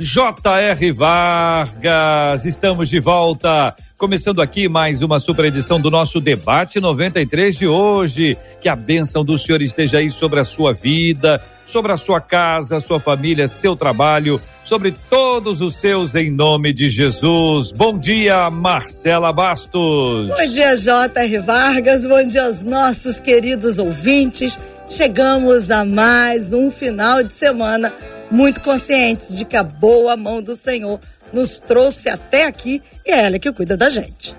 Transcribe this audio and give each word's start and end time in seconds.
J.R. 0.00 0.92
Vargas, 0.92 2.44
estamos 2.44 2.88
de 2.88 3.00
volta, 3.00 3.74
começando 3.96 4.40
aqui 4.40 4.68
mais 4.68 5.02
uma 5.02 5.18
super 5.18 5.46
edição 5.46 5.80
do 5.80 5.90
nosso 5.90 6.20
debate 6.20 6.78
93 6.78 7.56
de 7.56 7.66
hoje. 7.66 8.38
Que 8.62 8.68
a 8.68 8.76
bênção 8.76 9.24
do 9.24 9.36
Senhor 9.36 9.60
esteja 9.60 9.98
aí 9.98 10.12
sobre 10.12 10.38
a 10.38 10.44
sua 10.44 10.72
vida, 10.72 11.42
sobre 11.66 11.90
a 11.90 11.96
sua 11.96 12.20
casa, 12.20 12.78
sua 12.78 13.00
família, 13.00 13.48
seu 13.48 13.74
trabalho, 13.74 14.40
sobre 14.62 14.94
todos 15.10 15.60
os 15.60 15.74
seus 15.74 16.14
em 16.14 16.30
nome 16.30 16.72
de 16.72 16.88
Jesus. 16.88 17.72
Bom 17.72 17.98
dia, 17.98 18.48
Marcela 18.50 19.32
Bastos. 19.32 20.28
Bom 20.28 20.48
dia, 20.48 20.76
J.R. 20.76 21.38
Vargas. 21.40 22.06
Bom 22.06 22.24
dia 22.24 22.44
aos 22.44 22.62
nossos 22.62 23.18
queridos 23.18 23.78
ouvintes. 23.78 24.56
Chegamos 24.88 25.72
a 25.72 25.84
mais 25.84 26.52
um 26.52 26.70
final 26.70 27.24
de 27.24 27.34
semana 27.34 27.92
muito 28.30 28.60
conscientes 28.60 29.36
de 29.36 29.44
que 29.44 29.56
a 29.56 29.62
boa 29.62 30.16
mão 30.16 30.42
do 30.42 30.54
Senhor 30.54 31.00
nos 31.32 31.58
trouxe 31.58 32.08
até 32.08 32.46
aqui 32.46 32.82
e 33.06 33.10
é 33.10 33.26
ela 33.26 33.38
que 33.38 33.52
cuida 33.52 33.76
da 33.76 33.90
gente. 33.90 34.36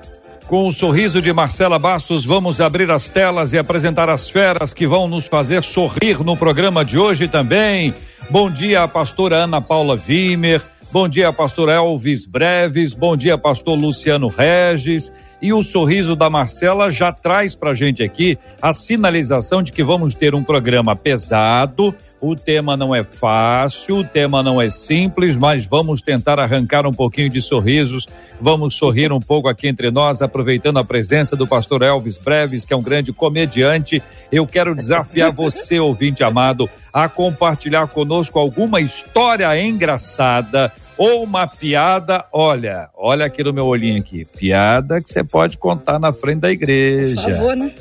Com 0.47 0.67
o 0.67 0.73
sorriso 0.73 1.21
de 1.21 1.31
Marcela 1.31 1.77
Bastos, 1.77 2.25
vamos 2.25 2.59
abrir 2.59 2.89
as 2.89 3.07
telas 3.07 3.53
e 3.53 3.57
apresentar 3.59 4.09
as 4.09 4.27
feras 4.27 4.73
que 4.73 4.87
vão 4.87 5.07
nos 5.07 5.27
fazer 5.27 5.63
sorrir 5.63 6.23
no 6.23 6.35
programa 6.35 6.83
de 6.83 6.97
hoje 6.97 7.27
também. 7.27 7.93
Bom 8.31 8.49
dia, 8.49 8.87
pastora 8.87 9.37
Ana 9.37 9.61
Paula 9.61 9.95
Vimer. 9.95 10.59
Bom 10.91 11.07
dia, 11.07 11.31
pastor 11.31 11.69
Elvis 11.69 12.25
Breves. 12.25 12.95
Bom 12.95 13.15
dia, 13.15 13.37
pastor 13.37 13.77
Luciano 13.77 14.27
Regis. 14.27 15.11
E 15.39 15.53
o 15.53 15.61
sorriso 15.61 16.15
da 16.15 16.31
Marcela 16.31 16.89
já 16.89 17.11
traz 17.11 17.53
pra 17.53 17.75
gente 17.75 18.01
aqui 18.01 18.35
a 18.59 18.73
sinalização 18.73 19.61
de 19.61 19.71
que 19.71 19.83
vamos 19.83 20.15
ter 20.15 20.33
um 20.33 20.43
programa 20.43 20.95
pesado, 20.95 21.95
o 22.21 22.35
tema 22.35 22.75
não 22.75 22.93
é 22.93 23.03
fácil, 23.03 23.97
o 23.97 24.03
tema 24.03 24.43
não 24.43 24.61
é 24.61 24.69
simples, 24.69 25.37
mas 25.37 25.65
vamos 25.65 26.01
tentar 26.01 26.39
arrancar 26.39 26.85
um 26.85 26.93
pouquinho 26.93 27.29
de 27.29 27.41
sorrisos. 27.41 28.07
Vamos 28.41 28.75
sorrir 28.75 29.11
um 29.11 29.19
pouco 29.19 29.47
aqui 29.47 29.67
entre 29.67 29.89
nós, 29.91 30.21
aproveitando 30.21 30.79
a 30.79 30.83
presença 30.83 31.35
do 31.35 31.47
pastor 31.47 31.81
Elvis 31.81 32.17
Breves, 32.17 32.65
que 32.65 32.73
é 32.73 32.77
um 32.77 32.81
grande 32.81 33.13
comediante. 33.13 34.01
Eu 34.31 34.45
quero 34.45 34.75
desafiar 34.75 35.31
você, 35.33 35.79
ouvinte 35.79 36.23
amado, 36.23 36.69
a 36.91 37.07
compartilhar 37.07 37.87
conosco 37.87 38.39
alguma 38.39 38.81
história 38.81 39.59
engraçada 39.61 40.71
ou 40.97 41.23
uma 41.23 41.47
piada. 41.47 42.25
Olha, 42.33 42.89
olha 42.93 43.25
aqui 43.25 43.43
no 43.43 43.53
meu 43.53 43.65
olhinho 43.65 43.99
aqui. 43.99 44.25
Piada 44.25 45.01
que 45.01 45.11
você 45.11 45.23
pode 45.23 45.57
contar 45.57 45.97
na 45.97 46.11
frente 46.11 46.41
da 46.41 46.51
igreja. 46.51 47.21
Por 47.21 47.31
favor, 47.31 47.55
né? 47.55 47.71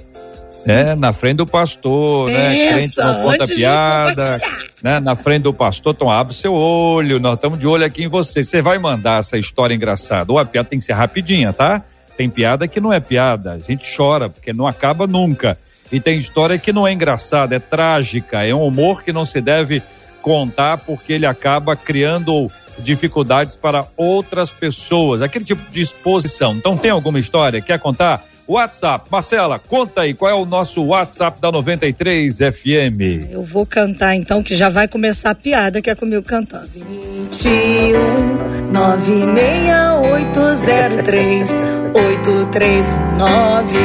É, 0.67 0.95
na 0.95 1.13
frente 1.13 1.37
do 1.37 1.47
pastor, 1.47 2.31
né? 2.31 2.73
Crente 2.73 2.99
não 2.99 3.23
conta 3.23 3.45
piada, 3.45 4.41
né? 4.83 5.01
Na 5.01 5.17
frente 5.17 5.43
do 5.43 5.53
pastor, 5.53 5.95
então 5.95 6.11
abre 6.11 6.35
seu 6.35 6.53
olho, 6.53 7.19
nós 7.19 7.35
estamos 7.35 7.59
de 7.59 7.67
olho 7.67 7.85
aqui 7.85 8.05
em 8.05 8.09
você. 8.09 8.45
Você 8.45 8.61
vai 8.61 8.79
mandar 8.79 9.21
essa 9.21 9.39
história 9.39 9.75
engraçada. 9.75 10.31
Ou 10.31 10.39
a 10.39 10.45
piada 10.45 10.69
tem 10.69 10.79
que 10.79 10.85
ser 10.85 10.93
rapidinha, 10.93 11.53
tá? 11.53 11.83
Tem 12.17 12.29
piada 12.29 12.67
que 12.67 12.81
não 12.81 12.93
é 12.93 13.01
piada, 13.01 13.53
a 13.53 13.59
gente 13.59 13.87
chora, 13.97 14.29
porque 14.29 14.53
não 14.53 14.67
acaba 14.67 15.07
nunca. 15.07 15.57
E 15.91 16.01
tem 16.01 16.19
história 16.19 16.59
que 16.59 16.73
não 16.73 16.87
é 16.87 16.93
engraçada, 16.93 17.57
é 17.57 17.59
trágica, 17.59 18.45
é 18.45 18.55
um 18.55 18.63
humor 18.63 19.03
que 19.03 19.13
não 19.13 19.25
se 19.25 19.41
deve 19.41 19.83
contar 20.21 20.79
porque 20.79 21.15
ele 21.15 21.25
acaba 21.25 21.75
criando 21.75 22.49
dificuldades 22.81 23.57
para 23.57 23.87
outras 23.97 24.51
pessoas, 24.51 25.23
aquele 25.23 25.45
tipo 25.45 25.71
de 25.71 25.81
exposição. 25.81 26.55
Então 26.55 26.77
tem 26.77 26.91
alguma 26.91 27.19
história? 27.19 27.61
Quer 27.61 27.79
contar? 27.79 28.23
WhatsApp. 28.49 29.05
Marcela, 29.11 29.59
conta 29.59 30.01
aí 30.01 30.15
qual 30.15 30.31
é 30.31 30.35
o 30.35 30.47
nosso 30.47 30.83
WhatsApp 30.83 31.39
da 31.41 31.53
93 31.53 32.39
FM. 32.39 33.29
Eu 33.31 33.43
vou 33.43 33.67
cantar 33.67 34.17
então, 34.17 34.43
que 34.43 34.55
já 34.55 34.71
vai 34.71 34.89
começar 34.89 35.29
a 35.31 35.35
piada 35.35 35.83
que 35.83 35.91
é 35.91 35.95
comigo 35.95 36.23
cantando. 36.23 36.71
21 36.75 38.39
96803 38.73 41.51
8319 41.95 43.79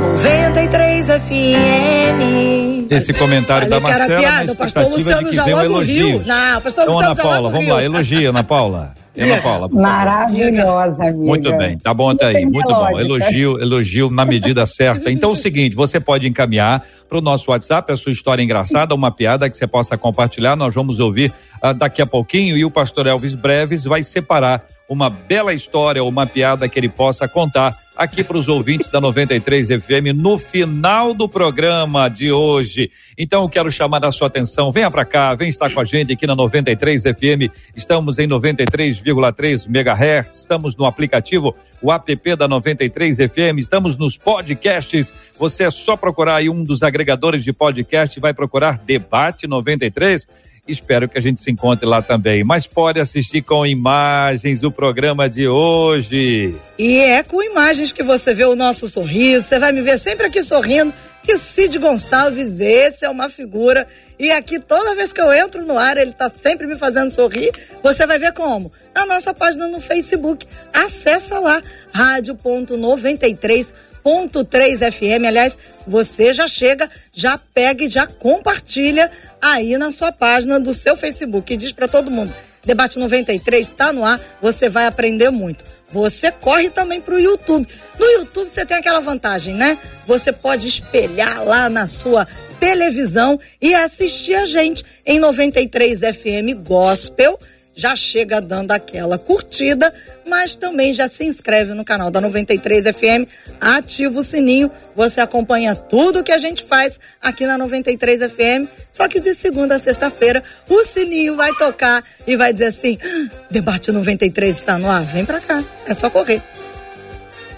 93 0.00 1.06
FM. 1.06 2.90
Esse 2.90 3.12
comentário 3.12 3.68
da 3.68 3.78
Marcela. 3.78 4.08
Cara, 4.08 4.20
piada, 4.20 4.52
o 4.52 4.56
pastor 4.56 4.88
Luciano 4.88 5.30
já 5.30 5.44
logo 5.44 5.80
riu. 5.80 6.22
Não, 6.26 6.58
o 6.58 6.60
pastor 6.60 6.82
então, 6.84 6.96
Luciano 6.96 7.12
Ana 7.12 7.22
Paula, 7.22 7.50
vamos 7.50 7.68
lá, 7.68 7.84
elogia, 7.84 8.30
Ana 8.30 8.42
Paula. 8.42 8.94
Ana 9.22 9.40
Paula. 9.42 9.68
Maravilhosa, 9.68 11.04
amiga. 11.04 11.18
Muito 11.18 11.56
bem, 11.56 11.78
tá 11.78 11.92
bom 11.92 12.10
até 12.10 12.26
aí, 12.26 12.46
muito 12.46 12.68
bom. 12.68 12.98
Elogio, 12.98 13.60
elogio 13.60 14.10
na 14.10 14.24
medida 14.24 14.64
certa. 14.66 15.10
Então 15.10 15.30
é 15.30 15.32
o 15.32 15.36
seguinte, 15.36 15.74
você 15.74 15.98
pode 15.98 16.28
encaminhar 16.28 16.84
para 17.08 17.18
o 17.18 17.20
nosso 17.20 17.50
WhatsApp 17.50 17.92
a 17.92 17.96
sua 17.96 18.12
história 18.12 18.42
engraçada, 18.42 18.94
uma 18.94 19.10
piada 19.10 19.48
que 19.48 19.56
você 19.56 19.66
possa 19.66 19.96
compartilhar. 19.96 20.56
Nós 20.56 20.74
vamos 20.74 21.00
ouvir 21.00 21.32
uh, 21.62 21.72
daqui 21.74 22.02
a 22.02 22.06
pouquinho 22.06 22.56
e 22.56 22.64
o 22.64 22.70
pastor 22.70 23.06
Elvis 23.06 23.34
Breves 23.34 23.84
vai 23.84 24.02
separar 24.02 24.64
uma 24.88 25.10
bela 25.10 25.52
história 25.52 26.02
ou 26.02 26.08
uma 26.08 26.26
piada 26.26 26.68
que 26.68 26.78
ele 26.78 26.88
possa 26.88 27.28
contar 27.28 27.78
aqui 27.98 28.22
para 28.22 28.38
os 28.38 28.46
ouvintes 28.48 28.86
da 28.86 29.00
93 29.00 29.66
FM 29.82 30.14
no 30.14 30.38
final 30.38 31.12
do 31.12 31.28
programa 31.28 32.08
de 32.08 32.30
hoje. 32.30 32.92
Então 33.18 33.42
eu 33.42 33.48
quero 33.48 33.72
chamar 33.72 34.04
a 34.04 34.12
sua 34.12 34.28
atenção, 34.28 34.70
venha 34.70 34.88
para 34.88 35.04
cá, 35.04 35.34
vem 35.34 35.48
estar 35.48 35.68
com 35.74 35.80
a 35.80 35.84
gente 35.84 36.12
aqui 36.12 36.24
na 36.24 36.36
93 36.36 37.02
FM. 37.02 37.52
Estamos 37.74 38.20
em 38.20 38.28
93,3 38.28 39.66
MHz, 39.66 40.38
estamos 40.38 40.76
no 40.76 40.86
aplicativo 40.86 41.54
o 41.82 41.92
app 41.92 42.36
da 42.36 42.46
93 42.46 43.16
FM, 43.16 43.58
estamos 43.58 43.96
nos 43.96 44.16
podcasts. 44.16 45.12
Você 45.36 45.64
é 45.64 45.70
só 45.70 45.96
procurar 45.96 46.36
aí 46.36 46.48
um 46.48 46.62
dos 46.62 46.84
agregadores 46.84 47.42
de 47.42 47.52
podcast, 47.52 48.18
vai 48.20 48.32
procurar 48.32 48.78
Debate 48.78 49.48
93 49.48 50.47
Espero 50.68 51.08
que 51.08 51.16
a 51.16 51.20
gente 51.20 51.40
se 51.40 51.50
encontre 51.50 51.86
lá 51.86 52.02
também. 52.02 52.44
Mas 52.44 52.66
pode 52.66 53.00
assistir 53.00 53.42
com 53.42 53.66
imagens 53.66 54.62
o 54.62 54.70
programa 54.70 55.28
de 55.28 55.48
hoje. 55.48 56.54
E 56.78 56.98
é 56.98 57.22
com 57.22 57.42
imagens 57.42 57.90
que 57.90 58.02
você 58.02 58.34
vê 58.34 58.44
o 58.44 58.54
nosso 58.54 58.86
sorriso. 58.86 59.46
Você 59.46 59.58
vai 59.58 59.72
me 59.72 59.80
ver 59.80 59.98
sempre 59.98 60.26
aqui 60.26 60.42
sorrindo. 60.42 60.92
Que 61.22 61.36
Cid 61.36 61.78
Gonçalves, 61.78 62.60
esse 62.60 63.04
é 63.04 63.08
uma 63.08 63.28
figura. 63.28 63.86
E 64.18 64.30
aqui, 64.30 64.58
toda 64.58 64.94
vez 64.94 65.12
que 65.12 65.20
eu 65.20 65.32
entro 65.32 65.64
no 65.64 65.76
ar, 65.78 65.96
ele 65.96 66.10
está 66.10 66.28
sempre 66.28 66.66
me 66.66 66.76
fazendo 66.76 67.10
sorrir. 67.10 67.52
Você 67.82 68.06
vai 68.06 68.18
ver 68.18 68.32
como? 68.32 68.72
Na 68.94 69.06
nossa 69.06 69.34
página 69.34 69.68
no 69.68 69.80
Facebook. 69.80 70.46
Acessa 70.72 71.38
lá, 71.38 71.62
rádio.93 71.92 73.74
101.3 74.04 74.92
FM. 74.92 75.26
Aliás, 75.26 75.58
você 75.86 76.32
já 76.32 76.46
chega, 76.46 76.90
já 77.12 77.38
pega 77.38 77.84
e 77.84 77.88
já 77.88 78.06
compartilha 78.06 79.10
aí 79.40 79.76
na 79.76 79.90
sua 79.90 80.12
página 80.12 80.58
do 80.58 80.72
seu 80.72 80.96
Facebook 80.96 81.52
e 81.52 81.56
diz 81.56 81.72
para 81.72 81.88
todo 81.88 82.10
mundo: 82.10 82.32
Debate 82.64 82.98
93 82.98 83.66
está 83.66 83.92
no 83.92 84.04
ar, 84.04 84.20
você 84.42 84.68
vai 84.68 84.86
aprender 84.86 85.30
muito. 85.30 85.64
Você 85.90 86.30
corre 86.30 86.68
também 86.68 87.00
para 87.00 87.14
o 87.14 87.18
YouTube. 87.18 87.66
No 87.98 88.06
YouTube 88.06 88.48
você 88.48 88.66
tem 88.66 88.76
aquela 88.76 89.00
vantagem, 89.00 89.54
né? 89.54 89.78
Você 90.06 90.32
pode 90.32 90.66
espelhar 90.66 91.44
lá 91.44 91.70
na 91.70 91.86
sua 91.86 92.26
televisão 92.60 93.38
e 93.60 93.74
assistir 93.74 94.34
a 94.34 94.44
gente 94.44 94.84
em 95.06 95.18
93 95.18 96.00
FM 96.00 96.62
Gospel 96.62 97.38
já 97.78 97.94
chega 97.94 98.40
dando 98.40 98.72
aquela 98.72 99.16
curtida, 99.16 99.94
mas 100.26 100.56
também 100.56 100.92
já 100.92 101.06
se 101.06 101.24
inscreve 101.24 101.74
no 101.74 101.84
canal 101.84 102.10
da 102.10 102.20
93 102.20 102.86
FM, 102.86 103.30
ativa 103.60 104.18
o 104.18 104.24
sininho, 104.24 104.68
você 104.96 105.20
acompanha 105.20 105.76
tudo 105.76 106.24
que 106.24 106.32
a 106.32 106.38
gente 106.38 106.64
faz 106.64 106.98
aqui 107.22 107.46
na 107.46 107.56
93 107.56 108.32
FM. 108.32 108.66
Só 108.90 109.06
que 109.06 109.20
de 109.20 109.32
segunda 109.32 109.76
a 109.76 109.78
sexta-feira 109.78 110.42
o 110.68 110.82
sininho 110.82 111.36
vai 111.36 111.52
tocar 111.54 112.02
e 112.26 112.36
vai 112.36 112.52
dizer 112.52 112.66
assim: 112.66 112.98
ah, 113.00 113.30
debate 113.48 113.92
93 113.92 114.56
está 114.56 114.76
no 114.76 114.90
ar, 114.90 115.04
vem 115.04 115.24
pra 115.24 115.40
cá, 115.40 115.62
é 115.86 115.94
só 115.94 116.10
correr. 116.10 116.42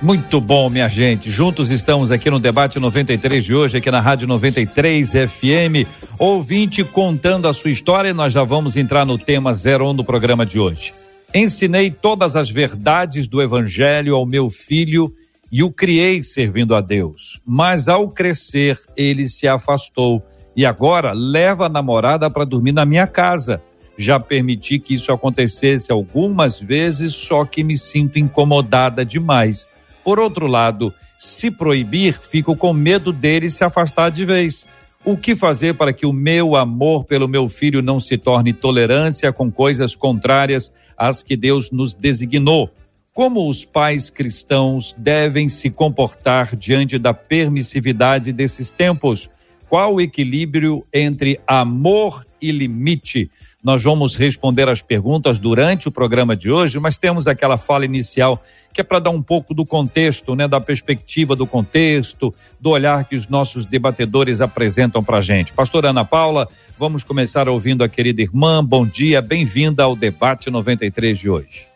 Muito 0.02 0.40
bom, 0.40 0.70
minha 0.70 0.88
gente. 0.88 1.30
Juntos 1.30 1.70
estamos 1.70 2.10
aqui 2.10 2.30
no 2.30 2.40
debate 2.40 2.80
93 2.80 3.44
de 3.44 3.54
hoje, 3.54 3.76
aqui 3.76 3.90
na 3.90 4.00
Rádio 4.00 4.26
93 4.26 5.10
FM. 5.10 5.86
Ouvinte 6.18 6.82
contando 6.82 7.46
a 7.46 7.52
sua 7.52 7.70
história, 7.70 8.14
nós 8.14 8.32
já 8.32 8.42
vamos 8.42 8.76
entrar 8.76 9.04
no 9.04 9.18
tema 9.18 9.52
01 9.52 9.94
do 9.94 10.02
programa 10.02 10.46
de 10.46 10.58
hoje. 10.58 10.94
Ensinei 11.34 11.90
todas 11.90 12.34
as 12.34 12.48
verdades 12.48 13.28
do 13.28 13.42
Evangelho 13.42 14.14
ao 14.14 14.24
meu 14.24 14.48
filho 14.48 15.12
e 15.52 15.62
o 15.62 15.70
criei 15.70 16.22
servindo 16.22 16.74
a 16.74 16.80
Deus. 16.80 17.38
Mas 17.46 17.86
ao 17.86 18.08
crescer, 18.08 18.80
ele 18.96 19.28
se 19.28 19.46
afastou 19.46 20.22
e 20.56 20.64
agora 20.64 21.12
leva 21.12 21.66
a 21.66 21.68
namorada 21.68 22.30
para 22.30 22.46
dormir 22.46 22.72
na 22.72 22.86
minha 22.86 23.06
casa. 23.06 23.62
Já 23.98 24.18
permiti 24.18 24.78
que 24.78 24.94
isso 24.94 25.12
acontecesse 25.12 25.92
algumas 25.92 26.58
vezes, 26.58 27.14
só 27.14 27.44
que 27.44 27.62
me 27.62 27.76
sinto 27.76 28.18
incomodada 28.18 29.04
demais. 29.04 29.68
Por 30.04 30.18
outro 30.18 30.46
lado, 30.46 30.92
se 31.18 31.50
proibir, 31.50 32.14
fico 32.14 32.56
com 32.56 32.72
medo 32.72 33.12
dele 33.12 33.50
se 33.50 33.62
afastar 33.62 34.10
de 34.10 34.24
vez. 34.24 34.64
O 35.04 35.16
que 35.16 35.34
fazer 35.34 35.74
para 35.74 35.92
que 35.92 36.04
o 36.04 36.12
meu 36.12 36.56
amor 36.56 37.04
pelo 37.04 37.28
meu 37.28 37.48
filho 37.48 37.80
não 37.80 37.98
se 37.98 38.18
torne 38.18 38.52
tolerância 38.52 39.32
com 39.32 39.50
coisas 39.50 39.94
contrárias 39.94 40.72
às 40.96 41.22
que 41.22 41.36
Deus 41.36 41.70
nos 41.70 41.94
designou? 41.94 42.70
Como 43.12 43.48
os 43.48 43.64
pais 43.64 44.08
cristãos 44.08 44.94
devem 44.96 45.48
se 45.48 45.68
comportar 45.68 46.54
diante 46.54 46.98
da 46.98 47.12
permissividade 47.12 48.32
desses 48.32 48.70
tempos? 48.70 49.28
Qual 49.68 49.94
o 49.94 50.00
equilíbrio 50.00 50.86
entre 50.92 51.40
amor 51.46 52.24
e 52.40 52.50
limite? 52.50 53.30
Nós 53.62 53.82
vamos 53.82 54.16
responder 54.16 54.70
as 54.70 54.80
perguntas 54.80 55.38
durante 55.38 55.86
o 55.86 55.92
programa 55.92 56.34
de 56.34 56.50
hoje, 56.50 56.80
mas 56.80 56.96
temos 56.96 57.26
aquela 57.26 57.58
fala 57.58 57.84
inicial 57.84 58.42
que 58.72 58.80
é 58.80 58.84
para 58.84 58.98
dar 58.98 59.10
um 59.10 59.20
pouco 59.20 59.52
do 59.52 59.66
contexto, 59.66 60.34
né, 60.34 60.48
da 60.48 60.58
perspectiva 60.58 61.36
do 61.36 61.46
contexto, 61.46 62.34
do 62.58 62.70
olhar 62.70 63.04
que 63.04 63.14
os 63.14 63.28
nossos 63.28 63.66
debatedores 63.66 64.40
apresentam 64.40 65.04
para 65.04 65.18
a 65.18 65.20
gente. 65.20 65.52
Pastora 65.52 65.90
Ana 65.90 66.06
Paula, 66.06 66.48
vamos 66.78 67.04
começar 67.04 67.50
ouvindo 67.50 67.84
a 67.84 67.88
querida 67.88 68.22
irmã. 68.22 68.64
Bom 68.64 68.86
dia, 68.86 69.20
bem-vinda 69.20 69.82
ao 69.82 69.94
debate 69.94 70.48
93 70.48 71.18
de 71.18 71.28
hoje. 71.28 71.68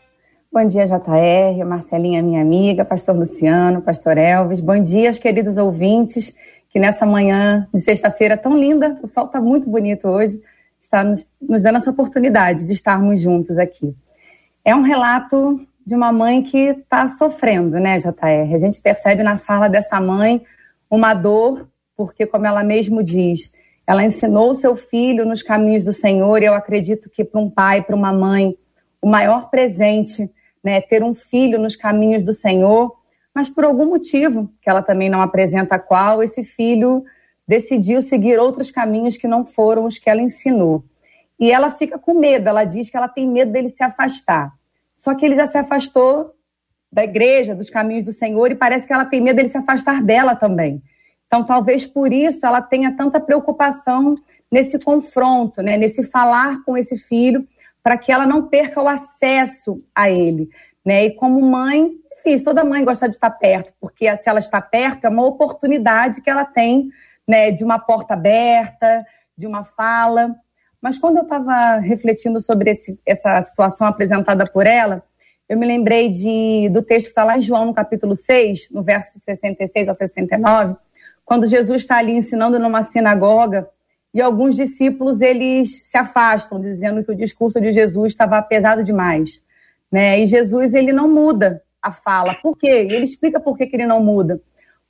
Bom 0.51 0.67
dia, 0.67 0.87
JR, 0.87 1.67
Marcelinha, 1.67 2.23
minha 2.23 2.41
amiga, 2.41 2.83
pastor 2.83 3.15
Luciano, 3.15 3.83
pastor 3.83 4.17
Elvis. 4.17 4.61
Bom 4.61 4.81
dia, 4.81 5.11
os 5.11 5.19
queridos 5.19 5.59
ouvintes, 5.59 6.35
que 6.71 6.79
nessa 6.79 7.05
manhã 7.05 7.69
de 7.75 7.81
sexta-feira 7.81 8.39
tão 8.39 8.59
linda, 8.59 8.97
o 9.03 9.07
sol 9.07 9.27
está 9.27 9.39
muito 9.39 9.69
bonito 9.69 10.09
hoje, 10.09 10.41
está 10.85 11.03
nos, 11.03 11.29
nos 11.41 11.63
dando 11.63 11.77
essa 11.77 11.91
oportunidade 11.91 12.65
de 12.65 12.73
estarmos 12.73 13.21
juntos 13.21 13.59
aqui. 13.59 13.95
É 14.65 14.75
um 14.75 14.83
relato 14.83 15.61
de 15.85 15.95
uma 15.95 16.13
mãe 16.13 16.43
que 16.43 16.59
está 16.59 17.09
sofrendo, 17.09 17.79
né, 17.79 17.99
JR? 17.99 18.55
A 18.55 18.59
gente 18.59 18.81
percebe 18.81 19.23
na 19.23 19.37
fala 19.37 19.69
dessa 19.69 20.01
mãe 20.01 20.43
uma 20.91 21.13
dor, 21.13 21.69
porque, 21.97 22.27
como 22.27 22.47
ela 22.47 22.63
mesmo 22.63 23.03
diz, 23.03 23.51
ela 23.87 24.05
ensinou 24.05 24.55
seu 24.55 24.77
filho 24.77 25.27
nos 25.27 25.43
caminhos 25.43 25.85
do 25.85 25.93
Senhor, 25.93 26.43
e 26.43 26.47
eu 26.47 26.55
acredito 26.55 27.11
que 27.11 27.25
para 27.25 27.41
um 27.41 27.51
pai, 27.51 27.83
para 27.83 27.95
uma 27.95 28.13
mãe, 28.13 28.57
o 29.01 29.09
maior 29.09 29.51
presente 29.51 30.31
né, 30.63 30.81
ter 30.81 31.03
um 31.03 31.15
filho 31.15 31.59
nos 31.59 31.77
caminhos 31.77 32.23
do 32.23 32.33
Senhor, 32.33 32.95
mas 33.35 33.51
por 33.51 33.65
algum 33.65 33.87
motivo, 33.87 34.51
que 34.63 34.71
ela 34.71 34.81
também 34.81 35.11
não 35.11 35.21
apresenta 35.21 35.79
qual, 35.79 36.23
esse 36.23 36.43
filho 36.43 37.05
decidiu 37.47 38.03
seguir 38.03 38.39
outros 38.39 38.71
caminhos 38.71 39.17
que 39.17 39.29
não 39.29 39.45
foram 39.45 39.85
os 39.85 39.99
que 39.99 40.09
ela 40.09 40.23
ensinou. 40.23 40.85
E 41.39 41.51
ela 41.51 41.71
fica 41.71 41.99
com 41.99 42.15
medo, 42.15 42.49
ela 42.49 42.65
diz 42.65 42.89
que 42.89 42.97
ela 42.97 43.09
tem 43.09 43.29
medo 43.29 43.53
dele 43.53 43.69
se 43.69 43.83
afastar. 43.83 44.53
Só 44.95 45.15
que 45.15 45.25
ele 45.25 45.37
já 45.37 45.47
se 45.47 45.59
afastou 45.59 46.35
da 46.91 47.03
igreja, 47.03 47.55
dos 47.55 47.69
caminhos 47.69 48.05
do 48.05 48.13
Senhor, 48.13 48.51
e 48.51 48.55
parece 48.55 48.87
que 48.87 48.93
ela 48.93 49.05
tem 49.05 49.21
medo 49.21 49.37
dele 49.37 49.49
se 49.49 49.59
afastar 49.59 50.03
dela 50.03 50.37
também. 50.37 50.81
Então, 51.27 51.45
talvez 51.45 51.85
por 51.85 52.13
isso 52.13 52.47
ela 52.47 52.63
tenha 52.63 52.97
tanta 52.97 53.19
preocupação 53.19 54.15
nesse 54.51 54.79
confronto, 54.79 55.61
né, 55.61 55.77
nesse 55.77 56.05
falar 56.05 56.63
com 56.65 56.77
esse 56.77 56.97
filho, 56.97 57.47
para 57.83 57.99
que 57.99 58.13
ela 58.13 58.25
não 58.25 58.47
perca 58.47 58.81
o 58.81 58.89
acesso 58.89 59.83
a 59.93 60.09
ele. 60.09 60.49
Né? 60.85 61.07
E 61.07 61.11
como 61.11 61.41
mãe, 61.43 61.91
difícil, 62.17 62.45
toda 62.45 62.65
mãe 62.65 62.85
gosta 62.85 63.09
de 63.09 63.15
estar 63.15 63.31
perto, 63.31 63.73
porque 63.81 64.09
se 64.19 64.29
ela 64.29 64.39
está 64.39 64.61
perto, 64.61 65.05
é 65.05 65.09
uma 65.09 65.27
oportunidade 65.27 66.23
que 66.23 66.31
ela 66.31 66.45
tem 66.45 66.89
né, 67.27 67.51
de 67.51 67.65
uma 67.65 67.79
porta 67.79 68.15
aberta, 68.15 69.05
de 69.37 69.47
uma 69.47 69.65
fala. 69.65 70.35
Mas 70.81 70.99
quando 70.99 71.17
eu 71.17 71.23
estava 71.23 71.79
refletindo 71.79 72.41
sobre 72.41 72.71
esse, 72.71 72.99
essa 73.07 73.41
situação 73.43 73.87
apresentada 73.87 74.45
por 74.45 74.67
ela, 74.67 75.03
eu 75.49 75.59
me 75.59 75.67
lembrei 75.67 76.09
de, 76.09 76.69
do 76.71 76.83
texto 76.83 77.07
que 77.07 77.13
está 77.13 77.25
lá 77.25 77.37
em 77.37 77.43
João, 77.43 77.67
no 77.67 77.75
capítulo 77.75 78.17
6, 78.17 78.69
no 78.71 78.83
verso 78.83 79.19
66 79.19 79.89
a 79.89 79.95
69, 79.95 80.77
quando 81.25 81.47
Jesus 81.47 81.83
está 81.83 81.99
ali 81.99 82.13
ensinando 82.13 82.59
numa 82.59 82.83
sinagoga 82.83 83.69
e 84.13 84.21
alguns 84.23 84.57
discípulos 84.57 85.21
eles 85.21 85.83
se 85.87 85.99
afastam, 85.99 86.61
dizendo 86.61 87.03
que 87.03 87.11
o 87.11 87.17
discurso 87.17 87.61
de 87.61 87.73
Jesus 87.73 88.13
estava 88.13 88.41
pesado 88.43 88.85
demais, 88.85 89.43
né? 89.91 90.21
E 90.21 90.27
Jesus 90.27 90.73
ele 90.73 90.93
não 90.93 91.09
muda 91.09 91.63
a 91.83 91.91
fala. 91.91 92.35
Por 92.35 92.57
quê? 92.57 92.87
Ele 92.91 93.05
explica 93.05 93.41
por 93.41 93.57
que, 93.57 93.67
que 93.67 93.77
ele 93.77 93.87
não 93.87 94.01
muda. 94.01 94.41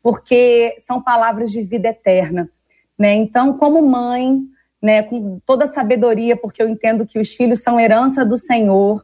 Porque 0.04 0.76
são 0.80 1.00
palavras 1.00 1.50
de 1.50 1.62
vida 1.62 1.88
eterna, 1.88 2.50
né? 2.98 3.14
Então, 3.14 3.56
como 3.56 3.80
mãe, 3.80 4.38
né, 4.80 5.02
com 5.02 5.40
toda 5.46 5.64
a 5.64 5.68
sabedoria, 5.68 6.36
porque 6.36 6.62
eu 6.62 6.68
entendo 6.68 7.06
que 7.06 7.18
os 7.18 7.32
filhos 7.32 7.62
são 7.62 7.80
herança 7.80 8.22
do 8.22 8.36
Senhor, 8.36 9.02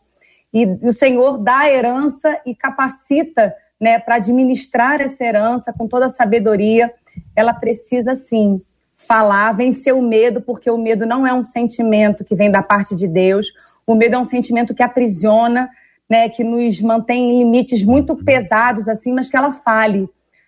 e 0.53 0.67
o 0.83 0.93
Senhor 0.93 1.39
dá 1.39 1.61
a 1.61 1.71
herança 1.71 2.39
e 2.45 2.55
capacita, 2.55 3.55
né, 3.81 3.99
para 3.99 4.17
administrar 4.17 5.01
essa 5.01 5.25
herança 5.25 5.73
com 5.73 5.89
toda 5.89 6.05
a 6.05 6.11
sabedoria, 6.11 6.93
ela 7.35 7.55
precisa 7.55 8.15
sim 8.15 8.61
falar, 8.95 9.53
vencer 9.53 9.95
o 9.95 10.03
medo, 10.03 10.43
porque 10.43 10.71
o 10.71 10.77
medo 10.77 11.07
não 11.07 11.27
é 11.27 11.33
um 11.33 11.43
sentimento 11.43 12.23
que 12.23 12.35
vem 12.35 12.51
da 12.51 12.63
parte 12.63 12.95
de 12.95 13.09
Deus. 13.09 13.47
O 13.87 13.95
medo 13.95 14.17
é 14.17 14.19
um 14.19 14.25
sentimento 14.25 14.75
que 14.75 14.83
aprisiona, 14.83 15.71
né, 16.07 16.29
que 16.29 16.45
nos 16.45 16.79
mantém 16.83 17.31
em 17.31 17.39
limites 17.39 17.83
muito 17.83 18.15
pesados 18.17 18.87
assim, 18.87 19.15
mas 19.15 19.31
que 19.31 19.37
ela 19.37 19.53
fale, 19.53 20.07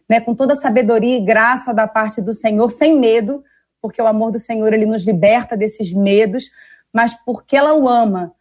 né, 0.09 0.21
com 0.21 0.35
toda 0.35 0.55
a 0.55 0.57
sabedoria 0.57 1.17
e 1.17 1.25
graça 1.25 1.73
da 1.73 1.87
parte 1.87 2.21
do 2.21 2.35
Senhor, 2.35 2.71
sem 2.71 2.99
medo, 2.99 3.43
porque 3.81 4.01
o 4.01 4.07
amor 4.07 4.31
do 4.31 4.39
Senhor 4.39 4.73
ele 4.73 4.87
nos 4.87 5.05
liberta 5.05 5.57
desses 5.57 5.93
medos, 5.93 6.45
mas 6.93 7.15
porque 7.25 7.57
ela 7.57 7.75
o 7.75 7.89
ama, 7.89 8.33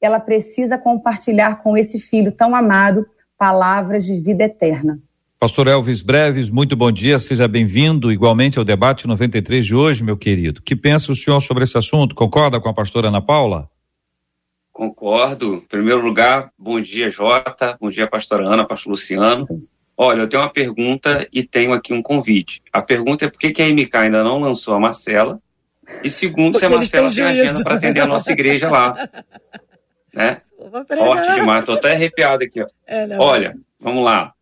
ela 0.00 0.20
precisa 0.20 0.76
compartilhar 0.76 1.62
com 1.62 1.76
esse 1.76 1.98
filho 1.98 2.32
tão 2.32 2.54
amado 2.54 3.06
palavras 3.38 4.04
de 4.04 4.20
vida 4.20 4.44
eterna. 4.44 5.00
Pastor 5.42 5.66
Elvis 5.66 6.02
Breves, 6.02 6.50
muito 6.50 6.76
bom 6.76 6.92
dia, 6.92 7.18
seja 7.18 7.48
bem-vindo 7.48 8.12
igualmente 8.12 8.60
ao 8.60 8.64
debate 8.64 9.08
93 9.08 9.66
de 9.66 9.74
hoje, 9.74 10.04
meu 10.04 10.16
querido. 10.16 10.62
Que 10.62 10.76
pensa 10.76 11.10
o 11.10 11.16
senhor 11.16 11.40
sobre 11.40 11.64
esse 11.64 11.76
assunto? 11.76 12.14
Concorda 12.14 12.60
com 12.60 12.68
a 12.68 12.72
pastora 12.72 13.08
Ana 13.08 13.20
Paula? 13.20 13.68
Concordo. 14.72 15.56
Em 15.56 15.60
primeiro 15.66 16.00
lugar, 16.00 16.52
bom 16.56 16.80
dia, 16.80 17.10
Jota, 17.10 17.76
bom 17.80 17.90
dia, 17.90 18.06
pastora 18.06 18.46
Ana, 18.46 18.64
pastor 18.64 18.90
Luciano. 18.90 19.48
Olha, 19.96 20.20
eu 20.20 20.28
tenho 20.28 20.42
uma 20.42 20.52
pergunta 20.52 21.28
e 21.32 21.42
tenho 21.42 21.72
aqui 21.72 21.92
um 21.92 22.02
convite. 22.02 22.62
A 22.72 22.82
pergunta 22.82 23.24
é 23.24 23.30
por 23.30 23.38
que, 23.38 23.52
que 23.52 23.62
a 23.62 23.68
MK 23.68 23.90
ainda 23.94 24.24
não 24.24 24.40
lançou 24.40 24.74
a 24.74 24.80
Marcela? 24.80 25.40
E 26.02 26.10
segundo, 26.10 26.52
Porque 26.52 26.66
se 26.66 26.72
a 26.72 26.76
Marcela 26.76 27.14
tem 27.14 27.24
agenda 27.24 27.62
para 27.62 27.74
atender 27.76 28.00
a 28.00 28.06
nossa 28.06 28.32
igreja 28.32 28.70
lá. 28.70 28.94
Né? 30.14 30.42
Forte 30.70 31.34
demais, 31.36 31.60
estou 31.60 31.74
até 31.74 31.92
arrepiado 31.92 32.44
aqui. 32.44 32.60
Ó. 32.60 32.66
É, 32.86 33.16
Olha, 33.18 33.56
vamos 33.80 34.04
lá. 34.04 34.34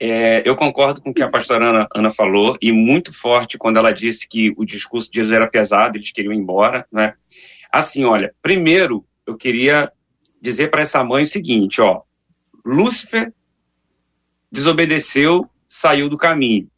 É, 0.00 0.42
eu 0.44 0.56
concordo 0.56 1.00
com 1.00 1.10
o 1.10 1.14
que 1.14 1.22
a 1.22 1.30
pastora 1.30 1.68
Ana, 1.68 1.86
Ana, 1.94 2.10
falou, 2.10 2.58
e 2.60 2.72
muito 2.72 3.16
forte 3.16 3.56
quando 3.56 3.76
ela 3.76 3.92
disse 3.92 4.28
que 4.28 4.52
o 4.56 4.64
discurso 4.64 5.08
de 5.08 5.20
Jesus 5.20 5.32
era 5.32 5.46
pesado, 5.46 5.96
eles 5.96 6.10
queriam 6.10 6.32
ir 6.32 6.38
embora, 6.38 6.84
né? 6.90 7.14
Assim, 7.72 8.04
olha, 8.04 8.34
primeiro 8.42 9.04
eu 9.24 9.36
queria 9.36 9.92
dizer 10.40 10.72
para 10.72 10.82
essa 10.82 11.04
mãe 11.04 11.22
o 11.22 11.26
seguinte, 11.26 11.80
ó, 11.80 12.02
Lúcifer 12.66 13.32
desobedeceu, 14.52 15.48
saiu 15.66 16.08
do 16.08 16.16
caminho, 16.16 16.68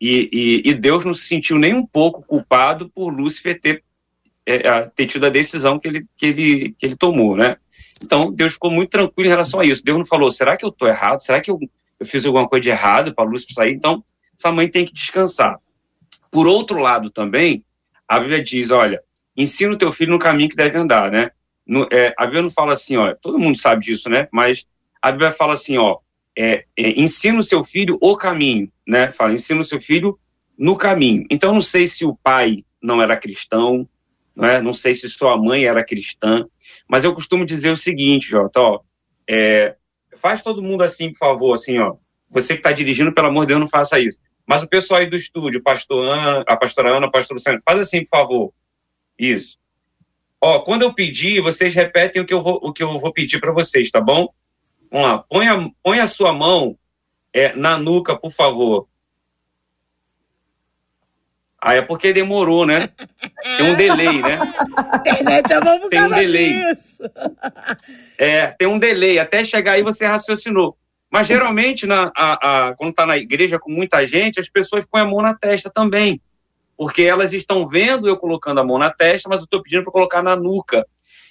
e, 0.00 0.62
e, 0.64 0.70
e 0.70 0.74
Deus 0.74 1.04
não 1.04 1.14
se 1.14 1.22
sentiu 1.22 1.58
nem 1.58 1.74
um 1.74 1.84
pouco 1.84 2.22
culpado 2.22 2.88
por 2.90 3.10
Lúcifer 3.10 3.58
ter, 3.58 3.82
é, 4.44 4.82
ter 4.94 5.06
tido 5.06 5.26
a 5.26 5.30
decisão 5.30 5.78
que 5.78 5.88
ele, 5.88 6.06
que, 6.14 6.26
ele, 6.26 6.76
que 6.78 6.86
ele 6.86 6.96
tomou, 6.96 7.34
né? 7.34 7.56
Então, 8.02 8.30
Deus 8.30 8.52
ficou 8.52 8.70
muito 8.70 8.90
tranquilo 8.90 9.26
em 9.26 9.30
relação 9.30 9.58
a 9.58 9.64
isso. 9.64 9.82
Deus 9.82 9.96
não 9.96 10.04
falou, 10.04 10.30
será 10.30 10.54
que 10.54 10.66
eu 10.66 10.68
estou 10.68 10.86
errado? 10.86 11.22
Será 11.22 11.40
que 11.40 11.50
eu 11.50 11.58
eu 11.98 12.06
fiz 12.06 12.24
alguma 12.24 12.48
coisa 12.48 12.62
de 12.62 12.70
errado 12.70 13.14
para 13.14 13.28
Lúcia 13.28 13.52
sair, 13.52 13.72
então 13.72 14.04
essa 14.38 14.52
mãe 14.52 14.68
tem 14.68 14.84
que 14.84 14.92
descansar. 14.92 15.58
Por 16.30 16.46
outro 16.46 16.78
lado 16.78 17.10
também, 17.10 17.64
a 18.06 18.18
Bíblia 18.18 18.42
diz, 18.42 18.70
olha, 18.70 19.02
ensina 19.36 19.72
o 19.72 19.78
teu 19.78 19.92
filho 19.92 20.12
no 20.12 20.18
caminho 20.18 20.50
que 20.50 20.56
deve 20.56 20.76
andar, 20.76 21.10
né? 21.10 21.30
No, 21.66 21.88
é, 21.90 22.14
a 22.16 22.24
Bíblia 22.26 22.42
não 22.42 22.50
fala 22.50 22.74
assim, 22.74 22.96
ó, 22.96 23.14
todo 23.14 23.38
mundo 23.38 23.58
sabe 23.58 23.84
disso, 23.84 24.08
né? 24.08 24.28
Mas 24.30 24.66
a 25.00 25.10
Bíblia 25.10 25.32
fala 25.32 25.54
assim, 25.54 25.78
ó, 25.78 25.98
é, 26.36 26.64
é, 26.76 27.00
ensina 27.00 27.38
o 27.38 27.42
seu 27.42 27.64
filho 27.64 27.96
o 28.00 28.16
caminho, 28.16 28.70
né? 28.86 29.10
Fala, 29.12 29.32
ensina 29.32 29.60
o 29.60 29.64
seu 29.64 29.80
filho 29.80 30.18
no 30.58 30.76
caminho. 30.76 31.26
Então, 31.30 31.54
não 31.54 31.62
sei 31.62 31.86
se 31.86 32.04
o 32.04 32.14
pai 32.14 32.64
não 32.82 33.02
era 33.02 33.16
cristão, 33.16 33.88
né? 34.34 34.60
não 34.60 34.74
sei 34.74 34.94
se 34.94 35.08
sua 35.08 35.36
mãe 35.36 35.64
era 35.64 35.84
cristã, 35.84 36.46
mas 36.88 37.04
eu 37.04 37.14
costumo 37.14 37.44
dizer 37.44 37.70
o 37.70 37.76
seguinte, 37.76 38.28
Jota, 38.28 38.60
ó, 38.60 38.80
é, 39.28 39.74
faz 40.16 40.42
todo 40.42 40.62
mundo 40.62 40.82
assim, 40.82 41.10
por 41.10 41.18
favor, 41.18 41.54
assim, 41.54 41.78
ó. 41.78 41.96
Você 42.28 42.54
que 42.54 42.60
está 42.60 42.72
dirigindo, 42.72 43.12
pelo 43.12 43.28
amor 43.28 43.42
de 43.42 43.48
Deus, 43.48 43.60
não 43.60 43.68
faça 43.68 43.98
isso. 43.98 44.18
Mas 44.46 44.62
o 44.62 44.68
pessoal 44.68 45.00
aí 45.00 45.06
do 45.06 45.16
estúdio, 45.16 45.62
pastor 45.62 46.04
Ana, 46.04 46.44
a 46.46 46.56
pastora 46.56 46.96
Ana, 46.96 47.06
a 47.06 47.10
pastora 47.10 47.36
Luciana, 47.36 47.60
faz 47.64 47.80
assim, 47.80 48.02
por 48.04 48.10
favor. 48.10 48.52
Isso. 49.18 49.58
Ó, 50.40 50.60
quando 50.60 50.82
eu 50.82 50.94
pedir, 50.94 51.40
vocês 51.40 51.74
repetem 51.74 52.22
o 52.22 52.26
que 52.26 52.34
eu 52.34 52.42
vou, 52.42 52.60
o 52.62 52.72
que 52.72 52.82
eu 52.82 52.98
vou 52.98 53.12
pedir 53.12 53.40
para 53.40 53.52
vocês, 53.52 53.90
tá 53.90 54.00
bom? 54.00 54.28
Vamos 54.90 55.08
lá. 55.08 55.18
Põe 55.28 55.48
a, 55.48 55.70
põe 55.82 56.00
a 56.00 56.06
sua 56.06 56.32
mão 56.32 56.78
é, 57.32 57.54
na 57.54 57.78
nuca, 57.78 58.16
por 58.16 58.30
favor. 58.30 58.88
Ah, 61.60 61.74
é 61.74 61.82
porque 61.82 62.12
demorou, 62.12 62.64
né? 62.64 62.88
Tem 63.56 63.70
um 63.70 63.74
delay, 63.74 64.22
né? 64.22 64.38
Internet 65.00 65.52
é 65.52 65.60
bom 65.60 65.80
por 65.80 65.90
Tem 65.90 66.02
um 66.02 66.10
delay. 66.10 66.52
disso. 66.52 67.02
É, 68.18 68.46
tem 68.48 68.68
um 68.68 68.78
delay. 68.78 69.18
Até 69.18 69.42
chegar 69.42 69.72
aí 69.72 69.82
você 69.82 70.06
raciocinou. 70.06 70.76
Mas 71.10 71.26
geralmente, 71.26 71.86
na, 71.86 72.12
a, 72.16 72.68
a, 72.68 72.74
quando 72.74 72.90
está 72.90 73.06
na 73.06 73.16
igreja 73.16 73.58
com 73.58 73.72
muita 73.72 74.06
gente, 74.06 74.38
as 74.38 74.48
pessoas 74.48 74.86
põem 74.86 75.02
a 75.02 75.06
mão 75.06 75.22
na 75.22 75.34
testa 75.34 75.68
também. 75.68 76.20
Porque 76.76 77.02
elas 77.02 77.32
estão 77.32 77.66
vendo 77.66 78.06
eu 78.06 78.16
colocando 78.16 78.60
a 78.60 78.64
mão 78.64 78.78
na 78.78 78.90
testa, 78.90 79.28
mas 79.28 79.40
eu 79.40 79.44
estou 79.44 79.62
pedindo 79.62 79.82
para 79.82 79.92
colocar 79.92 80.22
na 80.22 80.36
nuca. 80.36 80.86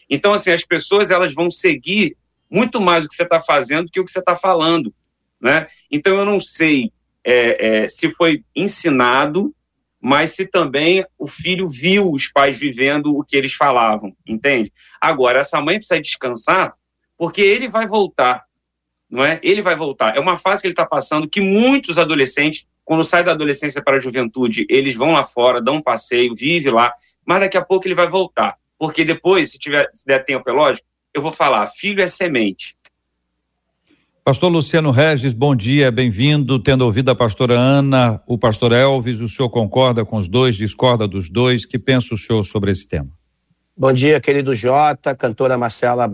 Então, 0.10 0.34
assim, 0.34 0.52
as 0.52 0.66
pessoas 0.66 1.12
elas 1.12 1.34
vão 1.34 1.50
seguir 1.50 2.18
muito 2.50 2.80
mais 2.80 3.06
o 3.06 3.08
que 3.08 3.16
você 3.16 3.24
está 3.24 3.42
fazendo 3.42 3.86
do 3.86 3.92
que 3.92 4.00
o 4.00 4.06
que 4.06 4.12
você 4.12 4.20
está 4.20 4.36
falando. 4.36 4.94
Né? 5.40 5.68
Então, 5.92 6.18
eu 6.18 6.26
não 6.26 6.40
sei 6.40 6.92
é, 7.24 7.84
é, 7.84 7.88
se 7.88 8.12
foi 8.12 8.44
ensinado, 8.56 9.54
mas 10.00 10.32
se 10.32 10.46
também 10.46 11.06
o 11.18 11.28
filho 11.28 11.68
viu 11.68 12.12
os 12.12 12.28
pais 12.28 12.58
vivendo 12.58 13.18
o 13.18 13.24
que 13.24 13.36
eles 13.36 13.54
falavam, 13.54 14.16
entende? 14.26 14.72
Agora, 15.02 15.40
essa 15.40 15.60
mãe 15.60 15.78
precisa 15.78 16.00
descansar, 16.00 16.74
porque 17.18 17.42
ele 17.42 17.68
vai 17.68 17.88
voltar 17.88 18.46
não 19.10 19.24
é? 19.24 19.40
Ele 19.44 19.62
vai 19.62 19.76
voltar. 19.76 20.16
É 20.16 20.20
uma 20.20 20.38
fase 20.38 20.62
que 20.62 20.68
ele 20.68 20.74
está 20.74 20.86
passando 20.86 21.30
que 21.30 21.42
muitos 21.42 21.98
adolescentes, 21.98 22.66
quando 22.84 23.04
saem 23.04 23.26
da 23.26 23.32
adolescência 23.32 23.82
para 23.82 23.98
a 23.98 24.00
juventude, 24.00 24.66
eles 24.70 24.96
vão 24.96 25.14
lá 25.14 25.24
fora, 25.24 25.62
dão 25.62 25.76
um 25.76 25.82
passeio, 25.82 26.36
vive 26.36 26.70
lá, 26.70 26.94
mas 27.26 27.40
daqui 27.40 27.58
a 27.58 27.64
pouco 27.64 27.88
ele 27.88 27.96
vai 27.96 28.08
voltar. 28.08 28.58
Porque 28.78 29.06
depois, 29.06 29.52
se, 29.52 29.58
tiver, 29.58 29.90
se 29.94 30.06
der 30.06 30.26
tempo, 30.26 30.50
é 30.50 30.54
lógico, 30.54 30.88
eu 31.16 31.22
vou 31.22 31.32
falar, 31.32 31.66
filho 31.68 32.04
é 32.04 32.08
semente. 32.08 32.76
Pastor 34.22 34.52
Luciano 34.52 34.92
Regis, 34.92 35.34
bom 35.34 35.56
dia, 35.56 35.90
bem-vindo. 35.90 36.60
Tendo 36.60 36.84
ouvido 36.84 37.10
a 37.10 37.16
pastora 37.16 37.54
Ana, 37.54 38.22
o 38.28 38.38
pastor 38.38 38.74
Elvis, 38.74 39.22
o 39.22 39.30
senhor 39.30 39.50
concorda 39.50 40.04
com 40.04 40.18
os 40.18 40.28
dois, 40.28 40.58
discorda 40.58 41.08
dos 41.08 41.30
dois? 41.30 41.66
Que 41.66 41.80
pensa 41.80 42.14
o 42.14 42.18
senhor 42.18 42.44
sobre 42.44 42.72
esse 42.72 42.86
tema? 42.86 43.10
Bom 43.78 43.94
dia, 43.94 44.20
querido 44.20 44.56
Jota, 44.56 45.16
cantora 45.16 45.58
Marcela 45.58 46.14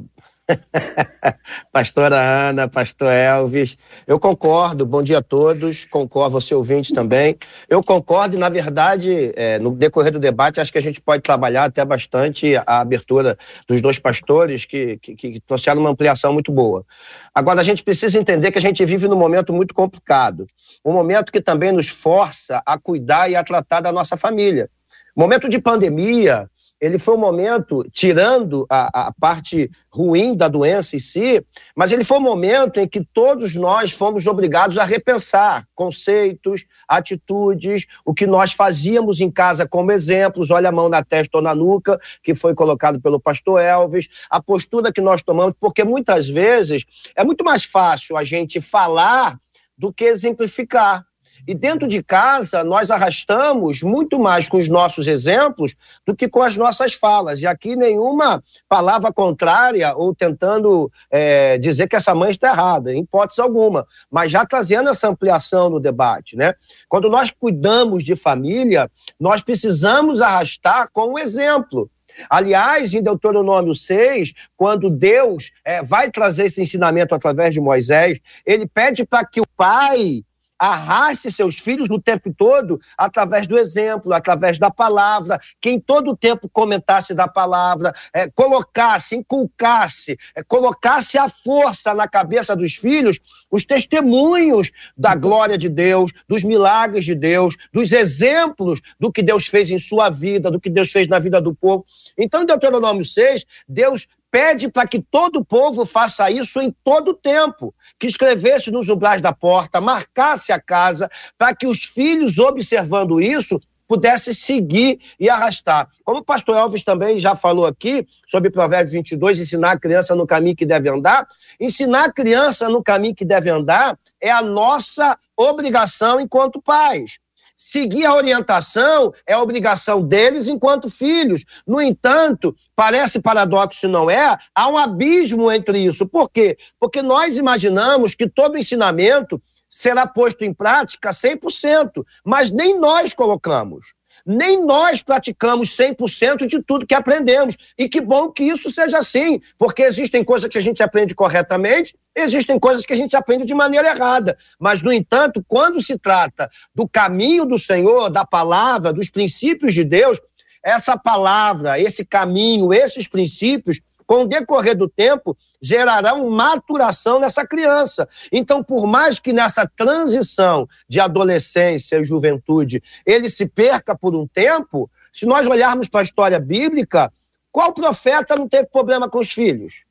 Pastora 1.72 2.50
Ana, 2.50 2.68
Pastor 2.68 3.12
Elvis, 3.12 3.78
eu 4.06 4.20
concordo, 4.20 4.86
bom 4.86 5.02
dia 5.02 5.20
a 5.20 5.22
todos, 5.22 5.86
concordo, 5.86 6.32
você 6.32 6.54
ouvinte 6.54 6.94
também. 6.94 7.38
Eu 7.70 7.84
concordo 7.84 8.36
e, 8.36 8.40
na 8.40 8.50
verdade, 8.50 9.32
é, 9.36 9.60
no 9.60 9.72
decorrer 9.72 10.12
do 10.12 10.20
debate, 10.20 10.60
acho 10.60 10.72
que 10.72 10.78
a 10.78 10.82
gente 10.82 11.02
pode 11.02 11.24
trabalhar 11.24 11.66
até 11.66 11.84
bastante 11.84 12.56
a 12.56 12.82
abertura 12.82 13.38
dos 13.68 13.82
dois 13.82 14.00
pastores, 14.00 14.66
que, 14.66 14.98
que, 14.98 15.16
que 15.16 15.40
trouxeram 15.42 15.82
uma 15.82 15.90
ampliação 15.90 16.34
muito 16.34 16.52
boa. 16.52 16.86
Agora, 17.34 17.62
a 17.62 17.64
gente 17.64 17.84
precisa 17.84 18.20
entender 18.20 18.52
que 18.52 18.58
a 18.58 18.62
gente 18.62 18.84
vive 18.86 19.08
num 19.08 19.18
momento 19.18 19.54
muito 19.54 19.74
complicado, 19.74 20.48
um 20.86 20.94
momento 20.94 21.32
que 21.32 21.42
também 21.42 21.72
nos 21.72 21.88
força 21.88 22.62
a 22.66 22.78
cuidar 22.78 23.30
e 23.30 23.36
a 23.36 23.44
tratar 23.44 23.82
da 23.82 23.92
nossa 23.92 24.18
família. 24.18 24.70
Momento 25.16 25.50
de 25.50 25.60
pandemia, 25.60 26.50
ele 26.82 26.98
foi 26.98 27.14
um 27.14 27.20
momento, 27.20 27.86
tirando 27.92 28.66
a, 28.68 29.10
a, 29.10 29.14
parte 29.14 29.70
ruim 29.88 30.36
da 30.36 30.48
doença 30.48 30.96
em 30.96 31.00
si, 31.00 31.46
mas 31.76 31.92
ele 31.92 32.04
foi 32.04 32.18
um 32.18 32.22
momento 32.22 32.80
em 32.80 32.88
que 32.88 33.06
todos 33.14 33.56
nós 33.56 33.92
fomos 33.92 34.26
obrigados 34.26 34.80
a 34.80 34.84
repensar 34.84 35.64
conceitos, 35.76 36.66
atitudes, 36.88 37.86
o 38.04 38.16
que 38.16 38.26
nós 38.26 38.54
fazíamos 38.54 39.22
em 39.22 39.30
casa 39.30 39.68
como 39.68 39.92
exemplos, 39.92 40.50
olha 40.50 40.70
a 40.70 40.72
mão 40.72 40.90
na 40.90 41.04
testa 41.04 41.38
ou 41.38 41.44
na 41.44 41.54
nuca, 41.54 42.00
que 42.24 42.34
foi 42.34 42.56
colocado 42.56 43.00
pelo 43.00 43.20
pastor 43.20 43.62
Elvis, 43.62 44.08
a 44.28 44.42
postura 44.42 44.92
que 44.92 45.02
nós 45.02 45.22
tomamos, 45.22 45.54
porque 45.60 45.84
muitas 45.84 46.28
vezes 46.28 46.84
é 47.16 47.24
muito 47.24 47.46
mais 47.46 47.64
fácil 47.64 48.18
a 48.18 48.24
gente 48.24 48.60
falar 48.60 49.38
do 49.78 49.94
que 49.94 50.06
exemplificar. 50.06 51.06
E 51.48 51.54
dentro 51.54 51.88
de 51.88 52.04
casa, 52.04 52.64
nós 52.64 52.92
arrastamos 52.92 53.82
muito 53.82 54.20
mais 54.20 54.48
com 54.48 54.58
os 54.58 54.70
nossos 54.70 55.08
exemplos 55.08 55.76
do 56.06 56.16
que 56.16 56.28
com 56.28 56.42
as 56.42 56.56
nossas 56.56 56.94
falas. 56.94 57.42
E 57.42 57.48
aqui 57.48 57.76
nenhuma 57.76 58.44
palavra 58.70 59.12
contrária 59.12 59.96
ou 59.96 60.14
tentando 60.14 60.92
é, 61.10 61.58
dizer 61.58 61.88
que 61.88 61.96
essa 61.96 62.14
mãe 62.14 62.30
está 62.30 62.50
errada, 62.50 62.94
em 62.94 63.02
hipótese 63.02 63.42
alguma. 63.42 63.88
Mas 64.10 64.32
já 64.32 64.46
trazendo 64.46 64.90
essa 64.90 65.10
ampliação 65.10 65.70
no 65.70 65.80
debate, 65.80 66.36
né? 66.36 66.54
Quando 66.88 67.10
nós 67.10 67.30
cuidamos 67.30 68.04
de 68.04 68.16
família, 68.16 68.90
nós 69.20 69.42
precisamos 69.42 70.22
arrastar 70.22 70.90
com 70.92 71.14
o 71.14 71.20
exemplo. 71.20 71.90
Aliás, 72.30 72.94
em 72.94 73.02
Deuteronômio 73.02 73.74
6, 73.74 74.34
quando 74.56 74.90
Deus 74.90 75.52
é, 75.64 75.82
vai 75.82 76.12
trazer 76.12 76.46
esse 76.46 76.62
ensinamento 76.62 77.16
através 77.16 77.54
de 77.54 77.62
Moisés, 77.62 78.20
ele 78.46 78.68
pede 78.68 79.06
para 79.06 79.26
que 79.26 79.40
o 79.40 79.48
pai 79.56 80.24
arraste 80.62 81.32
seus 81.32 81.58
filhos 81.58 81.90
no 81.90 82.00
tempo 82.00 82.32
todo 82.32 82.80
através 82.96 83.48
do 83.48 83.58
exemplo, 83.58 84.14
através 84.14 84.60
da 84.60 84.70
palavra, 84.70 85.42
que 85.60 85.72
em 85.72 85.80
todo 85.80 86.12
o 86.12 86.16
tempo 86.16 86.48
comentasse 86.48 87.16
da 87.16 87.28
palavra, 87.28 87.92
é, 88.14 88.30
colocasse, 88.30 89.16
inculcasse, 89.16 90.20
é, 90.36 90.44
colocasse 90.44 91.18
a 91.18 91.28
força 91.28 91.96
na 91.96 92.08
cabeça 92.08 92.56
dos 92.56 92.76
filhos 92.76 93.20
os 93.50 93.66
testemunhos 93.66 94.72
da 94.96 95.16
glória 95.16 95.58
de 95.58 95.68
Deus, 95.68 96.12
dos 96.28 96.44
milagres 96.44 97.06
de 97.06 97.16
Deus, 97.16 97.58
dos 97.74 97.92
exemplos 97.92 98.80
do 99.00 99.12
que 99.12 99.24
Deus 99.24 99.48
fez 99.48 99.72
em 99.72 99.80
sua 99.80 100.10
vida, 100.10 100.52
do 100.52 100.60
que 100.60 100.70
Deus 100.70 100.92
fez 100.92 101.08
na 101.08 101.18
vida 101.18 101.42
do 101.42 101.56
povo. 101.56 101.86
Então, 102.16 102.44
em 102.44 102.46
Deuteronômio 102.46 103.04
6, 103.04 103.46
Deus 103.68 104.08
pede 104.32 104.70
para 104.70 104.88
que 104.88 105.00
todo 105.00 105.40
o 105.40 105.46
povo 105.46 105.86
faça 105.86 106.32
isso 106.32 106.62
em 106.62 106.74
todo 106.84 107.10
o 107.10 107.14
tempo, 107.14 107.76
que 108.00 108.08
escrevesse 108.08 108.72
nos 108.72 108.88
umbrais 108.88 109.22
da 109.22 109.34
porta, 109.34 109.82
marcasse 109.82 110.54
a 110.54 110.60
casa, 110.60 111.12
para 111.38 111.54
que 111.54 111.68
os 111.68 111.84
filhos, 111.84 112.40
observando 112.40 113.20
isso, 113.20 113.62
pudessem 113.92 114.34
seguir 114.34 115.02
e 115.20 115.30
arrastar. 115.30 115.90
Como 116.06 116.20
o 116.20 116.24
pastor 116.24 116.56
Elvis 116.56 116.82
também 116.82 117.20
já 117.20 117.36
falou 117.36 117.66
aqui 117.66 118.08
sobre 118.26 118.50
Provérbios 118.50 118.94
22, 118.94 119.42
ensinar 119.42 119.72
a 119.72 119.80
criança 119.80 120.16
no 120.16 120.26
caminho 120.26 120.56
que 120.56 120.66
deve 120.66 120.88
andar, 120.88 121.28
ensinar 121.60 122.06
a 122.06 122.12
criança 122.12 122.70
no 122.70 122.82
caminho 122.82 123.14
que 123.14 123.26
deve 123.26 123.50
andar 123.50 124.00
é 124.22 124.32
a 124.32 124.42
nossa 124.42 125.20
obrigação 125.36 126.22
enquanto 126.22 126.62
pais. 126.62 127.20
Seguir 127.64 128.08
a 128.08 128.16
orientação 128.16 129.14
é 129.24 129.38
obrigação 129.38 130.02
deles 130.02 130.48
enquanto 130.48 130.90
filhos. 130.90 131.46
No 131.66 131.80
entanto, 131.80 132.56
parece 132.76 133.22
paradoxo, 133.22 133.88
não 133.88 134.10
é? 134.10 134.36
Há 134.56 134.68
um 134.68 134.76
abismo 134.76 135.52
entre 135.52 135.78
isso. 135.78 136.08
Por 136.08 136.28
quê? 136.28 136.58
Porque 136.80 137.04
nós 137.04 137.38
imaginamos 137.38 138.16
que 138.16 138.28
todo 138.28 138.58
ensinamento 138.58 139.40
será 139.70 140.08
posto 140.08 140.44
em 140.44 140.52
prática 140.52 141.12
100%, 141.12 142.04
mas 142.26 142.50
nem 142.50 142.80
nós 142.80 143.14
colocamos. 143.14 143.94
Nem 144.26 144.64
nós 144.64 145.02
praticamos 145.02 145.76
100% 145.78 146.48
de 146.48 146.62
tudo 146.62 146.86
que 146.86 146.94
aprendemos. 146.94 147.58
E 147.78 147.88
que 147.88 148.02
bom 148.02 148.30
que 148.30 148.44
isso 148.44 148.70
seja 148.72 149.00
assim, 149.00 149.42
porque 149.58 149.84
existem 149.84 150.24
coisas 150.24 150.50
que 150.50 150.58
a 150.58 150.62
gente 150.62 150.82
aprende 150.84 151.16
corretamente, 151.16 151.96
existem 152.16 152.60
coisas 152.60 152.86
que 152.86 152.94
a 152.94 152.98
gente 152.98 153.16
aprende 153.16 153.46
de 153.46 153.54
maneira 153.54 153.90
errada. 153.90 154.38
Mas, 154.60 154.82
no 154.82 154.92
entanto, 154.92 155.44
quando 155.48 155.82
se 155.82 155.98
trata 155.98 156.50
do 156.74 156.88
caminho 156.88 157.46
do 157.46 157.58
Senhor, 157.58 158.10
da 158.10 158.26
palavra, 158.26 158.94
dos 158.94 159.10
princípios 159.10 159.74
de 159.74 159.84
Deus, 159.84 160.20
essa 160.64 160.98
palavra, 160.98 161.80
esse 161.80 162.06
caminho, 162.06 162.74
esses 162.74 163.08
princípios 163.08 163.82
com 164.06 164.24
o 164.24 164.28
decorrer 164.28 164.76
do 164.76 164.90
tempo, 164.90 165.38
gerarão 165.62 166.30
maturação 166.30 167.20
nessa 167.20 167.46
criança. 167.46 168.10
Então, 168.32 168.64
por 168.64 168.88
mais 168.88 169.20
que 169.20 169.32
nessa 169.32 169.68
transição 169.68 170.68
de 170.90 171.00
adolescência 171.00 171.98
e 171.98 172.04
juventude 172.04 172.82
ele 173.06 173.30
se 173.30 173.46
perca 173.46 173.96
por 173.96 174.16
um 174.16 174.28
tempo, 174.28 174.90
se 175.14 175.26
nós 175.26 175.46
olharmos 175.46 175.88
para 175.88 176.00
a 176.00 176.04
história 176.04 176.40
bíblica, 176.40 177.14
qual 177.52 177.74
profeta 177.74 178.36
não 178.36 178.48
teve 178.48 178.68
problema 178.68 179.10
com 179.10 179.20
os 179.20 179.32
filhos? 179.32 179.86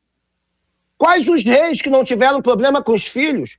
Quais 0.98 1.28
os 1.28 1.42
reis 1.42 1.80
que 1.80 1.88
não 1.88 2.04
tiveram 2.04 2.42
problema 2.42 2.82
com 2.82 2.92
os 2.92 3.06
filhos? 3.06 3.58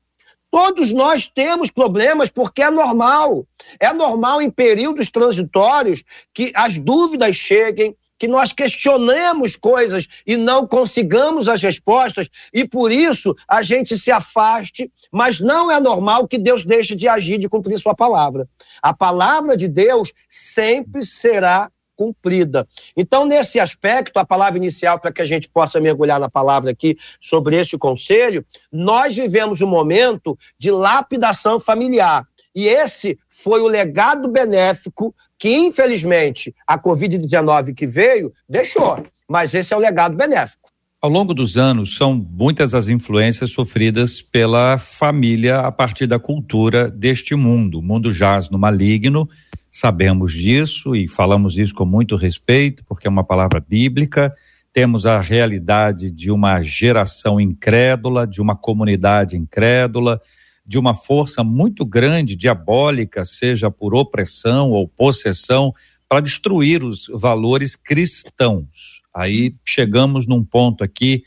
Todos 0.51 0.91
nós 0.91 1.27
temos 1.27 1.71
problemas 1.71 2.29
porque 2.29 2.61
é 2.61 2.69
normal. 2.69 3.47
É 3.79 3.93
normal 3.93 4.41
em 4.41 4.51
períodos 4.51 5.09
transitórios 5.09 6.03
que 6.33 6.51
as 6.53 6.77
dúvidas 6.77 7.37
cheguem, 7.37 7.95
que 8.21 8.27
nós 8.27 8.53
questionemos 8.53 9.55
coisas 9.55 10.07
e 10.27 10.37
não 10.37 10.67
consigamos 10.67 11.47
as 11.47 11.59
respostas 11.59 12.29
e 12.53 12.67
por 12.67 12.91
isso 12.91 13.35
a 13.47 13.63
gente 13.63 13.97
se 13.97 14.11
afaste, 14.11 14.91
mas 15.11 15.39
não 15.39 15.71
é 15.71 15.79
normal 15.79 16.27
que 16.27 16.37
Deus 16.37 16.63
deixe 16.63 16.95
de 16.95 17.07
agir, 17.07 17.39
de 17.39 17.49
cumprir 17.49 17.79
sua 17.79 17.95
palavra. 17.95 18.47
A 18.79 18.93
palavra 18.93 19.57
de 19.57 19.67
Deus 19.67 20.13
sempre 20.29 21.03
será 21.03 21.71
cumprida. 21.95 22.67
Então, 22.95 23.25
nesse 23.25 23.59
aspecto, 23.59 24.17
a 24.17 24.25
palavra 24.25 24.57
inicial, 24.57 24.99
para 24.99 25.11
que 25.11 25.21
a 25.21 25.25
gente 25.25 25.49
possa 25.49 25.79
mergulhar 25.79 26.19
na 26.19 26.29
palavra 26.29 26.69
aqui 26.69 26.97
sobre 27.19 27.55
este 27.55 27.75
conselho, 27.75 28.45
nós 28.71 29.15
vivemos 29.15 29.61
um 29.61 29.67
momento 29.67 30.37
de 30.59 30.69
lapidação 30.69 31.59
familiar. 31.59 32.27
E 32.55 32.67
esse 32.67 33.17
foi 33.29 33.61
o 33.61 33.67
legado 33.67 34.27
benéfico 34.27 35.15
que 35.37 35.55
infelizmente 35.55 36.53
a 36.67 36.77
Covid-19 36.77 37.73
que 37.73 37.87
veio 37.87 38.31
deixou, 38.47 39.01
mas 39.27 39.53
esse 39.53 39.73
é 39.73 39.77
o 39.77 39.79
legado 39.79 40.15
benéfico. 40.15 40.69
Ao 41.01 41.09
longo 41.09 41.33
dos 41.33 41.57
anos, 41.57 41.95
são 41.95 42.13
muitas 42.13 42.75
as 42.75 42.87
influências 42.87 43.49
sofridas 43.49 44.21
pela 44.21 44.77
família 44.77 45.61
a 45.61 45.71
partir 45.71 46.05
da 46.05 46.19
cultura 46.19 46.91
deste 46.91 47.33
mundo. 47.33 47.79
O 47.79 47.81
mundo 47.81 48.11
jaz 48.11 48.51
no 48.51 48.59
maligno, 48.59 49.27
sabemos 49.71 50.31
disso 50.31 50.95
e 50.95 51.07
falamos 51.07 51.57
isso 51.57 51.73
com 51.73 51.85
muito 51.85 52.15
respeito, 52.15 52.83
porque 52.85 53.07
é 53.07 53.09
uma 53.09 53.23
palavra 53.23 53.59
bíblica. 53.59 54.31
Temos 54.71 55.07
a 55.07 55.19
realidade 55.19 56.11
de 56.11 56.29
uma 56.29 56.61
geração 56.61 57.41
incrédula, 57.41 58.27
de 58.27 58.39
uma 58.39 58.55
comunidade 58.55 59.35
incrédula, 59.35 60.21
de 60.65 60.77
uma 60.77 60.93
força 60.93 61.43
muito 61.43 61.85
grande, 61.85 62.35
diabólica, 62.35 63.25
seja 63.25 63.69
por 63.69 63.95
opressão 63.95 64.71
ou 64.71 64.87
possessão, 64.87 65.73
para 66.07 66.19
destruir 66.19 66.83
os 66.83 67.07
valores 67.13 67.75
cristãos. 67.75 69.01
Aí 69.13 69.55
chegamos 69.65 70.27
num 70.27 70.43
ponto 70.43 70.83
aqui 70.83 71.23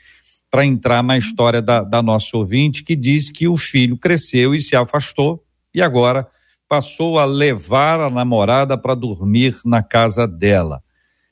para 0.50 0.64
entrar 0.64 1.02
na 1.02 1.18
história 1.18 1.60
da, 1.60 1.82
da 1.82 2.02
nossa 2.02 2.36
ouvinte, 2.36 2.84
que 2.84 2.94
diz 2.94 3.30
que 3.30 3.48
o 3.48 3.56
filho 3.56 3.96
cresceu 3.96 4.54
e 4.54 4.60
se 4.60 4.76
afastou, 4.76 5.42
e 5.74 5.82
agora 5.82 6.28
passou 6.68 7.18
a 7.18 7.24
levar 7.24 8.00
a 8.00 8.10
namorada 8.10 8.76
para 8.76 8.94
dormir 8.94 9.56
na 9.64 9.82
casa 9.82 10.26
dela. 10.26 10.82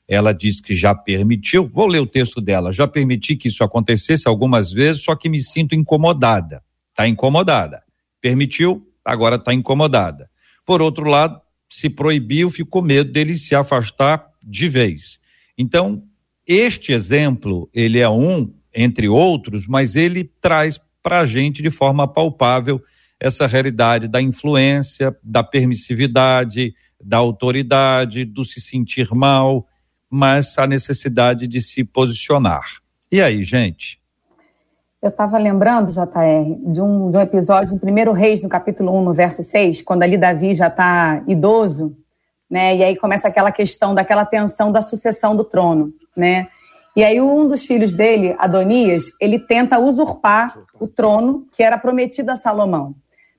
Ela 0.07 0.33
diz 0.33 0.59
que 0.59 0.75
já 0.75 0.93
permitiu, 0.95 1.67
vou 1.67 1.87
ler 1.87 1.99
o 1.99 2.07
texto 2.07 2.41
dela, 2.41 2.71
já 2.71 2.87
permiti 2.87 3.35
que 3.35 3.47
isso 3.47 3.63
acontecesse 3.63 4.27
algumas 4.27 4.71
vezes, 4.71 5.03
só 5.03 5.15
que 5.15 5.29
me 5.29 5.39
sinto 5.39 5.75
incomodada. 5.75 6.63
Está 6.89 7.07
incomodada. 7.07 7.82
Permitiu, 8.23 8.87
agora 9.03 9.35
está 9.35 9.53
incomodada. 9.53 10.29
Por 10.65 10.81
outro 10.81 11.09
lado, 11.09 11.41
se 11.67 11.89
proibiu, 11.89 12.49
ficou 12.49 12.81
medo 12.81 13.11
dele 13.11 13.33
se 13.33 13.53
afastar 13.53 14.25
de 14.41 14.69
vez. 14.69 15.19
Então, 15.57 16.01
este 16.47 16.93
exemplo, 16.93 17.69
ele 17.73 17.99
é 17.99 18.09
um, 18.09 18.53
entre 18.73 19.09
outros, 19.09 19.67
mas 19.67 19.97
ele 19.97 20.23
traz 20.39 20.79
para 21.01 21.19
a 21.19 21.25
gente 21.25 21.61
de 21.61 21.69
forma 21.69 22.07
palpável 22.07 22.81
essa 23.19 23.45
realidade 23.45 24.07
da 24.07 24.21
influência, 24.21 25.13
da 25.21 25.43
permissividade, 25.43 26.73
da 27.03 27.17
autoridade, 27.17 28.23
do 28.23 28.45
se 28.45 28.61
sentir 28.61 29.09
mal, 29.13 29.67
mas 30.09 30.57
a 30.57 30.65
necessidade 30.65 31.45
de 31.45 31.61
se 31.61 31.83
posicionar. 31.83 32.63
E 33.11 33.21
aí, 33.21 33.43
gente? 33.43 33.99
Eu 35.03 35.09
estava 35.09 35.37
lembrando, 35.37 35.91
JR, 35.91 36.71
de 36.71 36.79
um, 36.79 37.11
de 37.11 37.17
um 37.17 37.19
episódio 37.19 37.77
em 37.83 38.09
1 38.09 38.13
Reis, 38.13 38.41
no 38.41 38.47
capítulo 38.47 38.89
1, 38.99 39.01
no 39.01 39.13
verso 39.13 39.43
6, 39.43 39.81
quando 39.81 40.01
ali 40.01 40.17
Davi 40.17 40.53
já 40.53 40.67
está 40.67 41.21
idoso, 41.27 41.93
né? 42.49 42.73
E 42.73 42.81
aí 42.81 42.95
começa 42.95 43.27
aquela 43.27 43.51
questão 43.51 43.93
daquela 43.93 44.25
tensão 44.25 44.71
da 44.71 44.81
sucessão 44.81 45.35
do 45.35 45.43
trono, 45.43 45.91
né? 46.15 46.47
E 46.95 47.03
aí 47.03 47.19
um 47.19 47.45
dos 47.45 47.65
filhos 47.65 47.91
dele, 47.91 48.33
Adonias, 48.39 49.11
ele 49.19 49.39
tenta 49.39 49.77
usurpar 49.77 50.57
o 50.79 50.87
trono 50.87 51.47
que 51.51 51.61
era 51.61 51.77
prometido 51.77 52.31
a 52.31 52.37
Salomão. 52.37 52.95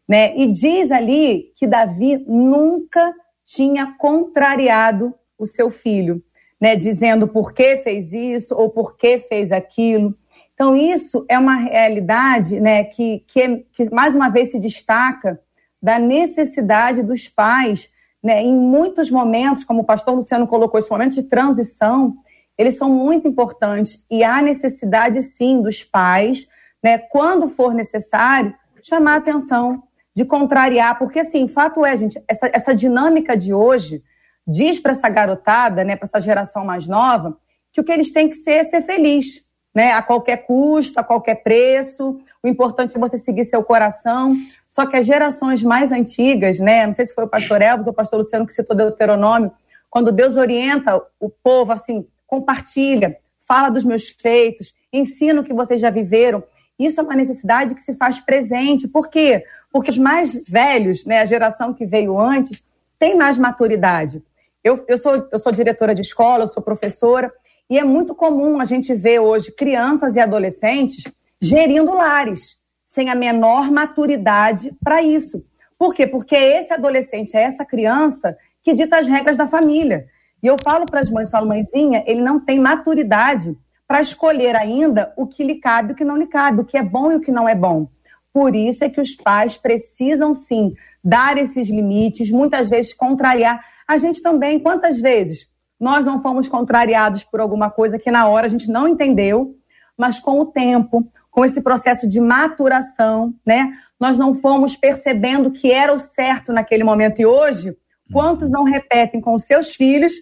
Né? 0.07 0.37
E 0.37 0.47
diz 0.47 0.93
ali 0.93 1.47
que 1.57 1.67
Davi 1.67 2.23
nunca 2.29 3.11
tinha 3.43 3.95
contrariado 3.99 5.15
o 5.39 5.47
seu 5.47 5.71
filho, 5.71 6.23
né? 6.61 6.77
dizendo 6.77 7.27
por 7.27 7.55
que 7.55 7.79
fez 7.79 8.13
isso 8.13 8.55
ou 8.55 8.69
por 8.69 8.99
que 8.99 9.19
fez 9.21 9.51
aquilo. 9.51 10.15
Então, 10.55 10.77
isso 10.77 11.25
é 11.29 11.39
uma 11.39 11.57
realidade 11.57 12.61
né, 12.61 12.85
que, 12.85 13.25
que, 13.27 13.67
que, 13.73 13.91
mais 13.93 14.15
uma 14.15 14.29
vez, 14.29 14.53
se 14.53 14.59
destaca 14.59 15.41
da 15.83 15.99
necessidade 15.99 17.03
dos 17.03 17.29
pais, 17.29 17.91
né, 18.23 18.41
em 18.41 18.57
muitos 18.57 19.11
momentos, 19.11 19.65
como 19.65 19.83
o 19.83 19.85
pastor 19.85 20.15
Luciano 20.15 20.47
colocou, 20.47 20.79
esses 20.79 20.91
momentos 20.91 21.17
de 21.17 21.25
transição, 21.25 22.17
eles 22.57 22.77
são 22.77 22.89
muito 22.89 23.27
importantes. 23.27 24.05
E 24.11 24.23
há 24.23 24.41
necessidade, 24.41 25.21
sim, 25.23 25.61
dos 25.61 25.83
pais, 25.83 26.47
né, 26.83 26.99
quando 26.99 27.49
for 27.49 27.75
necessário, 27.75 28.55
chamar 28.81 29.17
atenção 29.17 29.83
de 30.15 30.25
contrariar, 30.25 30.97
porque 30.99 31.19
assim, 31.19 31.49
fato 31.49 31.85
é, 31.85 31.97
gente, 31.97 32.23
essa, 32.29 32.49
essa 32.53 32.75
dinâmica 32.75 33.37
de 33.37 33.53
hoje 33.53 34.03
diz 34.47 34.79
para 34.79 34.93
essa 34.93 35.09
garotada, 35.09 35.83
né, 35.83 35.97
para 35.97 36.07
essa 36.07 36.21
geração 36.21 36.65
mais 36.65 36.87
nova, 36.87 37.37
que 37.73 37.81
o 37.81 37.85
que 37.85 37.91
eles 37.91 38.13
têm 38.13 38.29
que 38.29 38.37
ser 38.37 38.53
é 38.53 38.65
ser 38.65 38.83
feliz, 38.83 39.44
né, 39.75 39.93
a 39.93 40.03
qualquer 40.03 40.47
custo, 40.47 41.01
a 41.01 41.05
qualquer 41.05 41.43
preço. 41.43 42.21
O 42.43 42.49
importante 42.49 42.97
é 42.97 43.01
você 43.01 43.19
seguir 43.19 43.45
seu 43.45 43.63
coração. 43.65 44.37
Só 44.71 44.87
que 44.87 44.97
as 44.97 45.05
gerações 45.05 45.63
mais 45.63 45.91
antigas, 45.91 46.61
né, 46.61 46.87
não 46.87 46.95
sei 46.95 47.07
se 47.07 47.15
foi 47.15 47.25
o 47.25 47.29
pastor 47.29 47.61
Elvis 47.61 47.87
ou 47.87 47.93
o 47.93 47.97
pastor 47.97 48.21
Luciano 48.21 48.47
que 48.47 48.55
citou 48.55 48.77
Deuteronômio, 48.77 49.53
quando 49.91 50.13
Deus 50.13 50.37
orienta 50.37 51.01
o 51.21 51.29
povo 51.29 51.73
assim, 51.73 52.07
compartilha, 52.27 53.17
fala 53.47 53.69
dos 53.69 53.85
meus 53.85 54.09
feitos, 54.09 54.75
ensina 54.93 55.41
o 55.41 55.45
que 55.45 55.53
vocês 55.53 55.81
já 55.81 55.91
viveram. 55.91 56.43
Isso 56.79 57.01
é 57.01 57.03
uma 57.05 57.15
necessidade 57.15 57.75
que 57.75 57.83
se 57.83 57.95
faz 57.95 58.19
presente. 58.19 58.89
Por 58.89 59.09
quê? 59.09 59.45
Porque 59.71 59.91
os 59.91 59.99
mais 59.99 60.35
velhos, 60.49 61.05
né, 61.05 61.21
a 61.21 61.25
geração 61.25 61.73
que 61.73 61.87
veio 61.87 62.19
antes, 62.19 62.65
tem 62.99 63.17
mais 63.17 63.39
maturidade. 63.39 64.23
Eu, 64.63 64.83
eu, 64.89 64.99
sou, 64.99 65.29
eu 65.31 65.39
sou 65.39 65.53
diretora 65.53 65.95
de 65.95 66.01
escola, 66.01 66.45
eu 66.45 66.49
sou 66.49 66.63
professora, 66.63 67.33
e 67.69 67.79
é 67.79 67.85
muito 67.85 68.15
comum 68.15 68.61
a 68.61 68.65
gente 68.65 68.95
ver 68.95 69.21
hoje 69.21 69.53
crianças 69.53 70.17
e 70.17 70.21
adolescentes 70.21 71.05
gerindo 71.41 71.95
lares, 71.95 72.59
sem 72.87 73.11
a 73.11 73.15
menor 73.15 73.71
maturidade 73.71 74.73
para 74.83 75.03
isso. 75.03 75.45
Por 75.79 75.95
quê? 75.95 76.07
Porque 76.07 76.37
é 76.37 76.61
esse 76.61 76.73
adolescente, 76.73 77.37
é 77.37 77.43
essa 77.43 77.65
criança 77.65 78.37
que 78.63 78.75
dita 78.75 78.99
as 78.99 79.07
regras 79.07 79.37
da 79.37 79.47
família. 79.47 80.07
E 80.43 80.47
eu 80.47 80.57
falo 80.63 80.87
para 80.87 81.01
as 81.01 81.11
mães, 81.11 81.31
falo, 81.31 81.49
mãezinha, 81.49 82.05
ele 82.07 82.21
não 82.21 82.39
tem 82.39 82.61
maturidade 82.61 83.57
para 83.87 84.01
escolher 84.01 84.57
ainda 84.57 85.13
o 85.17 85.27
que 85.27 85.45
lhe 85.45 85.57
cabe 85.57 85.91
e 85.91 85.93
o 85.93 85.97
que 85.97 86.05
não 86.05 86.17
lhe 86.17 86.27
cabe, 86.27 86.61
o 86.61 86.65
que 86.65 86.77
é 86.77 86.83
bom 86.83 87.13
e 87.13 87.17
o 87.17 87.21
que 87.21 87.33
não 87.33 87.49
é 87.49 87.55
bom. 87.55 87.89
Por 88.33 88.55
isso 88.55 88.85
é 88.85 88.89
que 88.89 89.01
os 89.01 89.15
pais 89.15 89.57
precisam 89.57 90.33
sim 90.33 90.75
dar 91.03 91.39
esses 91.39 91.69
limites, 91.69 92.31
muitas 92.31 92.69
vezes 92.69 92.93
contrariar. 92.93 93.65
A 93.87 93.97
gente 93.99 94.21
também, 94.23 94.59
quantas 94.59 95.01
vezes 95.01 95.47
nós 95.85 96.07
não 96.07 96.23
fomos 96.23 96.49
contrariados 96.49 97.25
por 97.25 97.41
alguma 97.41 97.71
coisa 97.71 97.99
que 97.99 98.11
na 98.11 98.27
hora 98.27 98.47
a 98.47 98.49
gente 98.49 98.71
não 98.71 98.89
entendeu, 98.89 99.55
mas 99.95 100.19
com 100.19 100.41
o 100.41 100.47
tempo, 100.47 101.07
com 101.31 101.45
esse 101.45 101.61
processo 101.61 102.09
de 102.09 102.23
maturação, 102.23 103.35
né, 103.45 103.71
nós 104.01 104.17
não 104.17 104.35
fomos 104.35 104.75
percebendo 104.75 105.51
que 105.51 105.71
era 105.71 105.93
o 105.93 105.99
certo 105.99 106.55
naquele 106.55 106.83
momento. 106.83 107.21
E 107.21 107.27
hoje, 107.27 107.77
quantos 108.11 108.49
não 108.49 108.65
repetem 108.65 109.21
com 109.21 109.39
seus 109.39 109.75
filhos 109.75 110.15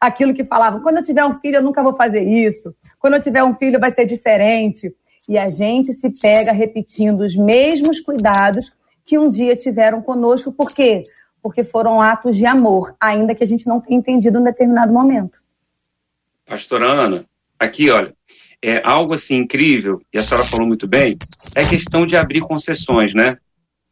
aquilo 0.00 0.32
que 0.32 0.42
falavam: 0.42 0.80
quando 0.80 0.96
eu 0.96 1.04
tiver 1.04 1.26
um 1.26 1.38
filho, 1.38 1.56
eu 1.56 1.62
nunca 1.62 1.82
vou 1.82 1.94
fazer 1.94 2.22
isso. 2.22 2.74
Quando 2.98 3.12
eu 3.12 3.20
tiver 3.20 3.44
um 3.44 3.54
filho, 3.54 3.78
vai 3.78 3.94
ser 3.94 4.06
diferente. 4.06 4.90
E 5.28 5.36
a 5.36 5.48
gente 5.48 5.92
se 5.92 6.08
pega 6.18 6.50
repetindo 6.50 7.20
os 7.20 7.36
mesmos 7.36 8.00
cuidados 8.00 8.72
que 9.04 9.18
um 9.18 9.28
dia 9.28 9.54
tiveram 9.54 10.00
conosco, 10.00 10.50
por 10.50 10.70
quê? 10.70 11.02
Porque 11.42 11.64
foram 11.64 12.00
atos 12.00 12.36
de 12.36 12.46
amor, 12.46 12.94
ainda 13.00 13.34
que 13.34 13.42
a 13.42 13.46
gente 13.46 13.66
não 13.66 13.80
tenha 13.80 13.98
entendido 13.98 14.38
em 14.38 14.40
um 14.40 14.44
determinado 14.44 14.92
momento. 14.92 15.42
Pastora 16.46 16.86
Ana, 16.86 17.24
aqui, 17.58 17.90
olha, 17.90 18.14
é 18.62 18.82
algo 18.84 19.14
assim 19.14 19.36
incrível, 19.36 20.02
e 20.12 20.18
a 20.18 20.22
senhora 20.22 20.46
falou 20.46 20.66
muito 20.66 20.86
bem, 20.86 21.16
é 21.54 21.64
questão 21.64 22.04
de 22.04 22.16
abrir 22.16 22.40
concessões, 22.40 23.14
né? 23.14 23.38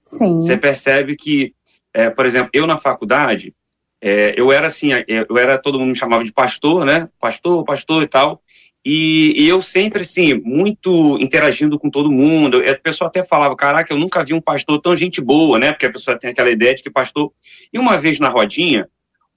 Sim. 0.07 0.37
Você 0.37 0.57
percebe 0.57 1.17
que, 1.17 1.55
é, 1.95 2.11
por 2.11 2.27
exemplo, 2.27 2.51
eu 2.53 2.67
na 2.67 2.77
faculdade, 2.77 3.55
é, 4.01 4.39
eu 4.39 4.53
era 4.53 4.67
assim, 4.67 4.93
é, 4.93 5.05
eu 5.09 5.37
era, 5.37 5.59
todo 5.59 5.79
mundo 5.79 5.91
me 5.91 5.97
chamava 5.97 6.23
de 6.23 6.33
pastor, 6.33 6.85
né? 6.85 7.09
Pastor, 7.21 7.65
pastor 7.65 8.03
e 8.03 8.07
tal. 8.07 8.43
E, 8.85 9.45
e, 9.45 9.49
eu 9.49 9.61
sempre, 9.61 10.03
assim, 10.03 10.35
muito 10.35 11.19
interagindo 11.21 11.79
com 11.79 11.91
todo 11.91 12.11
mundo. 12.11 12.63
A 12.67 12.75
pessoa 12.77 13.09
até 13.09 13.23
falava, 13.23 13.55
caraca, 13.57 13.93
eu 13.93 13.99
nunca 13.99 14.25
vi 14.25 14.33
um 14.33 14.41
pastor 14.41 14.81
tão 14.81 14.97
gente 14.97 15.21
boa, 15.21 15.59
né? 15.59 15.73
Porque 15.73 15.87
a 15.87 15.93
pessoa 15.93 16.19
tem 16.19 16.31
aquela 16.31 16.51
ideia 16.51 16.75
de 16.75 16.83
que 16.83 16.91
pastor... 16.91 17.33
E 17.73 17.79
uma 17.79 17.99
vez 17.99 18.19
na 18.19 18.29
rodinha, 18.29 18.89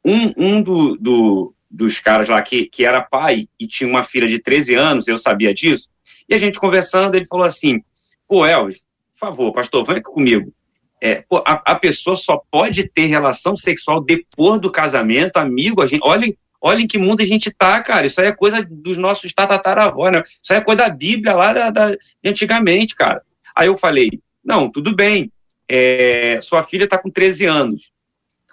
um, 0.05 0.33
um 0.37 0.61
do, 0.61 0.95
do, 0.95 1.53
dos 1.69 1.99
caras 1.99 2.27
lá 2.27 2.41
que, 2.41 2.65
que 2.65 2.85
era 2.85 3.01
pai 3.01 3.47
e 3.59 3.67
tinha 3.67 3.89
uma 3.89 4.03
filha 4.03 4.27
de 4.27 4.39
13 4.39 4.75
anos, 4.75 5.07
eu 5.07 5.17
sabia 5.17 5.53
disso, 5.53 5.87
e 6.27 6.33
a 6.33 6.37
gente 6.37 6.59
conversando, 6.59 7.15
ele 7.15 7.25
falou 7.25 7.45
assim, 7.45 7.81
pô, 8.27 8.45
Elvis, 8.45 8.79
por 9.13 9.19
favor, 9.19 9.51
pastor, 9.51 9.85
vem 9.85 9.97
aqui 9.97 10.03
comigo. 10.03 10.53
É, 10.99 11.23
pô, 11.27 11.37
a, 11.45 11.61
a, 11.65 11.75
pessoa 11.75 12.15
só 12.15 12.39
pode 12.51 12.87
ter 12.87 13.07
relação 13.07 13.57
sexual 13.57 14.03
depois 14.03 14.61
do 14.61 14.71
casamento, 14.71 15.37
amigo, 15.37 15.81
a 15.81 15.87
gente, 15.87 16.01
olha, 16.03 16.31
olha 16.61 16.81
em 16.81 16.87
que 16.87 16.97
mundo 16.97 17.21
a 17.21 17.25
gente 17.25 17.51
tá, 17.51 17.81
cara, 17.81 18.05
isso 18.05 18.21
aí 18.21 18.27
é 18.27 18.35
coisa 18.35 18.65
dos 18.69 18.97
nossos 18.97 19.33
tatataravós, 19.33 20.11
né? 20.11 20.23
Isso 20.41 20.53
aí 20.53 20.59
é 20.59 20.63
coisa 20.63 20.83
da 20.83 20.89
Bíblia 20.89 21.35
lá 21.35 21.53
da, 21.53 21.69
da, 21.69 21.89
de 21.91 21.99
antigamente, 22.29 22.95
cara. 22.95 23.21
Aí 23.55 23.67
eu 23.67 23.75
falei, 23.75 24.21
não, 24.43 24.69
tudo 24.69 24.95
bem, 24.95 25.31
é, 25.67 26.39
sua 26.41 26.63
filha 26.63 26.87
tá 26.87 26.97
com 26.97 27.09
13 27.09 27.45
anos, 27.45 27.91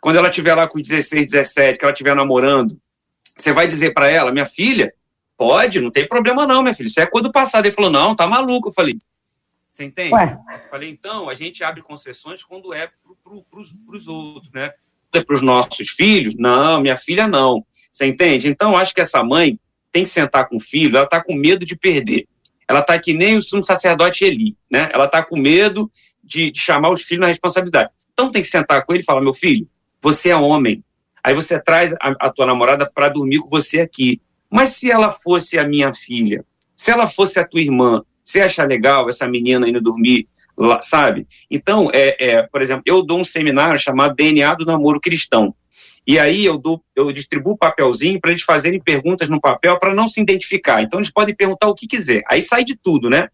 quando 0.01 0.17
ela 0.17 0.31
tiver 0.31 0.55
lá 0.55 0.67
com 0.69 0.81
16, 0.81 1.33
17, 1.33 1.79
que 1.79 1.85
ela 1.85 1.93
estiver 1.93 2.15
namorando, 2.15 2.79
você 3.37 3.53
vai 3.53 3.67
dizer 3.67 3.93
para 3.93 4.11
ela, 4.11 4.33
minha 4.33 4.47
filha, 4.47 4.93
pode, 5.37 5.81
não 5.81 5.91
tem 5.91 6.07
problema 6.07 6.47
não, 6.47 6.63
minha 6.63 6.75
filha, 6.75 6.89
isso 6.89 7.01
é 7.01 7.07
coisa 7.07 7.29
do 7.29 7.33
passado. 7.33 7.67
Ele 7.67 7.75
falou, 7.75 7.91
não, 7.91 8.15
tá 8.15 8.27
maluco. 8.27 8.69
Eu 8.69 8.73
falei, 8.73 8.99
você 9.71 9.85
entende? 9.85 10.13
Ué. 10.13 10.37
Falei, 10.69 10.91
então, 10.91 11.29
a 11.29 11.35
gente 11.35 11.63
abre 11.63 11.83
concessões 11.83 12.43
quando 12.43 12.75
é 12.75 12.89
para 12.89 13.15
pro, 13.23 13.45
os 13.93 14.09
outros, 14.09 14.53
né? 14.53 14.73
É 15.13 15.23
para 15.23 15.37
os 15.37 15.43
nossos 15.43 15.89
filhos? 15.91 16.35
Não, 16.37 16.81
minha 16.81 16.97
filha 16.97 17.29
não. 17.29 17.65
Você 17.99 18.07
entende? 18.07 18.47
Então, 18.47 18.77
acho 18.77 18.95
que 18.95 19.01
essa 19.01 19.25
mãe 19.25 19.59
tem 19.91 20.05
que 20.05 20.11
sentar 20.11 20.49
com 20.49 20.59
o 20.59 20.61
filho, 20.61 20.97
ela 20.97 21.05
está 21.05 21.21
com 21.21 21.35
medo 21.35 21.67
de 21.67 21.75
perder. 21.75 22.29
Ela 22.69 22.79
está 22.79 22.97
que 22.97 23.13
nem 23.13 23.37
o 23.37 23.43
sumo 23.43 23.61
sacerdote 23.61 24.25
Eli, 24.25 24.57
né? 24.71 24.89
Ela 24.93 25.07
está 25.07 25.21
com 25.21 25.37
medo 25.37 25.91
de, 26.23 26.53
de 26.53 26.61
chamar 26.61 26.91
os 26.93 27.03
filhos 27.03 27.23
na 27.23 27.27
responsabilidade. 27.27 27.91
Então, 28.13 28.31
tem 28.31 28.41
que 28.41 28.47
sentar 28.47 28.87
com 28.87 28.93
ele 28.93 29.03
e 29.03 29.05
falar: 29.05 29.21
meu 29.21 29.35
filho, 29.35 29.67
você 30.01 30.29
é 30.29 30.37
homem. 30.37 30.85
Aí 31.25 31.35
você 31.35 31.61
traz 31.61 31.93
a, 31.95 32.15
a 32.21 32.31
tua 32.31 32.47
namorada 32.47 32.89
para 32.89 33.09
dormir 33.09 33.39
com 33.39 33.49
você 33.49 33.81
aqui. 33.81 34.21
Mas 34.49 34.71
se 34.71 34.89
ela 34.89 35.11
fosse 35.11 35.59
a 35.59 35.67
minha 35.67 35.93
filha, 35.93 36.45
se 36.77 36.93
ela 36.93 37.09
fosse 37.09 37.41
a 37.41 37.45
tua 37.45 37.61
irmã, 37.61 38.05
você 38.23 38.41
acha 38.41 38.63
legal 38.63 39.09
essa 39.09 39.27
menina 39.27 39.69
indo 39.69 39.81
dormir 39.81 40.29
lá, 40.57 40.81
sabe? 40.81 41.27
Então, 41.51 41.91
é, 41.93 42.17
é, 42.25 42.43
por 42.43 42.63
exemplo, 42.63 42.85
eu 42.87 43.03
dou 43.03 43.19
um 43.19 43.25
seminário 43.25 43.81
chamado 43.81 44.15
DNA 44.15 44.55
do 44.55 44.65
Namoro 44.65 45.01
Cristão. 45.01 45.53
E 46.09 46.19
aí 46.19 46.43
eu, 46.43 46.57
dou, 46.57 46.83
eu 46.97 47.13
distribuo 47.13 47.53
o 47.53 47.59
papelzinho 47.59 48.19
para 48.19 48.31
eles 48.31 48.43
fazerem 48.43 48.81
perguntas 48.81 49.29
no 49.29 49.39
papel 49.39 49.79
para 49.79 49.95
não 49.95 50.09
se 50.09 50.19
identificar. 50.19 50.81
Então 50.81 50.99
eles 50.99 51.13
podem 51.13 51.35
perguntar 51.35 51.69
o 51.69 51.75
que 51.75 51.87
quiser. 51.87 52.23
Aí 52.31 52.41
sai 52.41 52.65
de 52.65 52.75
tudo, 52.75 53.11
né? 53.11 53.29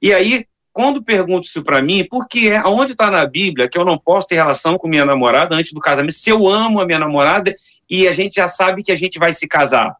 E 0.00 0.14
aí, 0.14 0.46
quando 0.72 1.02
pergunto 1.02 1.48
isso 1.48 1.60
para 1.64 1.82
mim, 1.82 2.06
porque 2.08 2.48
é 2.50 2.62
onde 2.64 2.92
está 2.92 3.10
na 3.10 3.26
Bíblia 3.26 3.68
que 3.68 3.76
eu 3.76 3.84
não 3.84 3.98
posso 3.98 4.28
ter 4.28 4.36
relação 4.36 4.78
com 4.78 4.86
minha 4.86 5.04
namorada 5.04 5.56
antes 5.56 5.72
do 5.72 5.80
casamento, 5.80 6.12
se 6.12 6.30
eu 6.30 6.46
amo 6.46 6.80
a 6.80 6.86
minha 6.86 7.00
namorada 7.00 7.52
e 7.90 8.06
a 8.06 8.12
gente 8.12 8.36
já 8.36 8.46
sabe 8.46 8.84
que 8.84 8.92
a 8.92 8.96
gente 8.96 9.18
vai 9.18 9.32
se 9.32 9.48
casar. 9.48 9.96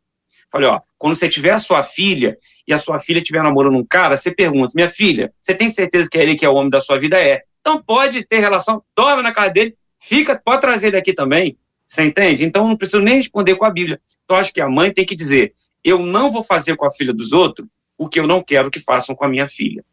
Falei, 0.53 0.69
ó, 0.69 0.81
quando 0.97 1.17
você 1.17 1.29
tiver 1.29 1.51
a 1.51 1.59
sua 1.59 1.83
filha 1.83 2.39
e 2.65 2.73
a 2.73 2.79
sua 2.79 3.01
filha 3.01 3.19
estiver 3.19 3.43
namorando 3.43 3.77
um 3.77 3.85
cara, 3.85 4.17
você 4.17 4.33
pergunta, 4.33 4.71
minha 4.77 4.89
filha, 4.89 5.33
você 5.43 5.53
tem 5.53 5.69
certeza 5.69 6.09
que 6.09 6.17
é 6.17 6.23
ele 6.23 6.37
que 6.37 6.45
é 6.45 6.49
o 6.49 6.55
homem 6.55 6.71
da 6.71 6.79
sua 6.79 6.97
vida? 6.97 7.21
É. 7.21 7.43
Então 7.61 7.83
pode 7.83 8.25
ter 8.25 8.39
relação, 8.39 8.85
dorme 8.97 9.21
na 9.21 9.33
casa 9.33 9.51
dele, 9.51 9.75
fica, 9.99 10.41
pode 10.45 10.61
trazer 10.61 10.87
ele 10.89 10.97
aqui 10.97 11.13
também, 11.13 11.59
você 11.91 12.05
entende? 12.05 12.45
Então 12.45 12.69
não 12.69 12.77
preciso 12.77 13.03
nem 13.03 13.17
responder 13.17 13.57
com 13.57 13.65
a 13.65 13.71
Bíblia. 13.71 14.01
Então 14.25 14.37
acho 14.37 14.53
que 14.53 14.61
a 14.61 14.69
mãe 14.69 14.93
tem 14.93 15.05
que 15.05 15.17
dizer: 15.17 15.53
eu 15.85 15.99
não 15.99 16.31
vou 16.31 16.41
fazer 16.41 16.77
com 16.77 16.87
a 16.87 16.91
filha 16.91 17.13
dos 17.13 17.33
outros 17.33 17.67
o 17.99 18.09
que 18.09 18.21
eu 18.21 18.29
não 18.29 18.43
quero 18.43 18.71
que 18.71 18.79
façam 18.79 19.13
com 19.15 19.25
a 19.25 19.29
minha 19.29 19.49
filha. 19.49 19.85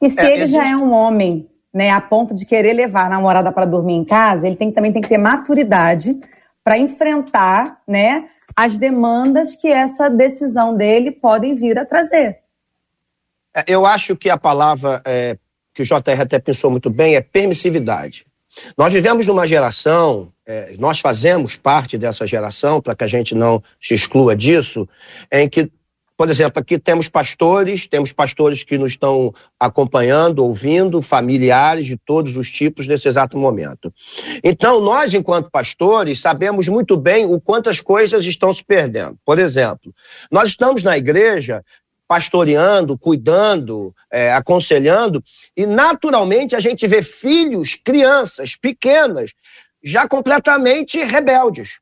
E 0.00 0.08
se 0.08 0.20
é, 0.20 0.32
ele 0.32 0.44
existe... 0.44 0.56
já 0.56 0.70
é 0.70 0.76
um 0.76 0.90
homem, 0.90 1.46
né, 1.72 1.90
a 1.90 2.00
ponto 2.00 2.34
de 2.34 2.46
querer 2.46 2.72
levar 2.72 3.06
a 3.06 3.08
namorada 3.10 3.52
para 3.52 3.66
dormir 3.66 3.94
em 3.94 4.04
casa, 4.04 4.46
ele 4.46 4.56
tem, 4.56 4.72
também 4.72 4.90
tem 4.90 5.02
que 5.02 5.08
ter 5.08 5.18
maturidade 5.18 6.18
para 6.64 6.78
enfrentar, 6.78 7.82
né, 7.86 8.28
as 8.56 8.76
demandas 8.76 9.54
que 9.54 9.68
essa 9.68 10.08
decisão 10.08 10.74
dele 10.74 11.10
podem 11.10 11.54
vir 11.54 11.78
a 11.78 11.84
trazer. 11.84 12.38
É, 13.54 13.64
eu 13.68 13.84
acho 13.84 14.16
que 14.16 14.30
a 14.30 14.38
palavra 14.38 15.02
é, 15.04 15.36
que 15.74 15.82
o 15.82 15.84
JR 15.84 16.22
até 16.22 16.38
pensou 16.38 16.70
muito 16.70 16.88
bem 16.88 17.16
é 17.16 17.20
permissividade. 17.20 18.27
Nós 18.76 18.92
vivemos 18.92 19.26
numa 19.26 19.46
geração, 19.46 20.32
é, 20.46 20.74
nós 20.78 21.00
fazemos 21.00 21.56
parte 21.56 21.98
dessa 21.98 22.26
geração, 22.26 22.80
para 22.80 22.94
que 22.94 23.04
a 23.04 23.08
gente 23.08 23.34
não 23.34 23.62
se 23.80 23.94
exclua 23.94 24.34
disso, 24.34 24.88
em 25.30 25.48
que, 25.48 25.70
por 26.16 26.28
exemplo, 26.28 26.60
aqui 26.60 26.78
temos 26.78 27.08
pastores, 27.08 27.86
temos 27.86 28.12
pastores 28.12 28.64
que 28.64 28.76
nos 28.76 28.92
estão 28.92 29.32
acompanhando, 29.58 30.44
ouvindo, 30.44 31.00
familiares 31.00 31.86
de 31.86 31.96
todos 31.96 32.36
os 32.36 32.50
tipos 32.50 32.88
nesse 32.88 33.06
exato 33.06 33.38
momento. 33.38 33.92
Então, 34.42 34.80
nós, 34.80 35.14
enquanto 35.14 35.50
pastores, 35.50 36.20
sabemos 36.20 36.68
muito 36.68 36.96
bem 36.96 37.24
o 37.26 37.40
quanto 37.40 37.70
as 37.70 37.80
coisas 37.80 38.24
estão 38.24 38.52
se 38.52 38.64
perdendo. 38.64 39.16
Por 39.24 39.38
exemplo, 39.38 39.94
nós 40.30 40.50
estamos 40.50 40.82
na 40.82 40.96
igreja 40.98 41.64
pastoreando, 42.08 42.98
cuidando, 42.98 43.94
é, 44.10 44.32
aconselhando, 44.32 45.22
e 45.54 45.66
naturalmente 45.66 46.56
a 46.56 46.58
gente 46.58 46.86
vê 46.86 47.02
filhos, 47.02 47.74
crianças 47.74 48.56
pequenas, 48.56 49.32
já 49.84 50.08
completamente 50.08 50.98
rebeldes 51.04 51.78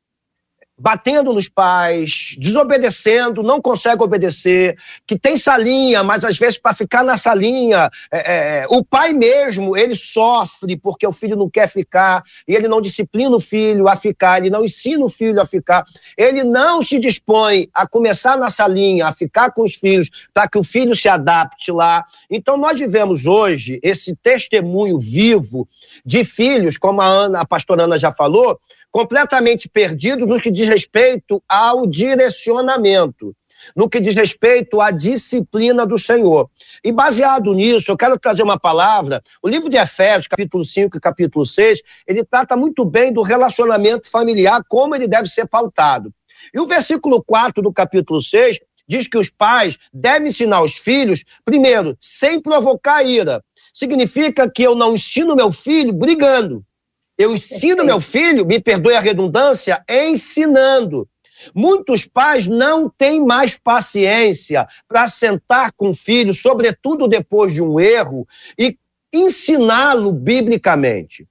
batendo 0.77 1.33
nos 1.33 1.49
pais, 1.49 2.35
desobedecendo, 2.37 3.41
não 3.41 3.59
consegue 3.59 4.03
obedecer, 4.03 4.77
que 5.07 5.17
tem 5.17 5.35
salinha, 5.35 6.03
mas 6.03 6.23
às 6.23 6.37
vezes 6.37 6.59
para 6.59 6.73
ficar 6.73 7.03
na 7.03 7.17
salinha, 7.17 7.89
é, 8.11 8.61
é, 8.61 8.65
o 8.69 8.85
pai 8.85 9.11
mesmo, 9.11 9.75
ele 9.75 9.95
sofre 9.95 10.77
porque 10.77 11.07
o 11.07 11.11
filho 11.11 11.35
não 11.35 11.49
quer 11.49 11.67
ficar, 11.67 12.23
e 12.47 12.53
ele 12.53 12.67
não 12.67 12.79
disciplina 12.79 13.35
o 13.35 13.39
filho 13.39 13.87
a 13.87 13.95
ficar, 13.95 14.39
ele 14.39 14.51
não 14.51 14.63
ensina 14.63 15.03
o 15.03 15.09
filho 15.09 15.41
a 15.41 15.45
ficar, 15.45 15.83
ele 16.15 16.43
não 16.43 16.81
se 16.83 16.99
dispõe 16.99 17.67
a 17.73 17.87
começar 17.87 18.37
na 18.37 18.51
salinha, 18.51 19.07
a 19.07 19.13
ficar 19.13 19.51
com 19.51 19.63
os 19.63 19.73
filhos, 19.73 20.09
para 20.31 20.47
que 20.47 20.59
o 20.59 20.63
filho 20.63 20.95
se 20.95 21.09
adapte 21.09 21.71
lá. 21.71 22.05
Então 22.29 22.55
nós 22.55 22.79
vivemos 22.79 23.25
hoje 23.25 23.79
esse 23.81 24.15
testemunho 24.15 24.99
vivo 24.99 25.67
de 26.05 26.23
filhos, 26.23 26.77
como 26.77 27.01
a 27.01 27.07
Ana, 27.07 27.41
a 27.41 27.47
pastora 27.47 27.83
Ana 27.83 27.97
já 27.97 28.11
falou, 28.11 28.59
completamente 28.91 29.69
perdidos 29.69 30.27
no 30.27 30.39
que 30.39 30.51
diz 30.51 30.67
respeito 30.67 31.43
ao 31.47 31.85
direcionamento, 31.85 33.35
no 33.75 33.89
que 33.89 33.99
diz 33.99 34.15
respeito 34.15 34.79
à 34.79 34.91
disciplina 34.91 35.85
do 35.85 35.97
Senhor. 35.97 36.49
E 36.83 36.91
baseado 36.91 37.53
nisso, 37.53 37.91
eu 37.91 37.97
quero 37.97 38.17
trazer 38.19 38.43
uma 38.43 38.59
palavra. 38.59 39.21
O 39.41 39.47
livro 39.47 39.69
de 39.69 39.77
Efésios, 39.77 40.27
capítulo 40.27 40.63
5 40.63 40.97
e 40.97 40.99
capítulo 40.99 41.45
6, 41.45 41.81
ele 42.07 42.23
trata 42.23 42.55
muito 42.55 42.85
bem 42.85 43.11
do 43.11 43.21
relacionamento 43.21 44.09
familiar, 44.09 44.61
como 44.67 44.95
ele 44.95 45.07
deve 45.07 45.27
ser 45.27 45.47
pautado. 45.47 46.13
E 46.53 46.59
o 46.59 46.65
versículo 46.65 47.23
4 47.23 47.61
do 47.61 47.73
capítulo 47.73 48.21
6 48.21 48.59
diz 48.87 49.07
que 49.07 49.17
os 49.17 49.29
pais 49.29 49.77
devem 49.93 50.29
ensinar 50.29 50.61
os 50.61 50.75
filhos, 50.75 51.23
primeiro, 51.43 51.97
sem 51.99 52.41
provocar 52.41 53.03
ira. 53.03 53.43
Significa 53.73 54.49
que 54.49 54.63
eu 54.63 54.73
não 54.73 54.93
ensino 54.93 55.35
meu 55.35 55.51
filho 55.51 55.93
brigando. 55.93 56.63
Eu 57.17 57.33
ensino 57.33 57.83
meu 57.83 57.99
filho, 57.99 58.45
me 58.45 58.59
perdoe 58.59 58.93
a 58.93 58.99
redundância, 58.99 59.83
ensinando. 59.89 61.07
Muitos 61.53 62.05
pais 62.05 62.47
não 62.47 62.89
têm 62.89 63.23
mais 63.23 63.57
paciência 63.57 64.67
para 64.87 65.07
sentar 65.07 65.71
com 65.73 65.89
o 65.89 65.95
filho, 65.95 66.33
sobretudo 66.33 67.07
depois 67.07 67.53
de 67.53 67.61
um 67.61 67.79
erro, 67.79 68.27
e 68.57 68.77
ensiná-lo 69.13 70.11
biblicamente. 70.11 71.27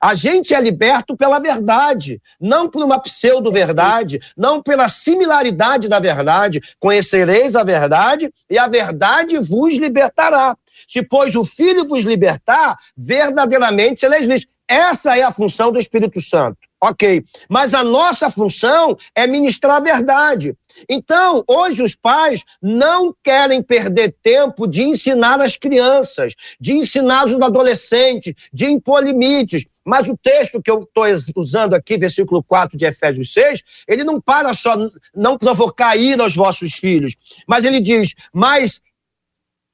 A 0.00 0.14
gente 0.14 0.54
é 0.54 0.60
liberto 0.60 1.14
pela 1.14 1.38
verdade, 1.38 2.22
não 2.40 2.70
por 2.70 2.82
uma 2.82 2.98
pseudo-verdade, 2.98 4.18
não 4.34 4.62
pela 4.62 4.88
similaridade 4.88 5.88
da 5.88 6.00
verdade. 6.00 6.62
Conhecereis 6.78 7.54
a 7.54 7.62
verdade 7.62 8.32
e 8.48 8.58
a 8.58 8.66
verdade 8.66 9.38
vos 9.38 9.76
libertará. 9.76 10.56
Se, 10.88 11.02
pois, 11.02 11.36
o 11.36 11.44
Filho 11.44 11.84
vos 11.84 12.04
libertar, 12.04 12.78
verdadeiramente 12.96 14.00
sereis 14.00 14.22
livres. 14.22 14.46
Essa 14.70 15.18
é 15.18 15.22
a 15.22 15.32
função 15.32 15.72
do 15.72 15.80
Espírito 15.80 16.22
Santo. 16.22 16.58
Ok. 16.80 17.24
Mas 17.48 17.74
a 17.74 17.82
nossa 17.82 18.30
função 18.30 18.96
é 19.16 19.26
ministrar 19.26 19.78
a 19.78 19.80
verdade. 19.80 20.56
Então, 20.88 21.42
hoje 21.48 21.82
os 21.82 21.96
pais 21.96 22.44
não 22.62 23.12
querem 23.20 23.60
perder 23.64 24.14
tempo 24.22 24.68
de 24.68 24.84
ensinar 24.84 25.40
as 25.40 25.56
crianças, 25.56 26.36
de 26.60 26.72
ensinar 26.72 27.26
os 27.26 27.32
adolescentes, 27.32 28.32
de 28.52 28.66
impor 28.66 29.02
limites. 29.02 29.66
Mas 29.84 30.08
o 30.08 30.16
texto 30.16 30.62
que 30.62 30.70
eu 30.70 30.84
estou 30.84 31.04
usando 31.34 31.74
aqui, 31.74 31.98
versículo 31.98 32.40
4 32.40 32.78
de 32.78 32.84
Efésios 32.84 33.32
6, 33.32 33.64
ele 33.88 34.04
não 34.04 34.20
para 34.20 34.54
só 34.54 34.76
não 35.12 35.36
provocar 35.36 35.96
ira 35.96 36.22
aos 36.22 36.36
vossos 36.36 36.74
filhos, 36.74 37.16
mas 37.44 37.64
ele 37.64 37.80
diz: 37.80 38.14
mas 38.32 38.80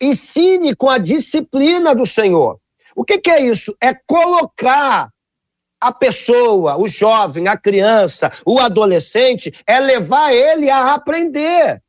ensine 0.00 0.74
com 0.74 0.88
a 0.88 0.96
disciplina 0.96 1.94
do 1.94 2.06
Senhor. 2.06 2.59
O 2.96 3.04
que, 3.04 3.18
que 3.18 3.30
é 3.30 3.42
isso? 3.42 3.76
É 3.80 3.94
colocar 3.94 5.11
a 5.78 5.92
pessoa, 5.92 6.78
o 6.78 6.88
jovem, 6.88 7.46
a 7.46 7.56
criança, 7.56 8.32
o 8.46 8.59
adolescente, 8.59 9.52
é 9.66 9.78
levar 9.78 10.32
ele 10.32 10.70
a 10.70 10.94
aprender. 10.94 11.82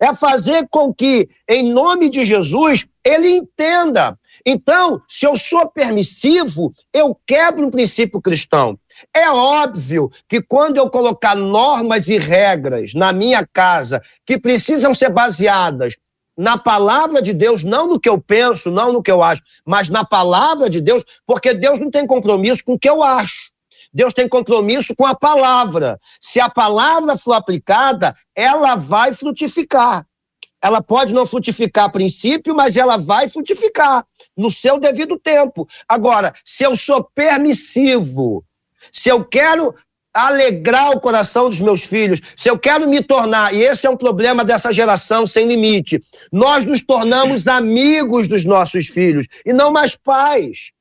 É 0.00 0.14
fazer 0.14 0.66
com 0.70 0.94
que, 0.94 1.28
em 1.48 1.70
nome 1.72 2.08
de 2.08 2.24
Jesus, 2.24 2.86
ele 3.04 3.28
entenda. 3.28 4.16
Então, 4.46 5.02
se 5.08 5.26
eu 5.26 5.36
sou 5.36 5.68
permissivo, 5.68 6.72
eu 6.94 7.18
quebro 7.26 7.66
um 7.66 7.70
princípio 7.70 8.22
cristão. 8.22 8.78
É 9.12 9.28
óbvio 9.28 10.08
que 10.28 10.40
quando 10.40 10.76
eu 10.76 10.88
colocar 10.88 11.34
normas 11.34 12.08
e 12.08 12.18
regras 12.18 12.94
na 12.94 13.12
minha 13.12 13.46
casa 13.52 14.00
que 14.24 14.38
precisam 14.38 14.94
ser 14.94 15.10
baseadas 15.10 15.96
na 16.42 16.58
palavra 16.58 17.22
de 17.22 17.32
Deus, 17.32 17.62
não 17.62 17.86
no 17.86 18.00
que 18.00 18.08
eu 18.08 18.20
penso, 18.20 18.68
não 18.68 18.92
no 18.92 19.00
que 19.00 19.12
eu 19.12 19.22
acho, 19.22 19.40
mas 19.64 19.88
na 19.88 20.04
palavra 20.04 20.68
de 20.68 20.80
Deus, 20.80 21.04
porque 21.24 21.54
Deus 21.54 21.78
não 21.78 21.88
tem 21.88 22.04
compromisso 22.04 22.64
com 22.64 22.72
o 22.72 22.78
que 22.78 22.90
eu 22.90 23.00
acho. 23.00 23.52
Deus 23.94 24.12
tem 24.12 24.28
compromisso 24.28 24.92
com 24.96 25.06
a 25.06 25.14
palavra. 25.14 26.00
Se 26.20 26.40
a 26.40 26.50
palavra 26.50 27.16
for 27.16 27.34
aplicada, 27.34 28.16
ela 28.34 28.74
vai 28.74 29.14
frutificar. 29.14 30.04
Ela 30.60 30.82
pode 30.82 31.14
não 31.14 31.24
frutificar 31.26 31.84
a 31.84 31.90
princípio, 31.90 32.56
mas 32.56 32.76
ela 32.76 32.96
vai 32.96 33.28
frutificar 33.28 34.04
no 34.36 34.50
seu 34.50 34.80
devido 34.80 35.20
tempo. 35.20 35.68
Agora, 35.88 36.34
se 36.44 36.64
eu 36.64 36.74
sou 36.74 37.04
permissivo, 37.14 38.44
se 38.90 39.08
eu 39.08 39.24
quero 39.24 39.72
alegrar 40.12 40.90
o 40.90 41.00
coração 41.00 41.48
dos 41.48 41.60
meus 41.60 41.84
filhos, 41.84 42.20
se 42.36 42.48
eu 42.48 42.58
quero 42.58 42.88
me 42.88 43.02
tornar, 43.02 43.54
e 43.54 43.62
esse 43.62 43.86
é 43.86 43.90
um 43.90 43.96
problema 43.96 44.44
dessa 44.44 44.72
geração 44.72 45.26
sem 45.26 45.46
limite, 45.46 46.02
nós 46.30 46.64
nos 46.64 46.84
tornamos 46.84 47.48
amigos 47.48 48.28
dos 48.28 48.44
nossos 48.44 48.88
filhos 48.88 49.26
e 49.44 49.52
não 49.52 49.70
mais 49.70 49.96
pais. 49.96 50.72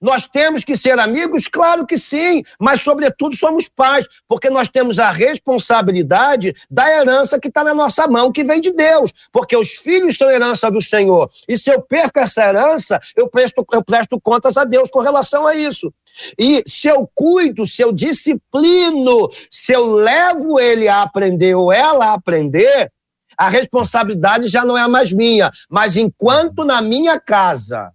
Nós 0.00 0.26
temos 0.26 0.64
que 0.64 0.76
ser 0.76 0.98
amigos? 0.98 1.48
Claro 1.48 1.86
que 1.86 1.96
sim, 1.96 2.42
mas, 2.60 2.82
sobretudo, 2.82 3.36
somos 3.36 3.68
pais, 3.68 4.06
porque 4.28 4.50
nós 4.50 4.68
temos 4.68 4.98
a 4.98 5.10
responsabilidade 5.10 6.54
da 6.70 6.88
herança 6.90 7.40
que 7.40 7.48
está 7.48 7.64
na 7.64 7.74
nossa 7.74 8.06
mão, 8.06 8.32
que 8.32 8.44
vem 8.44 8.60
de 8.60 8.72
Deus, 8.72 9.12
porque 9.32 9.56
os 9.56 9.70
filhos 9.72 10.16
são 10.16 10.30
herança 10.30 10.70
do 10.70 10.82
Senhor. 10.82 11.30
E 11.48 11.56
se 11.56 11.70
eu 11.70 11.80
perco 11.80 12.18
essa 12.18 12.42
herança, 12.42 13.00
eu 13.14 13.28
presto, 13.28 13.64
eu 13.72 13.82
presto 13.82 14.20
contas 14.20 14.56
a 14.56 14.64
Deus 14.64 14.90
com 14.90 15.00
relação 15.00 15.46
a 15.46 15.54
isso. 15.54 15.92
E 16.38 16.62
se 16.66 16.88
eu 16.88 17.08
cuido, 17.14 17.66
se 17.66 17.82
eu 17.82 17.92
disciplino, 17.92 19.28
se 19.50 19.72
eu 19.72 19.92
levo 19.92 20.58
ele 20.58 20.88
a 20.88 21.02
aprender 21.02 21.54
ou 21.54 21.72
ela 21.72 22.06
a 22.06 22.14
aprender, 22.14 22.90
a 23.36 23.48
responsabilidade 23.48 24.48
já 24.48 24.64
não 24.64 24.76
é 24.76 24.88
mais 24.88 25.12
minha. 25.12 25.50
Mas 25.68 25.96
enquanto 25.96 26.64
na 26.64 26.80
minha 26.80 27.20
casa 27.20 27.92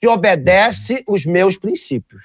se 0.00 0.08
obedece 0.08 1.02
os 1.08 1.24
meus 1.26 1.58
princípios. 1.58 2.22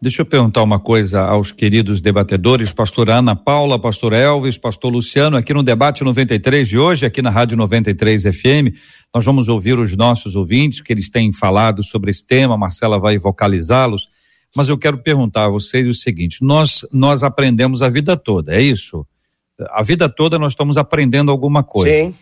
Deixa 0.00 0.20
eu 0.20 0.26
perguntar 0.26 0.62
uma 0.62 0.78
coisa 0.78 1.22
aos 1.22 1.50
queridos 1.50 1.98
debatedores, 1.98 2.72
pastor 2.72 3.08
Ana 3.08 3.34
Paula, 3.34 3.78
pastor 3.78 4.12
Elvis, 4.12 4.58
pastor 4.58 4.92
Luciano, 4.92 5.34
aqui 5.34 5.54
no 5.54 5.62
debate 5.62 6.04
93 6.04 6.68
de 6.68 6.78
hoje, 6.78 7.06
aqui 7.06 7.22
na 7.22 7.30
Rádio 7.30 7.56
93 7.56 8.24
FM, 8.24 8.76
nós 9.14 9.24
vamos 9.24 9.48
ouvir 9.48 9.78
os 9.78 9.96
nossos 9.96 10.36
ouvintes, 10.36 10.82
que 10.82 10.92
eles 10.92 11.08
têm 11.08 11.32
falado 11.32 11.82
sobre 11.82 12.10
esse 12.10 12.22
tema, 12.26 12.58
Marcela 12.58 12.98
vai 12.98 13.16
vocalizá-los, 13.16 14.06
mas 14.54 14.68
eu 14.68 14.78
quero 14.78 14.98
perguntar 14.98 15.46
a 15.46 15.50
vocês 15.50 15.86
o 15.86 15.94
seguinte, 15.94 16.38
nós, 16.40 16.86
nós 16.92 17.22
aprendemos 17.22 17.82
a 17.82 17.88
vida 17.88 18.16
toda, 18.16 18.54
é 18.54 18.62
isso? 18.62 19.06
A 19.70 19.82
vida 19.82 20.08
toda 20.08 20.38
nós 20.38 20.52
estamos 20.52 20.76
aprendendo 20.76 21.30
alguma 21.30 21.62
coisa. 21.62 21.94
Sim. 21.94 22.14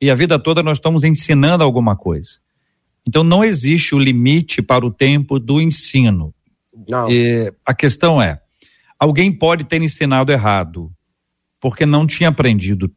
E 0.00 0.10
a 0.10 0.14
vida 0.14 0.38
toda 0.38 0.62
nós 0.62 0.78
estamos 0.78 1.04
ensinando 1.04 1.64
alguma 1.64 1.96
coisa. 1.96 2.38
Então 3.06 3.22
não 3.22 3.44
existe 3.44 3.94
o 3.94 3.98
limite 3.98 4.62
para 4.62 4.84
o 4.84 4.90
tempo 4.90 5.38
do 5.38 5.60
ensino. 5.60 6.34
Não. 6.88 7.10
E 7.10 7.52
a 7.64 7.74
questão 7.74 8.20
é, 8.20 8.40
alguém 8.98 9.30
pode 9.32 9.64
ter 9.64 9.80
ensinado 9.80 10.32
errado, 10.32 10.90
porque 11.60 11.86
não 11.86 12.06
tinha 12.06 12.30
aprendido. 12.30 12.90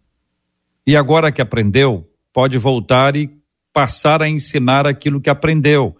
E 0.85 0.95
agora 0.95 1.31
que 1.31 1.41
aprendeu, 1.41 2.09
pode 2.33 2.57
voltar 2.57 3.15
e 3.15 3.29
passar 3.71 4.21
a 4.21 4.29
ensinar 4.29 4.87
aquilo 4.87 5.21
que 5.21 5.29
aprendeu. 5.29 5.95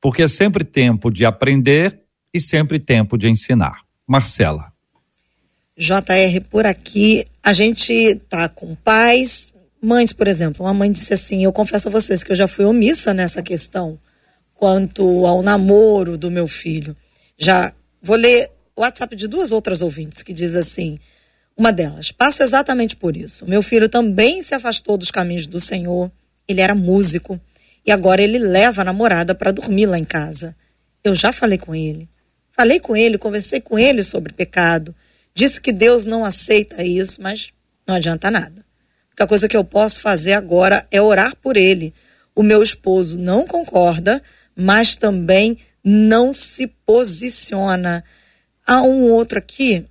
Porque 0.00 0.22
é 0.22 0.28
sempre 0.28 0.64
tempo 0.64 1.10
de 1.10 1.24
aprender 1.24 2.03
e 2.34 2.40
sempre 2.40 2.80
tempo 2.80 3.16
de 3.16 3.28
ensinar. 3.28 3.82
Marcela. 4.04 4.72
JR, 5.76 6.40
por 6.50 6.66
aqui, 6.66 7.24
a 7.42 7.52
gente 7.52 8.16
tá 8.28 8.48
com 8.48 8.74
pais, 8.74 9.52
mães, 9.80 10.12
por 10.12 10.26
exemplo. 10.26 10.66
Uma 10.66 10.74
mãe 10.74 10.90
disse 10.90 11.14
assim: 11.14 11.44
Eu 11.44 11.52
confesso 11.52 11.88
a 11.88 11.90
vocês 11.90 12.22
que 12.24 12.32
eu 12.32 12.36
já 12.36 12.48
fui 12.48 12.64
omissa 12.64 13.14
nessa 13.14 13.42
questão 13.42 13.98
quanto 14.54 15.26
ao 15.26 15.42
namoro 15.42 16.18
do 16.18 16.30
meu 16.30 16.46
filho. 16.46 16.96
Já 17.38 17.72
vou 18.02 18.16
ler 18.16 18.50
o 18.76 18.82
WhatsApp 18.82 19.14
de 19.16 19.26
duas 19.26 19.52
outras 19.52 19.80
ouvintes 19.80 20.22
que 20.22 20.32
diz 20.32 20.54
assim: 20.54 20.98
Uma 21.56 21.72
delas, 21.72 22.12
passo 22.12 22.42
exatamente 22.42 22.94
por 22.94 23.16
isso. 23.16 23.46
Meu 23.46 23.62
filho 23.62 23.88
também 23.88 24.42
se 24.42 24.54
afastou 24.54 24.96
dos 24.96 25.10
caminhos 25.10 25.46
do 25.46 25.60
Senhor. 25.60 26.10
Ele 26.46 26.60
era 26.60 26.74
músico 26.74 27.40
e 27.86 27.90
agora 27.90 28.22
ele 28.22 28.38
leva 28.38 28.82
a 28.82 28.84
namorada 28.84 29.34
para 29.34 29.50
dormir 29.50 29.86
lá 29.86 29.98
em 29.98 30.04
casa. 30.04 30.54
Eu 31.02 31.14
já 31.14 31.32
falei 31.32 31.58
com 31.58 31.74
ele. 31.74 32.08
Falei 32.56 32.78
com 32.78 32.96
ele, 32.96 33.18
conversei 33.18 33.60
com 33.60 33.78
ele 33.78 34.02
sobre 34.02 34.32
pecado. 34.32 34.94
Disse 35.34 35.60
que 35.60 35.72
Deus 35.72 36.04
não 36.04 36.24
aceita 36.24 36.84
isso, 36.84 37.20
mas 37.20 37.48
não 37.86 37.96
adianta 37.96 38.30
nada. 38.30 38.64
A 39.18 39.26
coisa 39.26 39.48
que 39.48 39.56
eu 39.56 39.64
posso 39.64 40.00
fazer 40.00 40.32
agora 40.32 40.86
é 40.90 41.00
orar 41.00 41.36
por 41.36 41.56
ele. 41.56 41.92
O 42.34 42.42
meu 42.42 42.62
esposo 42.62 43.18
não 43.18 43.46
concorda, 43.46 44.22
mas 44.56 44.96
também 44.96 45.56
não 45.84 46.32
se 46.32 46.66
posiciona. 46.86 48.02
Há 48.66 48.82
um 48.82 49.10
outro 49.10 49.38
aqui, 49.38 49.86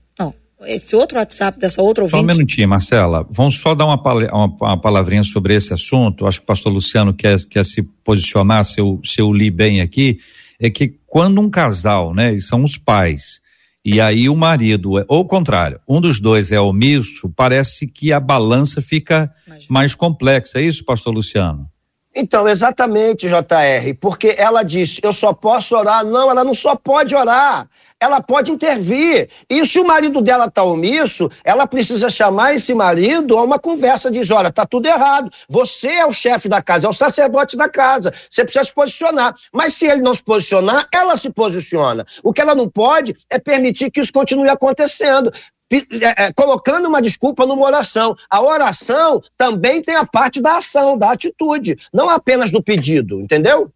esse 0.65 0.95
outro 0.95 1.17
WhatsApp 1.17 1.59
dessa 1.59 1.81
outra 1.81 2.03
ouvinte. 2.03 2.17
Só 2.17 2.23
um 2.23 2.27
minutinho, 2.27 2.67
Marcela. 2.67 3.25
Vamos 3.29 3.55
só 3.55 3.75
dar 3.75 3.85
uma, 3.85 4.01
uma, 4.31 4.45
uma 4.45 4.79
palavrinha 4.79 5.23
sobre 5.23 5.55
esse 5.55 5.73
assunto. 5.73 6.25
Acho 6.25 6.39
que 6.39 6.43
o 6.43 6.47
pastor 6.47 6.71
Luciano 6.71 7.13
quer, 7.13 7.39
quer 7.45 7.65
se 7.65 7.81
posicionar, 7.81 8.63
se 8.65 8.79
eu, 8.79 8.99
se 9.03 9.21
eu 9.21 9.31
li 9.31 9.49
bem 9.49 9.81
aqui. 9.81 10.19
É 10.63 10.69
que 10.69 10.95
quando 11.05 11.41
um 11.41 11.49
casal, 11.49 12.13
né, 12.13 12.33
e 12.33 12.41
são 12.41 12.63
os 12.63 12.77
pais, 12.77 13.41
e 13.83 13.99
aí 13.99 14.29
o 14.29 14.35
marido, 14.35 14.97
é, 14.97 15.03
ou 15.09 15.19
o 15.19 15.25
contrário, 15.25 15.77
um 15.85 15.99
dos 15.99 16.21
dois 16.21 16.53
é 16.53 16.59
omisso, 16.59 17.29
parece 17.35 17.85
que 17.85 18.13
a 18.13 18.19
balança 18.19 18.81
fica 18.81 19.29
mais, 19.45 19.67
mais 19.67 19.95
complexa. 19.95 20.59
É 20.59 20.61
isso, 20.61 20.85
pastor 20.85 21.13
Luciano? 21.13 21.69
Então, 22.15 22.47
exatamente, 22.47 23.27
JR, 23.27 23.93
porque 23.99 24.35
ela 24.37 24.63
disse, 24.63 25.01
eu 25.03 25.11
só 25.11 25.33
posso 25.33 25.75
orar. 25.75 26.05
Não, 26.05 26.31
ela 26.31 26.45
não 26.45 26.53
só 26.53 26.75
pode 26.75 27.13
orar, 27.13 27.67
ela 28.03 28.21
pode 28.21 28.51
intervir. 28.51 29.29
E 29.49 29.65
se 29.65 29.79
o 29.79 29.87
marido 29.87 30.21
dela 30.21 30.45
está 30.45 30.61
omisso, 30.61 31.31
ela 31.43 31.65
precisa 31.65 32.09
chamar 32.09 32.53
esse 32.53 32.73
marido 32.73 33.37
a 33.37 33.43
uma 33.43 33.57
conversa, 33.57 34.11
diz, 34.11 34.29
olha, 34.29 34.51
tá 34.51 34.65
tudo 34.65 34.87
errado, 34.87 35.31
você 35.47 35.87
é 35.87 36.05
o 36.05 36.11
chefe 36.11 36.49
da 36.49 36.61
casa, 36.61 36.85
é 36.85 36.89
o 36.89 36.93
sacerdote 36.93 37.55
da 37.55 37.69
casa, 37.69 38.13
você 38.29 38.43
precisa 38.43 38.65
se 38.65 38.73
posicionar. 38.73 39.33
Mas 39.53 39.75
se 39.75 39.85
ele 39.85 40.01
não 40.01 40.13
se 40.13 40.21
posicionar, 40.21 40.85
ela 40.93 41.15
se 41.15 41.29
posiciona. 41.29 42.05
O 42.21 42.33
que 42.33 42.41
ela 42.41 42.53
não 42.53 42.67
pode 42.67 43.15
é 43.29 43.39
permitir 43.39 43.89
que 43.89 44.01
isso 44.01 44.11
continue 44.11 44.49
acontecendo. 44.49 45.31
É, 45.71 46.25
é, 46.25 46.33
colocando 46.33 46.87
uma 46.87 47.01
desculpa 47.01 47.47
numa 47.47 47.65
oração. 47.65 48.15
A 48.29 48.41
oração 48.41 49.23
também 49.35 49.81
tem 49.81 49.95
a 49.95 50.05
parte 50.05 50.39
da 50.39 50.57
ação, 50.57 50.95
da 50.95 51.11
atitude, 51.11 51.77
não 51.91 52.09
apenas 52.09 52.51
do 52.51 52.61
pedido, 52.61 53.19
entendeu? 53.19 53.71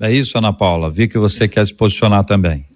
É 0.00 0.10
isso, 0.10 0.38
Ana 0.38 0.50
Paula. 0.50 0.90
Vi 0.90 1.08
que 1.08 1.18
você 1.18 1.46
quer 1.46 1.66
se 1.66 1.74
posicionar 1.74 2.24
também. 2.24 2.69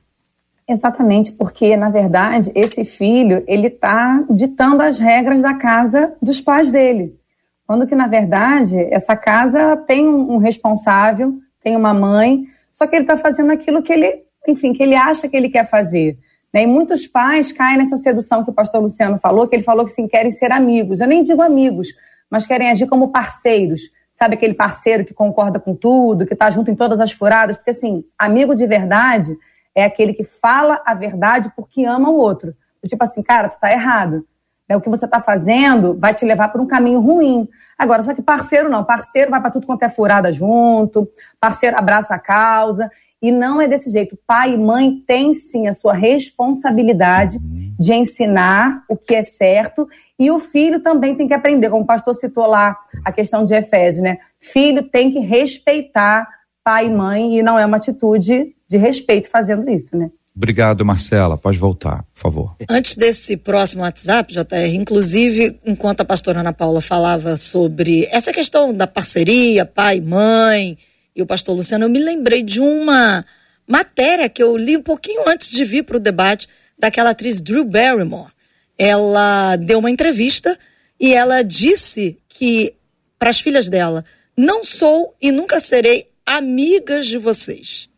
Exatamente, 0.67 1.31
porque 1.33 1.77
na 1.77 1.91
verdade 1.91 2.51
esse 2.55 2.85
filho 2.87 3.45
ele 3.47 3.67
está 3.67 4.25
ditando 4.31 4.83
as 4.83 4.99
regras 4.99 5.43
da 5.43 5.55
casa 5.55 6.15
dos 6.23 6.41
pais 6.41 6.71
dele, 6.71 7.19
quando 7.67 7.87
que 7.87 7.95
na 7.95 8.07
verdade 8.07 8.79
essa 8.91 9.15
casa 9.15 9.77
tem 9.77 10.09
um, 10.09 10.39
responsável, 10.39 11.35
tem 11.63 11.77
uma 11.77 11.93
mãe, 11.93 12.45
só 12.73 12.87
que 12.87 12.97
ele 12.97 13.05
está 13.05 13.19
fazendo 13.19 13.53
aquilo 13.53 13.83
que 13.83 13.93
ele, 13.93 14.23
enfim, 14.49 14.73
que 14.73 14.83
ele 14.83 14.95
acha 14.95 15.29
que 15.29 15.37
ele 15.37 15.51
quer 15.51 15.69
fazer. 15.69 16.19
Né? 16.53 16.63
E 16.63 16.67
muitos 16.67 17.07
pais 17.07 17.53
caem 17.53 17.77
nessa 17.77 17.99
sedução 17.99 18.43
que 18.43 18.51
o 18.51 18.55
pastor 18.55 18.81
Luciano 18.81 19.19
falou, 19.19 19.47
que 19.47 19.57
ele 19.57 19.63
falou 19.63 19.85
que 19.85 19.93
sim, 19.93 20.09
querem 20.09 20.31
ser 20.31 20.51
amigos. 20.51 21.01
Eu 21.01 21.07
nem 21.07 21.23
digo 21.23 21.43
amigos, 21.43 21.89
mas 22.31 22.47
querem 22.47 22.71
agir 22.71 22.87
como 22.87 23.09
parceiros. 23.09 23.83
Sabe 24.13 24.35
aquele 24.35 24.55
parceiro 24.55 25.05
que 25.05 25.13
concorda 25.13 25.59
com 25.59 25.75
tudo, 25.75 26.25
que 26.25 26.33
está 26.33 26.49
junto 26.51 26.71
em 26.71 26.75
todas 26.75 27.01
as 27.01 27.13
furadas? 27.13 27.57
Porque, 27.57 27.71
assim, 27.71 28.05
amigo 28.19 28.55
de 28.55 28.67
verdade 28.67 29.37
é 29.75 29.85
aquele 29.85 30.13
que 30.15 30.25
fala 30.25 30.81
a 30.85 30.95
verdade 30.95 31.53
porque 31.57 31.85
ama 31.85 32.11
o 32.11 32.17
outro. 32.17 32.55
Tipo 32.87 33.05
assim, 33.05 33.23
cara, 33.23 33.49
tu 33.49 33.59
tá 33.59 33.73
errado. 33.73 34.27
É, 34.69 34.77
o 34.77 34.81
que 34.81 34.89
você 34.89 35.05
está 35.05 35.21
fazendo 35.21 35.99
vai 35.99 36.15
te 36.15 36.25
levar 36.25 36.49
para 36.49 36.61
um 36.61 36.67
caminho 36.67 37.01
ruim. 37.01 37.49
Agora, 37.79 38.03
só 38.03 38.15
que 38.15 38.23
parceiro 38.23 38.69
não. 38.69 38.85
Parceiro 38.85 39.31
vai 39.31 39.41
para 39.41 39.51
tudo 39.51 39.67
quanto 39.67 39.83
é 39.83 39.89
furada 39.89 40.33
junto, 40.33 41.09
parceiro 41.41 41.77
abraça 41.77 42.15
a 42.15 42.19
causa. 42.19 42.91
E 43.21 43.33
não 43.33 43.61
é 43.61 43.67
desse 43.67 43.91
jeito. 43.91 44.19
Pai 44.27 44.53
e 44.53 44.59
mãe 44.59 45.03
têm 45.07 45.35
sim 45.35 45.67
a 45.67 45.73
sua 45.73 45.95
responsabilidade 45.95 47.39
de 47.41 47.95
ensinar 47.95 48.85
o 48.89 48.97
que 48.97 49.15
é 49.15 49.23
certo 49.23 49.89
e 50.19 50.31
o 50.31 50.39
filho 50.39 50.81
também 50.81 51.15
tem 51.15 51.27
que 51.27 51.35
aprender, 51.35 51.71
como 51.71 51.83
o 51.83 51.87
pastor 51.87 52.15
citou 52.15 52.47
lá 52.47 52.77
a 53.05 53.11
questão 53.11 53.45
de 53.45 53.55
Efésio, 53.55 54.03
né? 54.03 54.19
Filho 54.39 54.83
tem 54.83 55.11
que 55.11 55.19
respeitar 55.19 56.29
pai 56.63 56.87
e 56.87 56.91
mãe 56.91 57.39
e 57.39 57.43
não 57.43 57.59
é 57.59 57.67
uma 57.67 57.77
atitude 57.77 58.55
de 58.75 58.79
respeito 58.79 59.29
fazendo 59.29 59.71
isso, 59.71 59.97
né? 59.97 60.11
Obrigado, 60.37 60.85
Marcela. 60.85 61.37
Pode 61.37 61.59
voltar, 61.59 62.03
por 62.13 62.21
favor. 62.21 62.57
Antes 62.69 62.97
desse 62.97 63.37
próximo 63.37 63.83
WhatsApp, 63.83 64.33
JR, 64.33 64.75
inclusive, 64.75 65.61
enquanto 65.65 66.01
a 66.01 66.05
pastora 66.05 66.41
Ana 66.41 66.53
Paula 66.53 66.81
falava 66.81 67.37
sobre 67.37 68.09
essa 68.11 68.33
questão 68.33 68.75
da 68.75 68.87
parceria, 68.87 69.65
pai, 69.65 70.01
mãe, 70.01 70.77
e 71.15 71.23
o 71.23 71.27
pastor 71.27 71.55
Luciano, 71.55 71.85
eu 71.85 71.89
me 71.89 72.03
lembrei 72.03 72.43
de 72.43 72.59
uma 72.59 73.25
matéria 73.67 74.29
que 74.29 74.43
eu 74.43 74.57
li 74.57 74.77
um 74.77 74.83
pouquinho 74.83 75.23
antes 75.29 75.51
de 75.51 75.65
vir 75.65 75.85
para 75.85 75.99
o 75.99 76.01
debate 76.01 76.49
daquela 76.77 77.11
atriz 77.11 77.41
Drew 77.41 77.65
Barrymore. 77.65 78.33
Ela 78.77 79.55
deu 79.55 79.79
uma 79.79 79.91
entrevista 79.91 80.59
e 80.99 81.15
ela 81.15 81.43
disse 81.43 82.19
que 82.29 82.75
para 83.21 83.31
as 83.31 83.41
filhas 83.41 83.69
dela, 83.69 84.05
não 84.37 84.65
sou 84.65 85.15
e 85.23 85.31
nunca 85.31 85.61
serei 85.61 86.09
amigas 86.27 87.07
de 87.07 87.19
vocês. 87.19 87.89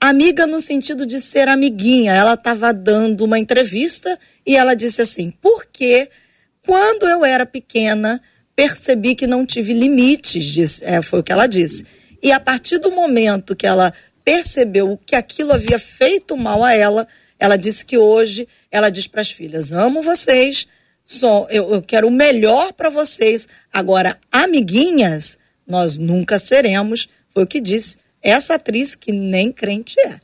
Amiga 0.00 0.46
no 0.46 0.60
sentido 0.60 1.04
de 1.04 1.20
ser 1.20 1.48
amiguinha. 1.48 2.12
Ela 2.12 2.34
estava 2.34 2.72
dando 2.72 3.24
uma 3.24 3.38
entrevista 3.38 4.18
e 4.46 4.56
ela 4.56 4.74
disse 4.74 5.02
assim: 5.02 5.32
porque 5.42 6.08
quando 6.64 7.06
eu 7.06 7.24
era 7.24 7.44
pequena 7.44 8.20
percebi 8.54 9.14
que 9.14 9.26
não 9.26 9.46
tive 9.46 9.72
limites, 9.72 10.44
disse, 10.44 10.84
é, 10.84 11.00
foi 11.00 11.20
o 11.20 11.22
que 11.22 11.30
ela 11.30 11.46
disse. 11.46 11.86
E 12.20 12.32
a 12.32 12.40
partir 12.40 12.78
do 12.78 12.90
momento 12.90 13.54
que 13.54 13.66
ela 13.66 13.92
percebeu 14.24 14.98
que 15.06 15.14
aquilo 15.14 15.52
havia 15.52 15.78
feito 15.78 16.36
mal 16.36 16.64
a 16.64 16.74
ela, 16.74 17.06
ela 17.38 17.56
disse 17.56 17.84
que 17.84 17.96
hoje 17.96 18.48
ela 18.70 18.90
diz 18.90 19.06
para 19.06 19.20
as 19.20 19.30
filhas: 19.30 19.72
amo 19.72 20.02
vocês, 20.02 20.66
eu, 21.50 21.74
eu 21.74 21.82
quero 21.82 22.08
o 22.08 22.10
melhor 22.10 22.72
para 22.72 22.90
vocês. 22.90 23.48
Agora, 23.72 24.18
amiguinhas, 24.30 25.38
nós 25.66 25.96
nunca 25.96 26.38
seremos, 26.38 27.08
foi 27.30 27.44
o 27.44 27.46
que 27.46 27.60
disse 27.60 27.96
Essa 28.22 28.54
atriz 28.54 28.94
que 28.94 29.12
nem 29.12 29.52
crente 29.52 29.98
é. 30.00 30.20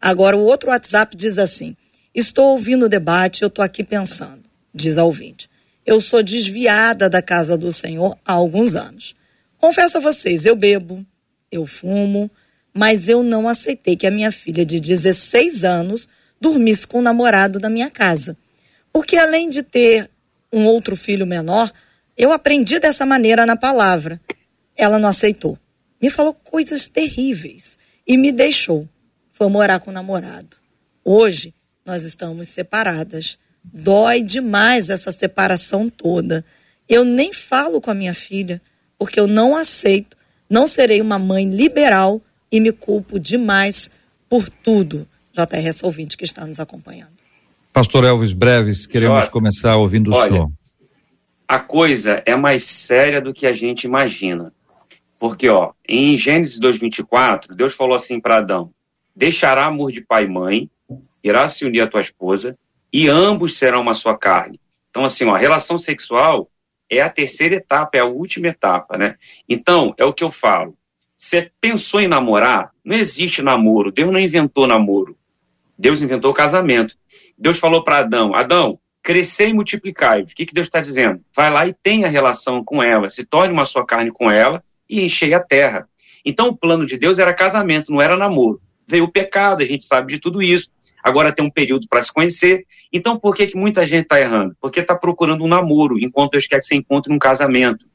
Agora, 0.00 0.36
o 0.36 0.44
outro 0.44 0.70
WhatsApp 0.70 1.16
diz 1.16 1.38
assim: 1.38 1.76
Estou 2.14 2.50
ouvindo 2.50 2.86
o 2.86 2.88
debate, 2.88 3.42
eu 3.42 3.48
estou 3.48 3.64
aqui 3.64 3.82
pensando, 3.82 4.42
diz 4.74 4.98
a 4.98 5.04
ouvinte. 5.04 5.48
Eu 5.84 6.00
sou 6.00 6.22
desviada 6.22 7.08
da 7.10 7.20
casa 7.20 7.56
do 7.56 7.70
Senhor 7.70 8.16
há 8.24 8.32
alguns 8.32 8.74
anos. 8.74 9.14
Confesso 9.58 9.98
a 9.98 10.00
vocês, 10.00 10.46
eu 10.46 10.56
bebo, 10.56 11.04
eu 11.50 11.66
fumo, 11.66 12.30
mas 12.72 13.08
eu 13.08 13.22
não 13.22 13.48
aceitei 13.48 13.96
que 13.96 14.06
a 14.06 14.10
minha 14.10 14.32
filha 14.32 14.64
de 14.64 14.80
16 14.80 15.64
anos 15.64 16.08
dormisse 16.40 16.86
com 16.86 16.98
o 16.98 17.02
namorado 17.02 17.60
na 17.60 17.68
minha 17.68 17.90
casa. 17.90 18.36
Porque 18.92 19.16
além 19.16 19.48
de 19.50 19.62
ter 19.62 20.10
um 20.52 20.66
outro 20.66 20.96
filho 20.96 21.26
menor, 21.26 21.72
eu 22.16 22.32
aprendi 22.32 22.78
dessa 22.78 23.04
maneira 23.04 23.44
na 23.44 23.56
palavra. 23.56 24.20
Ela 24.76 24.98
não 24.98 25.08
aceitou. 25.08 25.58
Me 26.04 26.10
falou 26.10 26.34
coisas 26.34 26.86
terríveis 26.86 27.78
e 28.06 28.18
me 28.18 28.30
deixou. 28.30 28.86
Foi 29.32 29.48
morar 29.48 29.80
com 29.80 29.90
o 29.90 29.94
namorado. 29.94 30.58
Hoje 31.02 31.54
nós 31.82 32.02
estamos 32.02 32.48
separadas. 32.48 33.38
Dói 33.64 34.22
demais 34.22 34.90
essa 34.90 35.10
separação 35.10 35.88
toda. 35.88 36.44
Eu 36.86 37.06
nem 37.06 37.32
falo 37.32 37.80
com 37.80 37.90
a 37.90 37.94
minha 37.94 38.12
filha 38.12 38.60
porque 38.98 39.18
eu 39.18 39.26
não 39.26 39.56
aceito, 39.56 40.14
não 40.46 40.66
serei 40.66 41.00
uma 41.00 41.18
mãe 41.18 41.48
liberal 41.48 42.20
e 42.52 42.60
me 42.60 42.70
culpo 42.70 43.18
demais 43.18 43.90
por 44.28 44.50
tudo. 44.50 45.08
JRS 45.32 45.82
ouvinte 45.84 46.18
que 46.18 46.24
está 46.26 46.44
nos 46.44 46.60
acompanhando. 46.60 47.14
Pastor 47.72 48.04
Elvis 48.04 48.34
Breves, 48.34 48.86
queremos 48.86 49.20
Jorge, 49.20 49.30
começar 49.30 49.76
ouvindo 49.76 50.10
o 50.10 50.14
olha, 50.14 50.30
senhor. 50.30 50.52
A 51.48 51.60
coisa 51.60 52.22
é 52.26 52.36
mais 52.36 52.64
séria 52.64 53.22
do 53.22 53.32
que 53.32 53.46
a 53.46 53.54
gente 53.54 53.84
imagina. 53.84 54.52
Porque, 55.24 55.48
ó, 55.48 55.72
em 55.88 56.18
Gênesis 56.18 56.60
2,24, 56.60 57.54
Deus 57.54 57.72
falou 57.72 57.94
assim 57.94 58.20
para 58.20 58.36
Adão: 58.36 58.70
Deixará 59.16 59.64
amor 59.64 59.90
de 59.90 60.02
pai 60.02 60.24
e 60.24 60.28
mãe, 60.28 60.70
irá 61.22 61.48
se 61.48 61.64
unir 61.64 61.80
à 61.80 61.86
tua 61.86 62.02
esposa, 62.02 62.58
e 62.92 63.08
ambos 63.08 63.56
serão 63.56 63.80
uma 63.80 63.94
só 63.94 64.12
carne. 64.12 64.60
Então, 64.90 65.02
assim, 65.02 65.24
ó, 65.24 65.34
a 65.34 65.38
relação 65.38 65.78
sexual 65.78 66.50
é 66.90 67.00
a 67.00 67.08
terceira 67.08 67.54
etapa, 67.54 67.96
é 67.96 68.00
a 68.00 68.04
última 68.04 68.48
etapa, 68.48 68.98
né? 68.98 69.16
Então, 69.48 69.94
é 69.96 70.04
o 70.04 70.12
que 70.12 70.22
eu 70.22 70.30
falo. 70.30 70.76
Você 71.16 71.50
pensou 71.58 72.02
em 72.02 72.06
namorar? 72.06 72.72
Não 72.84 72.94
existe 72.94 73.40
namoro. 73.40 73.90
Deus 73.90 74.10
não 74.10 74.20
inventou 74.20 74.66
namoro. 74.66 75.16
Deus 75.78 76.02
inventou 76.02 76.32
o 76.32 76.34
casamento. 76.34 76.98
Deus 77.38 77.58
falou 77.58 77.82
para 77.82 78.00
Adão: 78.00 78.34
Adão, 78.34 78.78
crescer 79.02 79.48
e 79.48 79.54
multiplicar. 79.54 80.20
O 80.20 80.26
que, 80.26 80.44
que 80.44 80.52
Deus 80.52 80.66
está 80.66 80.82
dizendo? 80.82 81.24
Vai 81.34 81.48
lá 81.48 81.66
e 81.66 81.72
tenha 81.72 82.08
relação 82.08 82.62
com 82.62 82.82
ela, 82.82 83.08
se 83.08 83.24
torne 83.24 83.54
uma 83.54 83.64
sua 83.64 83.86
carne 83.86 84.10
com 84.10 84.30
ela 84.30 84.62
e 84.98 85.04
enchei 85.04 85.34
a 85.34 85.40
terra. 85.40 85.88
Então 86.24 86.48
o 86.48 86.56
plano 86.56 86.86
de 86.86 86.96
Deus 86.96 87.18
era 87.18 87.34
casamento, 87.34 87.92
não 87.92 88.00
era 88.00 88.16
namoro. 88.16 88.60
Veio 88.86 89.04
o 89.04 89.12
pecado, 89.12 89.62
a 89.62 89.66
gente 89.66 89.84
sabe 89.84 90.12
de 90.12 90.18
tudo 90.18 90.42
isso. 90.42 90.72
Agora 91.02 91.32
tem 91.32 91.44
um 91.44 91.50
período 91.50 91.86
para 91.88 92.02
se 92.02 92.12
conhecer. 92.12 92.64
Então 92.92 93.18
por 93.18 93.34
que, 93.34 93.46
que 93.46 93.56
muita 93.56 93.86
gente 93.86 94.04
está 94.04 94.20
errando? 94.20 94.56
Porque 94.60 94.80
está 94.80 94.94
procurando 94.94 95.44
um 95.44 95.48
namoro, 95.48 95.98
enquanto 95.98 96.32
Deus 96.32 96.46
quer 96.46 96.58
que 96.58 96.66
você 96.66 96.74
encontre 96.74 97.12
um 97.12 97.18
casamento. 97.18 97.86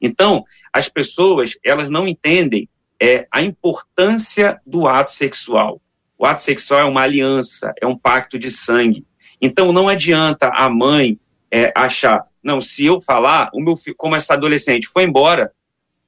Então, 0.00 0.44
as 0.72 0.88
pessoas, 0.88 1.52
elas 1.64 1.88
não 1.88 2.06
entendem 2.06 2.68
é 3.00 3.26
a 3.30 3.42
importância 3.42 4.60
do 4.66 4.86
ato 4.86 5.12
sexual. 5.12 5.80
O 6.16 6.24
ato 6.24 6.42
sexual 6.42 6.80
é 6.80 6.84
uma 6.84 7.02
aliança, 7.02 7.72
é 7.80 7.86
um 7.86 7.96
pacto 7.96 8.38
de 8.38 8.50
sangue. 8.50 9.04
Então 9.40 9.72
não 9.72 9.88
adianta 9.88 10.50
a 10.54 10.68
mãe 10.70 11.18
é, 11.50 11.72
achar, 11.76 12.24
não, 12.42 12.60
se 12.60 12.84
eu 12.86 13.00
falar, 13.00 13.50
o 13.52 13.60
meu 13.60 13.76
filho, 13.76 13.96
como 13.96 14.16
essa 14.16 14.34
adolescente 14.34 14.88
foi 14.88 15.04
embora, 15.04 15.52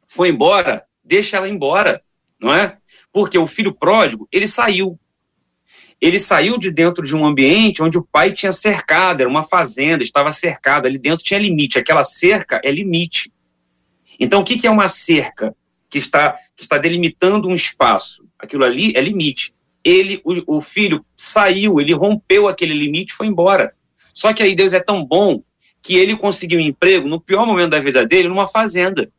foi 0.06 0.28
embora, 0.28 0.84
deixa 1.04 1.36
ela 1.36 1.48
embora, 1.48 2.02
não 2.40 2.54
é? 2.54 2.78
Porque 3.12 3.38
o 3.38 3.46
filho 3.46 3.74
pródigo, 3.74 4.28
ele 4.30 4.46
saiu. 4.46 4.98
Ele 6.00 6.18
saiu 6.18 6.58
de 6.58 6.70
dentro 6.70 7.04
de 7.04 7.16
um 7.16 7.24
ambiente 7.24 7.82
onde 7.82 7.96
o 7.96 8.04
pai 8.04 8.32
tinha 8.32 8.52
cercado, 8.52 9.22
era 9.22 9.30
uma 9.30 9.42
fazenda, 9.42 10.02
estava 10.02 10.30
cercado, 10.30 10.86
ali 10.86 10.98
dentro 10.98 11.24
tinha 11.24 11.40
limite. 11.40 11.78
Aquela 11.78 12.04
cerca 12.04 12.60
é 12.62 12.70
limite. 12.70 13.32
Então, 14.20 14.40
o 14.40 14.44
que 14.44 14.66
é 14.66 14.70
uma 14.70 14.88
cerca? 14.88 15.54
que 15.88 15.98
está, 15.98 16.36
que 16.54 16.62
está 16.62 16.78
delimitando 16.78 17.48
um 17.48 17.54
espaço. 17.54 18.24
Aquilo 18.38 18.64
ali 18.64 18.92
é 18.94 19.00
limite. 19.00 19.54
Ele, 19.82 20.20
o, 20.24 20.58
o 20.58 20.60
filho, 20.60 21.04
saiu, 21.16 21.80
ele 21.80 21.94
rompeu 21.94 22.48
aquele 22.48 22.74
limite 22.74 23.12
e 23.12 23.16
foi 23.16 23.26
embora. 23.26 23.72
Só 24.12 24.32
que 24.32 24.42
aí 24.42 24.54
Deus 24.54 24.72
é 24.72 24.80
tão 24.80 25.04
bom 25.04 25.42
que 25.80 25.96
ele 25.96 26.16
conseguiu 26.16 26.58
um 26.58 26.62
emprego 26.62 27.08
no 27.08 27.20
pior 27.20 27.46
momento 27.46 27.70
da 27.70 27.78
vida 27.78 28.04
dele, 28.04 28.28
numa 28.28 28.48
fazenda. 28.48 29.10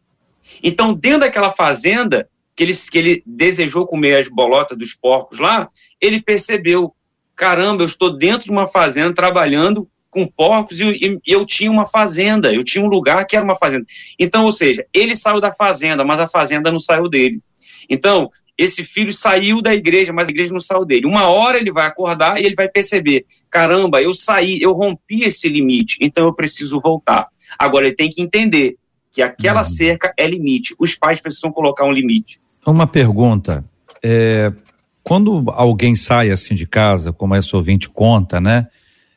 Então, 0.63 0.93
dentro 0.93 1.21
daquela 1.21 1.51
fazenda, 1.51 2.27
que 2.55 2.63
ele, 2.63 2.73
que 2.73 2.97
ele 2.97 3.23
desejou 3.25 3.86
comer 3.86 4.17
as 4.17 4.27
bolotas 4.27 4.77
dos 4.77 4.93
porcos 4.93 5.38
lá, 5.38 5.69
ele 6.01 6.21
percebeu: 6.21 6.93
caramba, 7.36 7.83
eu 7.83 7.88
estou 7.88 8.17
dentro 8.17 8.45
de 8.45 8.51
uma 8.51 8.65
fazenda 8.65 9.13
trabalhando 9.13 9.88
com 10.10 10.25
porcos 10.25 10.79
e, 10.79 10.86
e, 10.86 11.19
eu 11.25 11.45
tinha 11.45 11.69
uma 11.69 11.86
fazenda, 11.86 12.51
eu 12.51 12.63
tinha 12.63 12.83
um 12.83 12.88
lugar 12.88 13.25
que 13.27 13.36
era 13.36 13.45
uma 13.45 13.55
fazenda. 13.55 13.86
Então, 14.17 14.45
ou 14.45 14.51
seja, 14.51 14.83
ele 14.91 15.15
saiu 15.15 15.39
da 15.39 15.51
fazenda, 15.51 16.03
mas 16.03 16.19
a 16.19 16.27
fazenda 16.27 16.71
não 16.71 16.79
saiu 16.79 17.07
dele. 17.07 17.39
Então, 17.88 18.29
esse 18.57 18.83
filho 18.83 19.13
saiu 19.13 19.62
da 19.62 19.75
igreja, 19.75 20.12
mas 20.12 20.27
a 20.27 20.31
igreja 20.31 20.51
não 20.51 20.60
saiu 20.60 20.83
dele. 20.83 21.05
Uma 21.05 21.29
hora 21.29 21.60
ele 21.60 21.71
vai 21.71 21.86
acordar 21.86 22.41
e 22.41 22.45
ele 22.45 22.55
vai 22.55 22.67
perceber: 22.67 23.25
caramba, 23.51 24.01
eu 24.01 24.13
saí, 24.15 24.60
eu 24.60 24.71
rompi 24.71 25.23
esse 25.23 25.47
limite, 25.47 25.97
então 26.01 26.25
eu 26.25 26.33
preciso 26.33 26.81
voltar. 26.81 27.27
Agora 27.60 27.86
ele 27.86 27.95
tem 27.95 28.10
que 28.10 28.21
entender 28.21 28.77
que 29.17 29.21
aquela 29.23 29.62
uhum. 29.62 29.65
cerca 29.65 30.13
é 30.15 30.27
limite. 30.27 30.75
Os 30.77 30.93
pais 30.93 31.19
precisam 31.19 31.51
colocar 31.51 31.86
um 31.86 31.91
limite. 31.91 32.39
Uma 32.63 32.86
pergunta. 32.86 33.65
É, 34.03 34.53
quando 35.01 35.43
alguém 35.47 35.95
sai 35.95 36.30
assim 36.30 36.53
de 36.53 36.67
casa, 36.67 37.12
como 37.12 37.34
essa 37.34 37.58
ouvinte 37.58 37.89
conta, 37.89 38.39
né? 38.39 38.67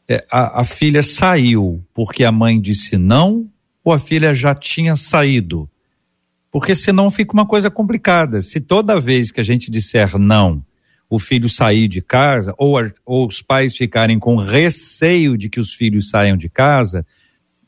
é, 0.09 0.25
a, 0.33 0.63
a 0.63 0.65
filha 0.65 1.03
saiu 1.03 1.85
porque 1.93 2.25
a 2.25 2.33
mãe 2.33 2.59
disse 2.59 2.97
não 2.97 3.47
ou 3.85 3.93
a 3.93 4.01
filha 4.01 4.35
já 4.35 4.55
tinha 4.55 4.97
saído? 4.97 5.69
Porque 6.51 6.75
senão 6.75 7.11
fica 7.11 7.35
uma 7.35 7.47
coisa 7.47 7.71
complicada. 7.71 8.41
Se 8.41 8.59
toda 8.59 8.99
vez 8.99 9.31
que 9.31 9.39
a 9.39 9.45
gente 9.45 9.71
disser 9.71 10.17
não, 10.17 10.65
o 11.11 11.19
filho 11.19 11.47
sair 11.47 11.89
de 11.89 12.01
casa, 12.01 12.55
ou, 12.57 12.79
a, 12.79 12.91
ou 13.05 13.27
os 13.27 13.43
pais 13.43 13.77
ficarem 13.77 14.19
com 14.19 14.37
receio 14.37 15.37
de 15.37 15.51
que 15.51 15.61
os 15.61 15.75
filhos 15.75 16.09
saiam 16.09 16.39
de 16.39 16.49
casa, 16.49 17.07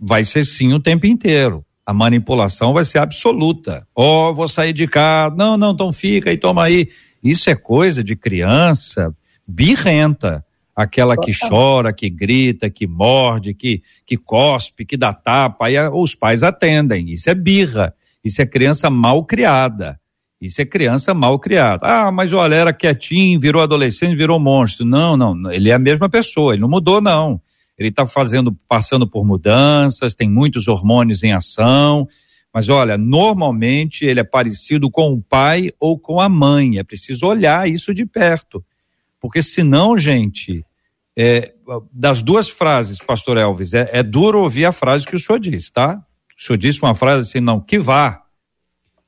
vai 0.01 0.25
ser 0.25 0.47
sim 0.47 0.73
o 0.73 0.81
tempo 0.81 1.07
inteiro. 1.07 1.63
A 1.85 1.93
manipulação 1.93 2.73
vai 2.73 2.85
ser 2.85 2.99
absoluta. 2.99 3.87
Ó, 3.95 4.31
oh, 4.31 4.35
vou 4.35 4.49
sair 4.49 4.73
de 4.73 4.87
casa. 4.87 5.35
Não, 5.37 5.57
não, 5.57 5.73
então 5.73 5.93
fica 5.93 6.33
e 6.33 6.39
toma 6.39 6.65
aí. 6.65 6.89
Isso 7.23 7.51
é 7.51 7.55
coisa 7.55 8.03
de 8.03 8.17
criança 8.17 9.15
birrenta 9.47 10.45
aquela 10.75 11.17
que 11.17 11.33
chora, 11.33 11.93
que 11.93 12.09
grita, 12.09 12.71
que 12.71 12.87
morde, 12.87 13.55
que, 13.55 13.83
que 14.07 14.17
cospe, 14.17 14.85
que 14.85 14.97
dá 14.97 15.13
tapa, 15.13 15.67
aí 15.67 15.79
os 15.89 16.15
pais 16.15 16.43
atendem. 16.43 17.11
Isso 17.11 17.29
é 17.29 17.35
birra, 17.35 17.95
isso 18.25 18.41
é 18.41 18.47
criança 18.47 18.89
mal 18.89 19.25
criada. 19.25 20.01
Isso 20.41 20.61
é 20.61 20.65
criança 20.65 21.15
mal 21.15 21.39
criada. 21.39 21.87
Ah, 21.87 22.11
mas 22.11 22.33
olha, 22.33 22.57
era 22.57 22.73
quietinho, 22.73 23.39
virou 23.39 23.63
adolescente, 23.63 24.17
virou 24.17 24.41
monstro. 24.41 24.85
Não, 24.85 25.17
não, 25.17 25.53
ele 25.53 25.71
é 25.71 25.75
a 25.75 25.79
mesma 25.79 26.09
pessoa, 26.09 26.55
ele 26.55 26.63
não 26.63 26.69
mudou, 26.69 27.01
não. 27.01 27.41
Ele 27.79 27.89
está 27.89 28.07
fazendo, 28.07 28.53
passando 28.69 29.09
por 29.09 29.25
mudanças, 29.25 30.15
tem 30.15 30.29
muitos 30.29 30.69
hormônios 30.69 31.23
em 31.23 31.33
ação. 31.33 32.09
Mas 32.53 32.69
olha, 32.69 32.99
normalmente 32.99 34.05
ele 34.05 34.21
é 34.21 34.25
parecido 34.25 34.91
com 34.91 35.13
o 35.13 35.23
pai 35.23 35.71
ou 35.81 35.99
com 35.99 36.21
a 36.21 36.29
mãe. 36.29 36.79
É 36.79 36.85
preciso 36.85 37.27
olhar 37.27 37.69
isso 37.69 37.95
de 37.95 38.05
perto. 38.05 38.65
Porque 39.19 39.41
senão, 39.41 39.97
gente, 39.97 40.65
é, 41.17 41.55
das 41.93 42.23
duas 42.23 42.49
frases, 42.49 42.99
pastor 42.99 43.39
Elvis, 43.39 43.73
é, 43.73 43.89
é, 43.93 44.03
duro 44.03 44.43
ouvir 44.43 44.67
a 44.67 44.73
frase 44.73 45.07
que 45.07 45.17
o 45.17 45.19
senhor 45.19 45.39
disse, 45.39 45.73
tá? 45.73 46.05
O 46.37 46.43
senhor 46.43 46.59
disse 46.59 46.83
uma 46.83 46.95
frase 46.95 47.29
assim, 47.29 47.41
não, 47.41 47.61
que 47.61 47.79
vá. 47.79 48.23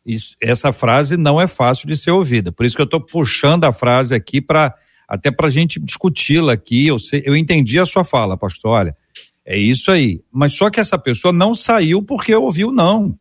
Isso, 0.07 0.37
essa 0.40 0.72
frase 0.72 1.16
não 1.16 1.40
é 1.40 1.46
fácil 1.46 1.88
de 1.88 1.96
ser 1.96 2.11
ouvida. 2.11 2.53
Por 2.53 2.64
isso 2.64 2.77
que 2.77 2.83
eu 2.83 2.87
estou 2.87 3.00
puxando 3.00 3.64
a 3.64 3.72
frase 3.72 4.14
aqui 4.14 4.40
para 4.40 4.74
até 5.08 5.30
para 5.30 5.46
a 5.46 5.50
gente 5.50 5.80
discuti-la 5.80 6.52
aqui. 6.52 6.86
Eu, 6.86 6.98
sei, 6.98 7.22
eu 7.24 7.36
entendi 7.36 7.78
a 7.78 7.86
sua 7.86 8.04
fala, 8.04 8.36
pastor. 8.36 8.72
Olha, 8.72 8.96
é 9.44 9.58
isso 9.58 9.90
aí. 9.90 10.22
Mas 10.32 10.54
só 10.54 10.70
que 10.70 10.80
essa 10.80 10.98
pessoa 10.98 11.32
não 11.32 11.54
saiu 11.54 12.02
porque 12.02 12.34
ouviu 12.34 12.70
não. 12.70 13.18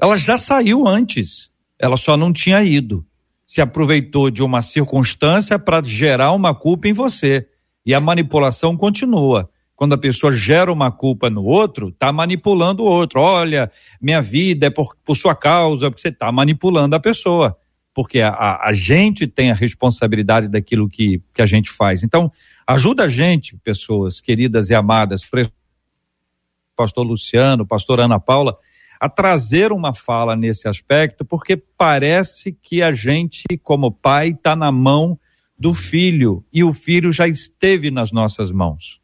Ela 0.00 0.16
já 0.16 0.38
saiu 0.38 0.86
antes. 0.86 1.50
Ela 1.78 1.96
só 1.96 2.16
não 2.16 2.32
tinha 2.32 2.62
ido 2.62 3.04
se 3.48 3.62
aproveitou 3.62 4.30
de 4.30 4.42
uma 4.42 4.60
circunstância 4.60 5.58
para 5.58 5.82
gerar 5.82 6.32
uma 6.32 6.54
culpa 6.54 6.86
em 6.86 6.92
você. 6.92 7.48
E 7.84 7.94
a 7.94 8.00
manipulação 8.00 8.76
continua. 8.76 9.48
Quando 9.74 9.94
a 9.94 9.98
pessoa 9.98 10.30
gera 10.34 10.70
uma 10.70 10.92
culpa 10.92 11.30
no 11.30 11.42
outro, 11.42 11.88
está 11.88 12.12
manipulando 12.12 12.82
o 12.82 12.86
outro. 12.86 13.22
Olha, 13.22 13.72
minha 14.02 14.20
vida 14.20 14.66
é 14.66 14.70
por, 14.70 14.94
por 15.02 15.16
sua 15.16 15.34
causa, 15.34 15.90
porque 15.90 16.02
você 16.02 16.08
está 16.08 16.30
manipulando 16.30 16.94
a 16.94 17.00
pessoa. 17.00 17.56
Porque 17.98 18.20
a, 18.20 18.60
a, 18.62 18.72
gente 18.72 19.26
tem 19.26 19.50
a 19.50 19.54
responsabilidade 19.54 20.48
daquilo 20.48 20.88
que, 20.88 21.20
que 21.34 21.42
a 21.42 21.46
gente 21.46 21.68
faz. 21.68 22.04
Então, 22.04 22.30
ajuda 22.64 23.06
a 23.06 23.08
gente, 23.08 23.56
pessoas 23.56 24.20
queridas 24.20 24.70
e 24.70 24.74
amadas, 24.76 25.28
pastor 26.76 27.04
Luciano, 27.04 27.66
pastor 27.66 27.98
Ana 27.98 28.20
Paula, 28.20 28.56
a 29.00 29.08
trazer 29.08 29.72
uma 29.72 29.92
fala 29.92 30.36
nesse 30.36 30.68
aspecto, 30.68 31.24
porque 31.24 31.56
parece 31.56 32.52
que 32.52 32.84
a 32.84 32.92
gente, 32.92 33.42
como 33.64 33.90
pai, 33.90 34.28
está 34.28 34.54
na 34.54 34.70
mão 34.70 35.18
do 35.58 35.74
filho 35.74 36.44
e 36.52 36.62
o 36.62 36.72
filho 36.72 37.12
já 37.12 37.26
esteve 37.26 37.90
nas 37.90 38.12
nossas 38.12 38.52
mãos. 38.52 39.00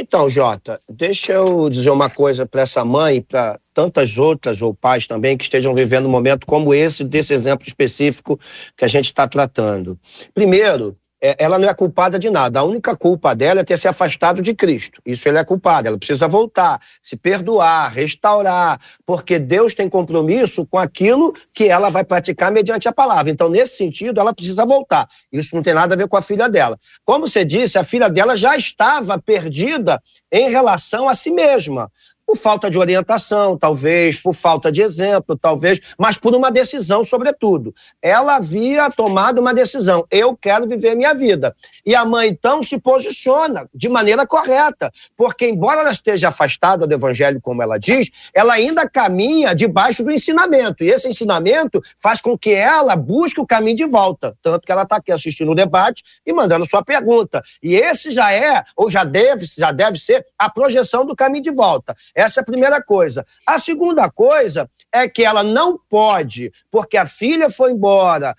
Então, 0.00 0.30
Jota, 0.30 0.80
deixa 0.88 1.34
eu 1.34 1.68
dizer 1.68 1.90
uma 1.90 2.08
coisa 2.08 2.46
para 2.46 2.62
essa 2.62 2.82
mãe 2.82 3.16
e 3.16 3.20
para 3.20 3.60
tantas 3.74 4.16
outras 4.16 4.62
ou 4.62 4.72
pais 4.72 5.06
também 5.06 5.36
que 5.36 5.44
estejam 5.44 5.74
vivendo 5.74 6.06
um 6.06 6.10
momento 6.10 6.46
como 6.46 6.72
esse, 6.72 7.04
desse 7.04 7.34
exemplo 7.34 7.68
específico 7.68 8.40
que 8.78 8.84
a 8.86 8.88
gente 8.88 9.04
está 9.04 9.28
tratando. 9.28 10.00
Primeiro, 10.32 10.96
ela 11.20 11.58
não 11.58 11.68
é 11.68 11.74
culpada 11.74 12.18
de 12.18 12.30
nada. 12.30 12.60
A 12.60 12.64
única 12.64 12.96
culpa 12.96 13.34
dela 13.34 13.60
é 13.60 13.64
ter 13.64 13.78
se 13.78 13.86
afastado 13.86 14.40
de 14.40 14.54
Cristo. 14.54 15.02
Isso 15.04 15.28
ela 15.28 15.40
é 15.40 15.44
culpada. 15.44 15.88
Ela 15.88 15.98
precisa 15.98 16.26
voltar, 16.26 16.80
se 17.02 17.16
perdoar, 17.16 17.92
restaurar, 17.92 18.80
porque 19.04 19.38
Deus 19.38 19.74
tem 19.74 19.88
compromisso 19.88 20.64
com 20.66 20.78
aquilo 20.78 21.32
que 21.52 21.68
ela 21.68 21.90
vai 21.90 22.04
praticar 22.04 22.50
mediante 22.50 22.88
a 22.88 22.92
palavra. 22.92 23.30
Então, 23.30 23.50
nesse 23.50 23.76
sentido, 23.76 24.18
ela 24.18 24.34
precisa 24.34 24.64
voltar. 24.64 25.06
Isso 25.30 25.54
não 25.54 25.62
tem 25.62 25.74
nada 25.74 25.94
a 25.94 25.98
ver 25.98 26.08
com 26.08 26.16
a 26.16 26.22
filha 26.22 26.48
dela. 26.48 26.78
Como 27.04 27.28
você 27.28 27.44
disse, 27.44 27.78
a 27.78 27.84
filha 27.84 28.08
dela 28.08 28.36
já 28.36 28.56
estava 28.56 29.20
perdida 29.20 30.02
em 30.32 30.48
relação 30.48 31.08
a 31.08 31.14
si 31.14 31.30
mesma 31.30 31.90
por 32.30 32.36
falta 32.36 32.70
de 32.70 32.78
orientação, 32.78 33.58
talvez, 33.58 34.20
por 34.20 34.32
falta 34.32 34.70
de 34.70 34.80
exemplo, 34.80 35.36
talvez, 35.36 35.80
mas 35.98 36.16
por 36.16 36.32
uma 36.32 36.48
decisão, 36.48 37.02
sobretudo. 37.02 37.74
Ela 38.00 38.36
havia 38.36 38.88
tomado 38.88 39.40
uma 39.40 39.52
decisão: 39.52 40.06
eu 40.08 40.36
quero 40.36 40.68
viver 40.68 40.94
minha 40.94 41.12
vida. 41.12 41.56
E 41.84 41.92
a 41.92 42.04
mãe, 42.04 42.28
então, 42.28 42.62
se 42.62 42.78
posiciona 42.78 43.68
de 43.74 43.88
maneira 43.88 44.24
correta, 44.28 44.92
porque, 45.16 45.48
embora 45.48 45.80
ela 45.80 45.90
esteja 45.90 46.28
afastada 46.28 46.86
do 46.86 46.94
evangelho, 46.94 47.40
como 47.40 47.64
ela 47.64 47.78
diz, 47.78 48.10
ela 48.32 48.54
ainda 48.54 48.88
caminha 48.88 49.52
debaixo 49.52 50.04
do 50.04 50.12
ensinamento. 50.12 50.84
E 50.84 50.88
esse 50.88 51.08
ensinamento 51.08 51.82
faz 51.98 52.20
com 52.20 52.38
que 52.38 52.50
ela 52.52 52.94
busque 52.94 53.40
o 53.40 53.46
caminho 53.46 53.76
de 53.76 53.86
volta. 53.86 54.36
Tanto 54.40 54.64
que 54.64 54.70
ela 54.70 54.84
está 54.84 54.96
aqui 54.96 55.10
assistindo 55.10 55.50
o 55.50 55.54
debate 55.54 56.04
e 56.24 56.32
mandando 56.32 56.64
sua 56.64 56.84
pergunta. 56.84 57.42
E 57.60 57.74
esse 57.74 58.12
já 58.12 58.32
é, 58.32 58.62
ou 58.76 58.88
já 58.88 59.02
deve, 59.02 59.46
já 59.46 59.72
deve 59.72 59.98
ser, 59.98 60.24
a 60.38 60.48
projeção 60.48 61.04
do 61.04 61.16
caminho 61.16 61.42
de 61.42 61.50
volta 61.50 61.96
essa 62.20 62.40
é 62.40 62.42
a 62.42 62.46
primeira 62.46 62.82
coisa. 62.82 63.24
A 63.46 63.58
segunda 63.58 64.10
coisa 64.10 64.68
é 64.92 65.08
que 65.08 65.24
ela 65.24 65.42
não 65.42 65.78
pode, 65.88 66.52
porque 66.70 66.96
a 66.96 67.06
filha 67.06 67.48
foi 67.48 67.72
embora, 67.72 68.34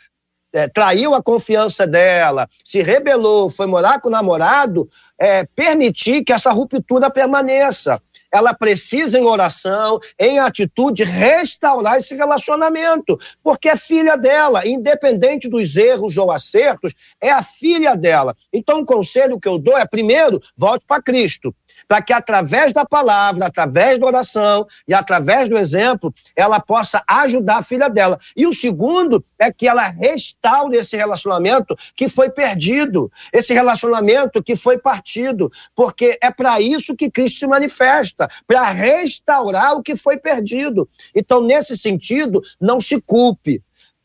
é, 0.53 0.67
traiu 0.67 1.13
a 1.13 1.23
confiança 1.23 1.87
dela, 1.87 2.47
se 2.63 2.81
rebelou, 2.81 3.49
foi 3.49 3.65
morar 3.67 4.01
com 4.01 4.09
o 4.09 4.11
namorado, 4.11 4.89
é, 5.17 5.45
permitir 5.45 6.23
que 6.23 6.33
essa 6.33 6.51
ruptura 6.51 7.09
permaneça. 7.09 8.01
Ela 8.33 8.53
precisa, 8.53 9.19
em 9.19 9.25
oração, 9.25 9.99
em 10.17 10.39
atitude, 10.39 11.03
restaurar 11.03 11.97
esse 11.97 12.15
relacionamento, 12.15 13.19
porque 13.43 13.69
é 13.69 13.75
filha 13.75 14.15
dela, 14.15 14.65
independente 14.65 15.49
dos 15.49 15.75
erros 15.75 16.17
ou 16.17 16.31
acertos, 16.31 16.93
é 17.19 17.29
a 17.29 17.43
filha 17.43 17.95
dela. 17.95 18.35
Então, 18.53 18.81
o 18.81 18.85
conselho 18.85 19.39
que 19.39 19.47
eu 19.47 19.57
dou 19.57 19.77
é: 19.77 19.85
primeiro, 19.85 20.41
volte 20.55 20.85
para 20.87 21.01
Cristo 21.01 21.53
para 21.91 22.01
que 22.01 22.13
através 22.13 22.71
da 22.71 22.85
palavra, 22.85 23.47
através 23.47 23.99
da 23.99 24.05
oração 24.05 24.65
e 24.87 24.93
através 24.93 25.49
do 25.49 25.57
exemplo, 25.57 26.13
ela 26.37 26.57
possa 26.57 27.03
ajudar 27.05 27.57
a 27.57 27.61
filha 27.61 27.89
dela. 27.89 28.17
E 28.33 28.47
o 28.47 28.53
segundo 28.53 29.21
é 29.37 29.51
que 29.51 29.67
ela 29.67 29.89
restaure 29.89 30.77
esse 30.77 30.95
relacionamento 30.95 31.75
que 31.93 32.07
foi 32.07 32.29
perdido, 32.29 33.11
esse 33.33 33.53
relacionamento 33.53 34.41
que 34.41 34.55
foi 34.55 34.77
partido, 34.77 35.51
porque 35.75 36.17
é 36.21 36.31
para 36.31 36.61
isso 36.61 36.95
que 36.95 37.11
Cristo 37.11 37.39
se 37.39 37.47
manifesta, 37.47 38.29
para 38.47 38.71
restaurar 38.71 39.73
o 39.73 39.83
que 39.83 39.93
foi 39.93 40.15
perdido. 40.15 40.87
Então, 41.13 41.41
nesse 41.41 41.77
sentido, 41.77 42.41
não 42.57 42.79
se 42.79 43.01
culpe 43.01 43.61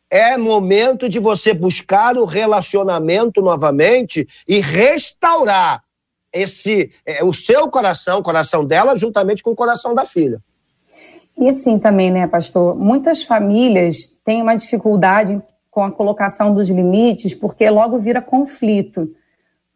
é 0.09 0.37
momento 0.37 1.09
de 1.09 1.19
você 1.19 1.53
buscar 1.53 2.17
o 2.17 2.25
relacionamento 2.25 3.43
novamente 3.43 4.27
e 4.47 4.61
restaurar 4.61 5.86
esse 6.33 6.91
é, 7.05 7.25
o 7.25 7.33
seu 7.33 7.69
coração, 7.69 8.19
o 8.19 8.23
coração 8.23 8.65
dela, 8.65 8.97
juntamente 8.97 9.43
com 9.43 9.51
o 9.51 9.57
coração 9.57 9.95
da 9.95 10.05
filha. 10.05 10.41
E 11.39 11.49
assim 11.49 11.79
também, 11.79 12.11
né, 12.11 12.27
pastor? 12.27 12.77
Muitas 12.77 13.23
famílias 13.23 14.11
têm 14.25 14.41
uma 14.41 14.57
dificuldade 14.57 15.41
com 15.71 15.83
a 15.83 15.91
colocação 15.91 16.55
dos 16.55 16.71
limites, 16.71 17.35
porque 17.35 17.69
logo 17.69 17.99
vira 17.99 18.23
conflito. 18.23 19.11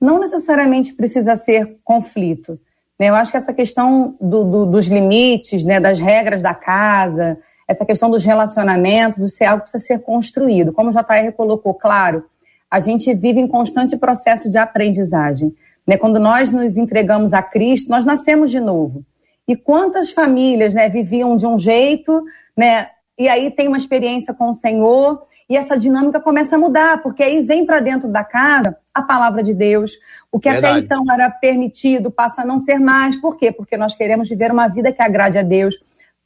Não 0.01 0.19
necessariamente 0.19 0.95
precisa 0.95 1.37
ser 1.37 1.77
conflito. 1.85 2.59
Né? 2.99 3.11
Eu 3.11 3.15
acho 3.15 3.31
que 3.31 3.37
essa 3.37 3.53
questão 3.53 4.17
do, 4.19 4.45
do, 4.45 4.67
dos 4.67 4.87
limites, 4.87 5.63
né, 5.63 5.79
das 5.79 6.01
regras 6.01 6.43
da 6.43 6.55
casa, 6.55 7.39
essa 7.69 7.85
questão 7.85 8.11
dos 8.11 8.25
relacionamentos, 8.25 9.23
isso 9.23 9.45
é 9.45 9.47
algo 9.47 9.63
que 9.63 9.71
precisa 9.71 9.95
ser 9.95 10.01
construído. 10.01 10.73
Como 10.73 10.89
o 10.89 10.93
JR 10.93 11.31
colocou, 11.37 11.75
claro, 11.75 12.25
a 12.71 12.81
gente 12.81 13.13
vive 13.13 13.39
em 13.39 13.47
constante 13.47 13.97
processo 13.97 14.49
de 14.49 14.57
aprendizagem. 14.57 15.55
Né? 15.91 15.97
Quando 15.97 16.21
nós 16.21 16.53
nos 16.53 16.77
entregamos 16.77 17.33
a 17.33 17.43
Cristo, 17.43 17.91
nós 17.91 18.05
nascemos 18.05 18.49
de 18.49 18.61
novo. 18.61 19.05
E 19.49 19.57
quantas 19.57 20.13
famílias 20.13 20.73
né, 20.73 20.89
viviam 20.89 21.37
de 21.37 21.45
um 21.45 21.59
jeito, 21.59 22.23
né, 22.57 22.91
e 23.19 23.29
aí 23.29 23.51
tem 23.51 23.67
uma 23.67 23.77
experiência 23.77 24.33
com 24.33 24.51
o 24.51 24.55
Senhor, 24.55 25.21
e 25.49 25.57
essa 25.57 25.77
dinâmica 25.77 26.21
começa 26.21 26.55
a 26.55 26.59
mudar, 26.61 27.03
porque 27.03 27.25
aí 27.25 27.43
vem 27.43 27.67
para 27.67 27.81
dentro 27.81 28.09
da 28.09 28.23
casa 28.23 28.77
a 28.95 29.03
palavra 29.03 29.43
de 29.43 29.53
Deus. 29.53 29.91
O 30.31 30.39
que 30.39 30.49
Verdade. 30.49 30.79
até 30.79 30.85
então 30.85 31.05
era 31.13 31.29
permitido 31.29 32.09
passa 32.09 32.43
a 32.43 32.45
não 32.45 32.61
ser 32.61 32.79
mais. 32.79 33.21
Por 33.21 33.37
quê? 33.37 33.51
Porque 33.51 33.77
nós 33.77 33.97
queremos 33.97 34.29
viver 34.29 34.53
uma 34.53 34.69
vida 34.69 34.93
que 34.93 35.03
agrade 35.03 35.41
a 35.41 35.43
Deus. 35.43 35.75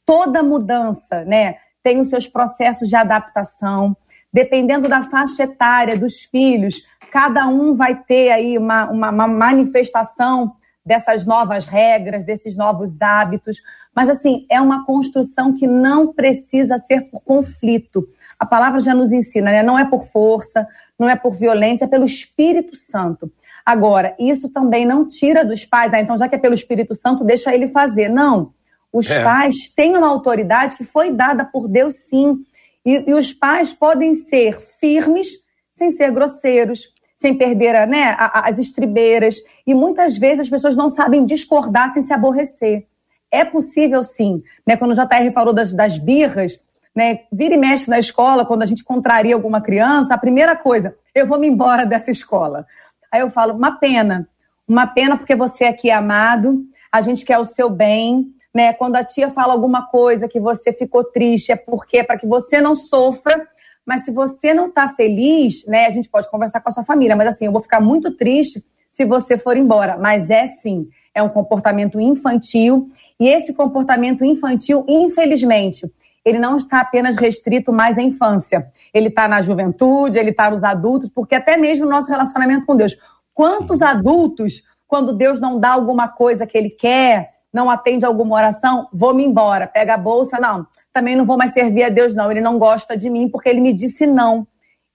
Toda 0.05 0.43
mudança 0.43 1.25
né, 1.25 1.55
tem 1.81 1.99
os 1.99 2.09
seus 2.09 2.27
processos 2.27 2.87
de 2.87 2.95
adaptação. 2.95 3.97
Dependendo 4.31 4.87
da 4.87 5.01
faixa 5.01 5.41
etária 5.41 5.97
dos 5.97 6.19
filhos, 6.19 6.83
cada 7.05 7.47
um 7.47 7.75
vai 7.75 7.95
ter 8.03 8.31
aí 8.31 8.57
uma, 8.57 8.89
uma, 8.89 9.09
uma 9.09 9.27
manifestação 9.27 10.55
dessas 10.85 11.25
novas 11.25 11.65
regras, 11.65 12.23
desses 12.23 12.55
novos 12.55 13.01
hábitos. 13.01 13.57
Mas, 13.93 14.09
assim, 14.09 14.45
é 14.49 14.61
uma 14.61 14.85
construção 14.85 15.53
que 15.53 15.65
não 15.65 16.13
precisa 16.13 16.77
ser 16.77 17.09
por 17.09 17.21
conflito. 17.21 18.07
A 18.37 18.45
palavra 18.45 18.79
já 18.79 18.93
nos 18.93 19.11
ensina, 19.11 19.51
né? 19.51 19.63
Não 19.63 19.79
é 19.79 19.85
por 19.85 20.05
força, 20.05 20.67
não 20.99 21.09
é 21.09 21.15
por 21.15 21.33
violência, 21.33 21.85
é 21.85 21.87
pelo 21.87 22.05
Espírito 22.05 22.75
Santo. 22.75 23.31
Agora, 23.65 24.15
isso 24.19 24.49
também 24.49 24.85
não 24.85 25.07
tira 25.07 25.43
dos 25.43 25.65
pais, 25.65 25.91
ah, 25.93 25.99
então 25.99 26.17
já 26.17 26.27
que 26.29 26.35
é 26.35 26.37
pelo 26.37 26.53
Espírito 26.53 26.93
Santo, 26.93 27.23
deixa 27.23 27.53
ele 27.53 27.67
fazer. 27.67 28.09
Não. 28.09 28.53
Os 28.93 29.09
é. 29.09 29.23
pais 29.23 29.67
têm 29.75 29.97
uma 29.97 30.07
autoridade 30.07 30.77
que 30.77 30.83
foi 30.83 31.11
dada 31.11 31.43
por 31.43 31.67
Deus, 31.67 31.95
sim. 32.07 32.45
E, 32.85 33.03
e 33.07 33.13
os 33.13 33.33
pais 33.33 33.73
podem 33.73 34.13
ser 34.13 34.61
firmes 34.79 35.29
sem 35.71 35.91
ser 35.91 36.11
grosseiros, 36.11 36.87
sem 37.15 37.33
perder 37.33 37.75
a, 37.75 37.85
né, 37.85 38.15
as 38.17 38.57
estribeiras. 38.59 39.37
E 39.65 39.73
muitas 39.73 40.17
vezes 40.17 40.41
as 40.41 40.49
pessoas 40.49 40.75
não 40.75 40.89
sabem 40.89 41.25
discordar 41.25 41.93
sem 41.93 42.01
se 42.01 42.13
aborrecer. 42.13 42.85
É 43.31 43.43
possível 43.43 44.03
sim. 44.03 44.43
Né? 44.65 44.77
Quando 44.77 44.91
o 44.91 44.95
JR 44.95 45.31
falou 45.33 45.53
das, 45.53 45.73
das 45.73 45.97
birras, 45.97 46.59
né, 46.95 47.21
vira 47.31 47.55
e 47.55 47.57
mexe 47.57 47.89
na 47.89 47.99
escola, 47.99 48.45
quando 48.45 48.63
a 48.63 48.65
gente 48.65 48.83
contraria 48.83 49.35
alguma 49.35 49.59
criança, 49.61 50.13
a 50.13 50.17
primeira 50.17 50.55
coisa, 50.55 50.95
eu 51.13 51.25
vou 51.25 51.39
me 51.39 51.47
embora 51.47 51.85
dessa 51.85 52.11
escola. 52.11 52.65
Aí 53.11 53.21
eu 53.21 53.29
falo, 53.29 53.53
uma 53.53 53.77
pena. 53.77 54.27
Uma 54.67 54.87
pena 54.87 55.17
porque 55.17 55.35
você 55.35 55.65
aqui 55.65 55.89
é 55.89 55.93
amado, 55.93 56.63
a 56.91 57.01
gente 57.01 57.23
quer 57.23 57.37
o 57.37 57.45
seu 57.45 57.69
bem, 57.69 58.33
né? 58.53 58.73
Quando 58.73 58.95
a 58.95 59.03
tia 59.03 59.29
fala 59.29 59.53
alguma 59.53 59.85
coisa 59.85 60.27
que 60.27 60.39
você 60.39 60.71
ficou 60.73 61.03
triste, 61.03 61.51
é 61.51 61.55
porque 61.55 61.97
é 61.97 62.03
para 62.03 62.17
que 62.17 62.25
você 62.25 62.61
não 62.61 62.73
sofra 62.73 63.47
mas 63.85 64.03
se 64.03 64.11
você 64.11 64.53
não 64.53 64.67
está 64.67 64.89
feliz, 64.89 65.65
né, 65.67 65.85
a 65.85 65.91
gente 65.91 66.09
pode 66.09 66.29
conversar 66.29 66.59
com 66.59 66.69
a 66.69 66.71
sua 66.71 66.83
família. 66.83 67.15
Mas 67.15 67.27
assim, 67.27 67.45
eu 67.45 67.51
vou 67.51 67.61
ficar 67.61 67.79
muito 67.79 68.11
triste 68.17 68.65
se 68.89 69.05
você 69.05 69.37
for 69.37 69.55
embora. 69.55 69.97
Mas 69.97 70.29
é 70.29 70.47
sim, 70.47 70.87
é 71.13 71.21
um 71.21 71.29
comportamento 71.29 71.99
infantil. 71.99 72.89
E 73.19 73.29
esse 73.29 73.53
comportamento 73.53 74.25
infantil, 74.25 74.83
infelizmente, 74.87 75.85
ele 76.25 76.39
não 76.39 76.57
está 76.57 76.81
apenas 76.81 77.15
restrito 77.15 77.71
mais 77.71 77.97
à 77.99 78.01
infância. 78.01 78.71
Ele 78.91 79.09
está 79.09 79.27
na 79.27 79.41
juventude, 79.41 80.17
ele 80.17 80.31
está 80.31 80.49
nos 80.49 80.63
adultos, 80.63 81.09
porque 81.09 81.35
até 81.35 81.55
mesmo 81.55 81.85
o 81.85 81.89
nosso 81.89 82.09
relacionamento 82.09 82.65
com 82.65 82.75
Deus. 82.75 82.97
Quantos 83.33 83.81
adultos, 83.81 84.63
quando 84.87 85.13
Deus 85.13 85.39
não 85.39 85.59
dá 85.59 85.73
alguma 85.73 86.07
coisa 86.07 86.47
que 86.47 86.57
ele 86.57 86.69
quer, 86.69 87.35
não 87.53 87.69
atende 87.69 88.05
alguma 88.05 88.35
oração, 88.35 88.87
vou-me 88.91 89.23
embora, 89.23 89.67
pega 89.67 89.93
a 89.93 89.97
bolsa, 89.97 90.39
não 90.39 90.65
também 90.95 91.13
não 91.13 91.25
vou 91.25 91.35
mais 91.35 91.51
servir 91.51 91.83
a 91.83 91.89
Deus, 91.89 92.13
não. 92.13 92.31
Ele 92.31 92.39
não 92.39 92.57
gosta 92.57 92.95
de 92.95 93.09
mim 93.09 93.27
porque 93.27 93.49
ele 93.49 93.59
me 93.59 93.73
disse 93.73 94.07
não. 94.07 94.47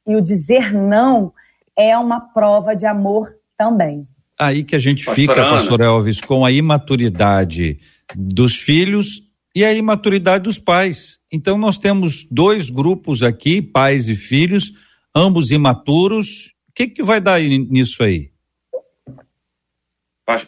E 0.06 0.16
o 0.16 0.22
dizer 0.22 0.72
não 0.72 1.30
é 1.76 1.96
uma 1.98 2.18
prova 2.18 2.74
de 2.74 2.86
amor 2.86 3.34
também. 3.54 4.08
Aí 4.38 4.64
que 4.64 4.74
a 4.74 4.78
gente 4.78 5.04
Pastor 5.04 5.14
fica, 5.14 5.42
Ana. 5.42 5.50
pastor 5.50 5.80
Elvis, 5.82 6.22
com 6.22 6.42
a 6.42 6.50
imaturidade 6.50 7.78
dos 8.16 8.56
filhos 8.56 9.20
e 9.54 9.62
a 9.62 9.74
imaturidade 9.74 10.44
dos 10.44 10.58
pais. 10.58 11.18
Então 11.30 11.58
nós 11.58 11.76
temos 11.76 12.26
dois 12.30 12.70
grupos 12.70 13.22
aqui, 13.22 13.60
pais 13.60 14.08
e 14.08 14.16
filhos, 14.16 14.72
ambos 15.14 15.50
imaturos. 15.50 16.54
O 16.70 16.72
que, 16.74 16.88
que 16.88 17.02
vai 17.02 17.20
dar 17.20 17.38
nisso 17.42 18.02
aí? 18.02 18.30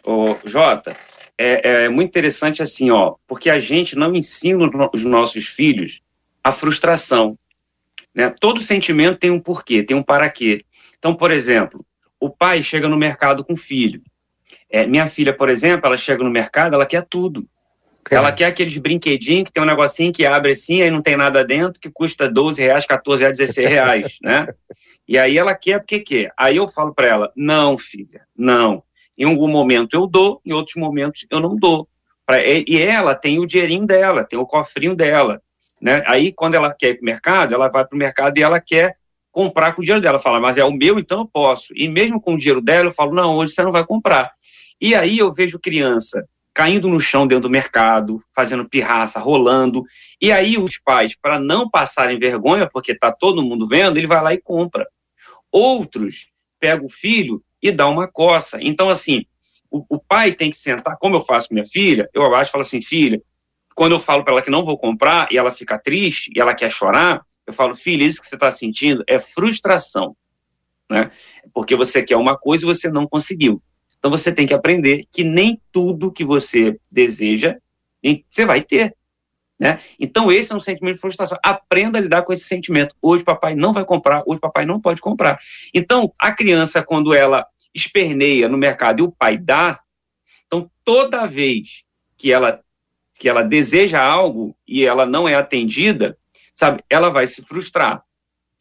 Ô, 0.03 0.35
Jota, 0.45 0.95
é, 1.37 1.85
é 1.85 1.89
muito 1.89 2.09
interessante 2.09 2.61
assim, 2.61 2.91
ó, 2.91 3.15
porque 3.27 3.49
a 3.49 3.59
gente 3.59 3.95
não 3.95 4.15
ensina 4.15 4.69
os 4.93 5.03
nossos 5.03 5.45
filhos 5.45 6.01
a 6.43 6.51
frustração. 6.51 7.37
Né? 8.13 8.29
Todo 8.39 8.61
sentimento 8.61 9.19
tem 9.19 9.31
um 9.31 9.39
porquê, 9.39 9.81
tem 9.81 9.95
um 9.95 10.03
para 10.03 10.29
quê. 10.29 10.63
Então, 10.97 11.15
por 11.15 11.31
exemplo, 11.31 11.83
o 12.19 12.29
pai 12.29 12.61
chega 12.61 12.87
no 12.87 12.97
mercado 12.97 13.43
com 13.43 13.53
o 13.53 13.57
filho. 13.57 14.01
É, 14.69 14.85
minha 14.85 15.07
filha, 15.07 15.35
por 15.35 15.49
exemplo, 15.49 15.87
ela 15.87 15.97
chega 15.97 16.23
no 16.23 16.29
mercado, 16.29 16.75
ela 16.75 16.85
quer 16.85 17.05
tudo. 17.07 17.47
É. 18.11 18.15
Ela 18.15 18.31
quer 18.31 18.45
aqueles 18.45 18.77
brinquedinhos 18.77 19.45
que 19.45 19.53
tem 19.53 19.63
um 19.63 19.67
negocinho 19.67 20.11
que 20.11 20.25
abre 20.25 20.51
assim, 20.51 20.81
aí 20.81 20.91
não 20.91 21.01
tem 21.01 21.15
nada 21.15 21.43
dentro, 21.43 21.79
que 21.79 21.89
custa 21.89 22.29
12 22.29 22.61
reais, 22.61 22.85
14 22.85 23.23
reais, 23.23 23.37
16 23.37 23.69
reais, 23.69 24.17
né? 24.21 24.47
E 25.05 25.17
aí 25.17 25.37
ela 25.37 25.53
quer 25.53 25.79
porque 25.79 25.99
quer. 25.99 26.31
Aí 26.37 26.55
eu 26.55 26.65
falo 26.65 26.93
para 26.93 27.07
ela, 27.07 27.31
não, 27.35 27.77
filha, 27.77 28.21
não. 28.33 28.81
Em 29.17 29.25
algum 29.25 29.47
momento 29.47 29.93
eu 29.93 30.07
dou, 30.07 30.41
em 30.45 30.53
outros 30.53 30.75
momentos 30.75 31.25
eu 31.29 31.39
não 31.39 31.55
dou. 31.55 31.87
E 32.67 32.81
ela 32.81 33.15
tem 33.15 33.39
o 33.39 33.45
dinheirinho 33.45 33.85
dela, 33.85 34.23
tem 34.23 34.39
o 34.39 34.45
cofrinho 34.45 34.95
dela. 34.95 35.41
Né? 35.81 36.01
Aí, 36.07 36.31
quando 36.31 36.55
ela 36.55 36.73
quer 36.73 36.91
ir 36.91 36.95
para 36.95 37.01
o 37.01 37.05
mercado, 37.05 37.53
ela 37.53 37.69
vai 37.69 37.85
para 37.85 37.95
o 37.95 37.99
mercado 37.99 38.37
e 38.37 38.41
ela 38.41 38.59
quer 38.59 38.95
comprar 39.29 39.73
com 39.73 39.81
o 39.81 39.83
dinheiro 39.83 40.01
dela. 40.01 40.17
Fala, 40.17 40.39
mas 40.39 40.57
é 40.57 40.63
o 40.63 40.71
meu, 40.71 40.97
então 40.97 41.19
eu 41.19 41.25
posso. 41.27 41.73
E 41.75 41.87
mesmo 41.89 42.21
com 42.21 42.35
o 42.35 42.37
dinheiro 42.37 42.61
dela, 42.61 42.87
eu 42.87 42.93
falo, 42.93 43.13
não, 43.13 43.35
hoje 43.35 43.53
você 43.53 43.61
não 43.61 43.71
vai 43.71 43.85
comprar. 43.85 44.31
E 44.79 44.95
aí 44.95 45.17
eu 45.17 45.33
vejo 45.33 45.59
criança 45.59 46.25
caindo 46.53 46.87
no 46.87 47.01
chão 47.01 47.27
dentro 47.27 47.43
do 47.43 47.49
mercado, 47.49 48.21
fazendo 48.33 48.69
pirraça, 48.69 49.19
rolando. 49.19 49.83
E 50.21 50.31
aí 50.31 50.57
os 50.57 50.79
pais, 50.79 51.17
para 51.19 51.39
não 51.39 51.69
passarem 51.69 52.17
vergonha, 52.17 52.69
porque 52.71 52.93
está 52.93 53.11
todo 53.11 53.43
mundo 53.43 53.67
vendo, 53.67 53.97
ele 53.97 54.07
vai 54.07 54.21
lá 54.21 54.33
e 54.33 54.41
compra. 54.41 54.87
Outros 55.51 56.29
pegam 56.59 56.85
o 56.85 56.89
filho 56.89 57.43
e 57.63 57.71
dá 57.71 57.87
uma 57.87 58.07
coça. 58.07 58.59
Então, 58.61 58.89
assim, 58.89 59.25
o, 59.71 59.83
o 59.89 59.99
pai 59.99 60.33
tem 60.33 60.51
que 60.51 60.57
sentar, 60.57 60.97
como 60.97 61.15
eu 61.15 61.21
faço 61.21 61.47
com 61.47 61.55
minha 61.55 61.65
filha, 61.65 62.09
eu 62.13 62.23
abaixo 62.23 62.49
e 62.49 62.51
falo 62.51 62.61
assim, 62.61 62.81
filha, 62.81 63.21
quando 63.73 63.93
eu 63.93 63.99
falo 63.99 64.23
para 64.23 64.33
ela 64.33 64.41
que 64.41 64.51
não 64.51 64.65
vou 64.65 64.77
comprar 64.77 65.31
e 65.31 65.37
ela 65.37 65.51
fica 65.51 65.79
triste 65.79 66.29
e 66.35 66.39
ela 66.39 66.53
quer 66.53 66.69
chorar, 66.69 67.21
eu 67.47 67.53
falo, 67.53 67.73
filha, 67.73 68.03
isso 68.03 68.21
que 68.21 68.27
você 68.27 68.35
está 68.35 68.51
sentindo 68.51 69.03
é 69.07 69.17
frustração, 69.17 70.15
né? 70.91 71.09
Porque 71.53 71.75
você 71.75 72.03
quer 72.03 72.17
uma 72.17 72.37
coisa 72.37 72.63
e 72.63 72.67
você 72.67 72.89
não 72.89 73.07
conseguiu. 73.07 73.61
Então 73.97 74.11
você 74.11 74.31
tem 74.31 74.45
que 74.45 74.53
aprender 74.53 75.05
que 75.11 75.23
nem 75.23 75.59
tudo 75.71 76.11
que 76.11 76.23
você 76.23 76.77
deseja 76.91 77.55
você 78.29 78.45
vai 78.45 78.61
ter. 78.61 78.93
Né? 79.57 79.79
Então, 79.97 80.31
esse 80.31 80.51
é 80.51 80.55
um 80.55 80.59
sentimento 80.59 80.95
de 80.95 81.01
frustração. 81.01 81.37
Aprenda 81.41 81.97
a 81.97 82.01
lidar 82.01 82.23
com 82.23 82.33
esse 82.33 82.43
sentimento. 82.43 82.95
Hoje, 83.01 83.23
papai 83.23 83.55
não 83.55 83.71
vai 83.71 83.85
comprar, 83.85 84.23
hoje, 84.25 84.39
papai 84.39 84.65
não 84.65 84.81
pode 84.81 84.99
comprar. 84.99 85.39
Então, 85.73 86.11
a 86.19 86.31
criança, 86.33 86.83
quando 86.83 87.13
ela 87.13 87.45
esperneia 87.73 88.47
no 88.47 88.57
mercado 88.57 88.99
e 88.99 89.03
o 89.03 89.11
pai 89.11 89.37
dá, 89.37 89.79
então, 90.53 90.69
toda 90.85 91.25
vez 91.25 91.83
que 92.15 92.31
ela, 92.31 92.61
que 93.19 93.27
ela 93.27 93.41
deseja 93.41 94.03
algo 94.03 94.55
e 94.67 94.85
ela 94.85 95.03
não 95.03 95.27
é 95.27 95.33
atendida, 95.33 96.15
sabe, 96.53 96.83
ela 96.87 97.09
vai 97.09 97.25
se 97.25 97.41
frustrar. 97.41 98.03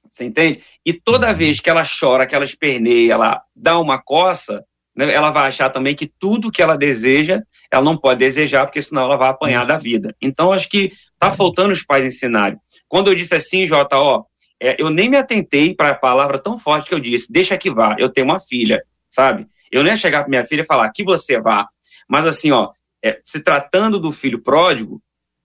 Você 0.09 0.25
entende? 0.25 0.63
E 0.87 0.95
toda 0.95 1.35
vez 1.35 1.61
que 1.61 1.69
ela 1.69 1.83
chora, 1.85 2.27
que 2.27 2.35
ela 2.35 2.47
esperneia, 2.47 3.13
ela 3.13 3.43
dá 3.55 3.79
uma 3.79 4.03
coça, 4.03 4.65
né, 4.97 5.13
ela 5.13 5.31
vai 5.31 5.49
achar 5.49 5.69
também 5.69 5.95
que 5.95 6.07
tudo 6.07 6.51
que 6.51 6.63
ela 6.63 6.79
deseja, 6.79 7.43
ela 7.71 7.85
não 7.85 7.97
pode 7.97 8.21
desejar, 8.21 8.65
porque 8.65 8.81
senão 8.81 9.03
ela 9.03 9.17
vai 9.17 9.29
apanhar 9.29 9.67
da 9.67 9.77
vida. 9.77 10.17
Então, 10.21 10.51
acho 10.51 10.71
que 10.71 10.93
está 11.13 11.31
faltando 11.31 11.75
os 11.75 11.83
pais 11.83 12.07
ensinarem. 12.07 12.59
Quando 12.89 13.09
eu 13.09 13.15
disse 13.15 13.35
assim, 13.35 13.67
Jota, 13.67 13.99
ó, 13.99 14.25
é, 14.59 14.77
eu 14.81 14.89
nem 14.89 15.11
me 15.11 15.19
atentei 15.19 15.75
para 15.75 15.91
a 15.91 15.95
palavra 15.95 16.39
tão 16.39 16.57
forte 16.57 16.89
que 16.89 16.95
eu 16.95 17.01
disse, 17.01 17.31
deixa 17.31 17.59
que 17.59 17.71
vá, 17.71 17.97
eu 17.99 18.09
tenho 18.09 18.27
uma 18.27 18.41
filha, 18.41 18.83
sabe? 19.13 19.47
Eu 19.71 19.83
nem 19.83 19.93
ia 19.93 19.97
chegar 19.97 20.21
para 20.21 20.31
minha 20.31 20.47
filha 20.47 20.63
e 20.63 20.67
falar 20.67 20.91
que 20.91 21.05
você 21.05 21.39
vá. 21.39 21.69
Mas 22.09 22.27
assim, 22.27 22.51
ó, 22.51 22.73
é, 23.05 23.21
se 23.23 23.41
tratando 23.41 24.01
do 24.01 24.11
filho 24.11 24.43
pródigo, 24.43 25.01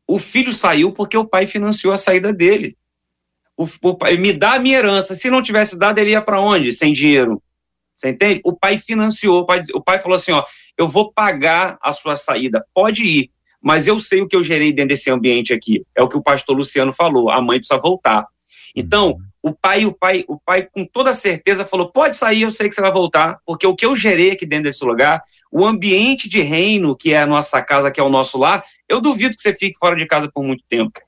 o 0.07 0.17
filho 0.17 0.53
saiu 0.53 0.91
porque 0.91 1.17
o 1.17 1.27
pai 1.27 1.45
financiou 1.45 1.93
a 1.93 1.97
saída 1.97 2.33
dele. 2.33 2.77
O, 3.57 3.67
o 3.81 3.95
pai 3.95 4.15
me 4.17 4.31
dá 4.31 4.53
a 4.53 4.59
minha 4.59 4.77
herança. 4.77 5.13
Se 5.13 5.29
não 5.29 5.43
tivesse 5.43 5.77
dado, 5.77 5.99
ele 5.99 6.11
ia 6.11 6.21
para 6.21 6.39
onde? 6.39 6.71
Sem 6.71 6.93
dinheiro. 6.93 7.43
Você 7.93 8.09
entende? 8.09 8.41
O 8.45 8.53
pai 8.53 8.77
financiou, 8.77 9.41
o 9.41 9.45
pai, 9.45 9.61
o 9.73 9.81
pai 9.81 9.99
falou 9.99 10.15
assim: 10.15 10.31
ó, 10.31 10.45
eu 10.77 10.87
vou 10.87 11.11
pagar 11.11 11.77
a 11.81 11.91
sua 11.91 12.15
saída, 12.15 12.63
pode 12.73 13.03
ir, 13.03 13.31
mas 13.59 13.87
eu 13.87 13.99
sei 13.99 14.21
o 14.21 14.27
que 14.27 14.35
eu 14.35 14.43
gerei 14.43 14.71
dentro 14.71 14.89
desse 14.89 15.09
ambiente 15.09 15.51
aqui. 15.51 15.83
É 15.95 16.03
o 16.03 16.07
que 16.07 16.15
o 16.15 16.21
pastor 16.21 16.55
Luciano 16.55 16.93
falou: 16.93 17.29
a 17.29 17.41
mãe 17.41 17.57
precisa 17.57 17.79
voltar. 17.79 18.25
Então, 18.75 19.17
o 19.47 19.53
pai, 19.53 19.85
o 19.85 19.93
pai, 19.93 20.23
o 20.27 20.39
pai 20.39 20.63
com 20.63 20.85
toda 20.85 21.13
certeza 21.13 21.65
falou: 21.65 21.91
pode 21.91 22.15
sair, 22.15 22.41
eu 22.41 22.51
sei 22.51 22.69
que 22.69 22.75
você 22.75 22.81
vai 22.81 22.91
voltar, 22.91 23.39
porque 23.45 23.65
o 23.65 23.75
que 23.75 23.85
eu 23.85 23.95
gerei 23.95 24.31
aqui 24.31 24.45
dentro 24.45 24.65
desse 24.65 24.85
lugar, 24.85 25.21
o 25.51 25.65
ambiente 25.65 26.29
de 26.29 26.41
reino 26.41 26.95
que 26.95 27.13
é 27.13 27.21
a 27.21 27.25
nossa 27.25 27.61
casa, 27.61 27.91
que 27.91 27.99
é 27.99 28.03
o 28.03 28.09
nosso 28.09 28.37
lar, 28.37 28.63
eu 28.87 29.01
duvido 29.01 29.35
que 29.35 29.41
você 29.41 29.55
fique 29.55 29.77
fora 29.77 29.95
de 29.95 30.05
casa 30.05 30.29
por 30.33 30.43
muito 30.43 30.63
tempo. 30.69 30.99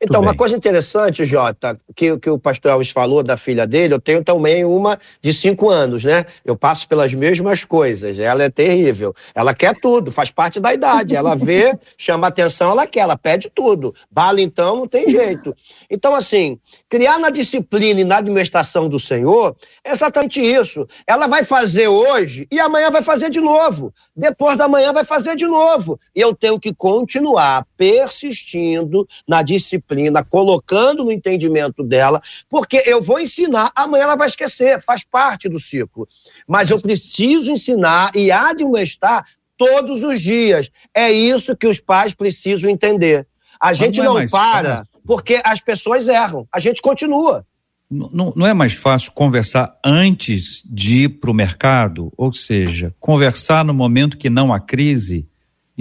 Então, 0.00 0.20
uma 0.20 0.34
coisa 0.34 0.56
interessante, 0.56 1.24
Jota, 1.24 1.78
que, 1.94 2.18
que 2.18 2.30
o 2.30 2.38
pastor 2.38 2.72
Elvis 2.72 2.90
falou 2.90 3.22
da 3.22 3.36
filha 3.36 3.66
dele, 3.66 3.94
eu 3.94 4.00
tenho 4.00 4.22
também 4.22 4.64
uma 4.64 4.98
de 5.20 5.32
cinco 5.32 5.70
anos, 5.70 6.04
né? 6.04 6.26
Eu 6.44 6.56
passo 6.56 6.88
pelas 6.88 7.12
mesmas 7.14 7.64
coisas. 7.64 8.18
Ela 8.18 8.44
é 8.44 8.50
terrível. 8.50 9.14
Ela 9.34 9.54
quer 9.54 9.78
tudo, 9.80 10.10
faz 10.10 10.30
parte 10.30 10.60
da 10.60 10.74
idade. 10.74 11.14
Ela 11.14 11.34
vê, 11.34 11.78
chama 11.96 12.26
atenção, 12.26 12.70
ela 12.70 12.86
quer, 12.86 13.00
ela 13.00 13.16
pede 13.16 13.50
tudo. 13.50 13.94
Bala, 14.10 14.40
então, 14.40 14.76
não 14.76 14.88
tem 14.88 15.08
jeito. 15.08 15.54
Então, 15.90 16.14
assim, 16.14 16.58
criar 16.88 17.18
na 17.18 17.30
disciplina 17.30 18.00
e 18.00 18.04
na 18.04 18.18
administração 18.18 18.88
do 18.88 18.98
Senhor 18.98 19.56
é 19.82 19.90
exatamente 19.90 20.40
isso. 20.40 20.86
Ela 21.06 21.26
vai 21.26 21.44
fazer 21.44 21.88
hoje 21.88 22.46
e 22.50 22.58
amanhã 22.58 22.90
vai 22.90 23.02
fazer 23.02 23.30
de 23.30 23.40
novo. 23.40 23.92
Depois 24.16 24.56
da 24.56 24.68
manhã 24.68 24.92
vai 24.92 25.04
fazer 25.04 25.36
de 25.36 25.46
novo. 25.46 25.98
E 26.14 26.20
eu 26.20 26.34
tenho 26.34 26.58
que 26.58 26.72
continuar 26.74 27.66
persistindo 27.76 29.06
na 29.26 29.42
disciplina, 29.42 29.83
colocando 30.24 31.04
no 31.04 31.12
entendimento 31.12 31.82
dela, 31.82 32.22
porque 32.48 32.82
eu 32.86 33.00
vou 33.00 33.20
ensinar, 33.20 33.70
amanhã 33.74 34.04
ela 34.04 34.16
vai 34.16 34.26
esquecer, 34.26 34.80
faz 34.80 35.04
parte 35.04 35.48
do 35.48 35.60
ciclo. 35.60 36.08
Mas 36.46 36.70
eu 36.70 36.80
preciso 36.80 37.52
ensinar 37.52 38.10
e 38.14 38.30
admoestar 38.30 39.26
todos 39.56 40.02
os 40.02 40.20
dias. 40.20 40.70
É 40.94 41.10
isso 41.10 41.56
que 41.56 41.66
os 41.66 41.80
pais 41.80 42.14
precisam 42.14 42.70
entender. 42.70 43.26
A 43.60 43.72
gente 43.72 44.00
não, 44.00 44.18
é 44.18 44.22
não 44.22 44.28
para 44.28 44.84
porque 45.06 45.40
as 45.44 45.60
pessoas 45.60 46.08
erram, 46.08 46.48
a 46.52 46.58
gente 46.58 46.80
continua. 46.80 47.46
Não, 47.90 48.32
não, 48.34 48.46
é 48.46 48.54
mais 48.54 48.72
fácil 48.72 49.12
conversar 49.12 49.78
antes 49.84 50.62
de 50.64 51.04
ir 51.04 51.08
para 51.20 51.30
o 51.30 51.34
mercado? 51.34 52.12
Ou 52.16 52.32
seja, 52.32 52.94
conversar 52.98 53.64
no 53.64 53.74
momento 53.74 54.16
que 54.16 54.30
não 54.30 54.52
há 54.52 54.58
crise, 54.58 55.28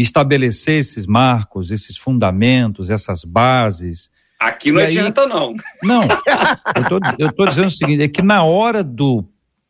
estabelecer 0.02 0.80
esses 0.80 1.06
marcos, 1.06 1.72
esses 1.72 1.98
fundamentos, 1.98 2.89
essas 2.89 3.24
bases. 3.24 4.10
Aqui 4.39 4.72
não 4.72 4.80
aí, 4.80 4.88
adianta, 4.88 5.28
não. 5.28 5.54
Não. 5.84 6.02
eu 7.20 7.30
estou 7.30 7.48
dizendo 7.48 7.68
o 7.68 7.72
seguinte: 7.72 8.04
é 8.04 8.08
que 8.08 8.22
na 8.22 8.44
hora 8.44 8.84
do 8.84 9.26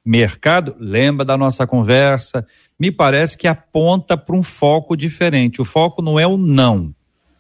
mercado, 0.06 0.76
lembra 0.80 1.26
da 1.26 1.38
nossa 1.38 1.68
conversa, 1.68 2.46
me 2.80 2.92
parece 2.92 3.38
que 3.38 3.48
aponta 3.48 4.18
para 4.18 4.36
um 4.36 4.44
foco 4.44 4.96
diferente. 4.96 5.62
O 5.62 5.66
foco 5.66 6.02
não 6.02 6.20
é 6.20 6.26
o 6.26 6.38
não, 6.38 6.94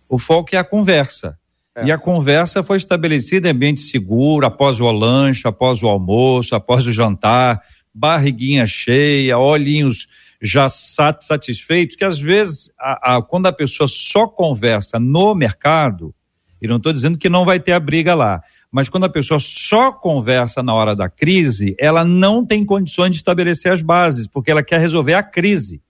o 0.07 0.17
foco 0.17 0.55
é 0.55 0.57
a 0.57 0.63
conversa. 0.63 1.38
É. 1.75 1.86
E 1.86 1.91
a 1.91 1.97
conversa 1.97 2.63
foi 2.63 2.77
estabelecida 2.77 3.47
em 3.47 3.51
ambiente 3.51 3.81
seguro, 3.81 4.45
após 4.45 4.79
o 4.79 4.91
lanche, 4.91 5.47
após 5.47 5.81
o 5.81 5.88
almoço, 5.88 6.53
após 6.53 6.86
o 6.86 6.91
jantar, 6.91 7.61
barriguinha 7.93 8.65
cheia, 8.65 9.39
olhinhos 9.39 10.07
já 10.43 10.67
satisfeitos, 10.67 11.95
que 11.95 12.03
às 12.03 12.19
vezes, 12.19 12.69
a, 12.77 13.15
a, 13.15 13.21
quando 13.21 13.47
a 13.47 13.53
pessoa 13.53 13.87
só 13.87 14.27
conversa 14.27 14.99
no 14.99 15.33
mercado, 15.33 16.13
e 16.61 16.67
não 16.67 16.77
estou 16.77 16.91
dizendo 16.91 17.17
que 17.17 17.29
não 17.29 17.45
vai 17.45 17.59
ter 17.59 17.71
a 17.71 17.79
briga 17.79 18.13
lá, 18.13 18.41
mas 18.71 18.89
quando 18.89 19.05
a 19.05 19.09
pessoa 19.09 19.39
só 19.39 19.91
conversa 19.91 20.61
na 20.61 20.73
hora 20.73 20.95
da 20.95 21.09
crise, 21.09 21.75
ela 21.79 22.03
não 22.03 22.45
tem 22.45 22.65
condições 22.65 23.11
de 23.11 23.17
estabelecer 23.17 23.71
as 23.71 23.81
bases, 23.81 24.27
porque 24.27 24.51
ela 24.51 24.63
quer 24.63 24.79
resolver 24.79 25.13
a 25.13 25.23
crise. 25.23 25.81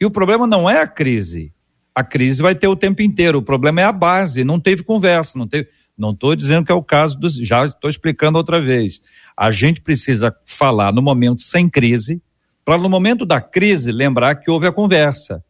E 0.00 0.06
o 0.06 0.10
problema 0.10 0.46
não 0.46 0.70
é 0.70 0.80
a 0.80 0.86
crise, 0.86 1.52
a 1.98 2.04
crise 2.04 2.40
vai 2.40 2.54
ter 2.54 2.68
o 2.68 2.76
tempo 2.76 3.02
inteiro. 3.02 3.38
O 3.38 3.42
problema 3.42 3.80
é 3.80 3.84
a 3.84 3.90
base. 3.90 4.44
Não 4.44 4.60
teve 4.60 4.84
conversa, 4.84 5.36
não 5.36 5.48
teve. 5.48 5.68
Não 5.96 6.12
estou 6.12 6.36
dizendo 6.36 6.64
que 6.64 6.70
é 6.70 6.74
o 6.74 6.80
caso 6.80 7.18
dos. 7.18 7.34
Já 7.34 7.66
estou 7.66 7.90
explicando 7.90 8.38
outra 8.38 8.60
vez. 8.60 9.00
A 9.36 9.50
gente 9.50 9.80
precisa 9.80 10.32
falar 10.46 10.92
no 10.92 11.02
momento 11.02 11.42
sem 11.42 11.68
crise, 11.68 12.22
para 12.68 12.76
no 12.76 12.90
momento 12.90 13.24
da 13.24 13.40
crise 13.40 13.90
lembrar 13.90 14.34
que 14.34 14.50
houve 14.50 14.66
a 14.66 14.72
conversa. 14.72 15.42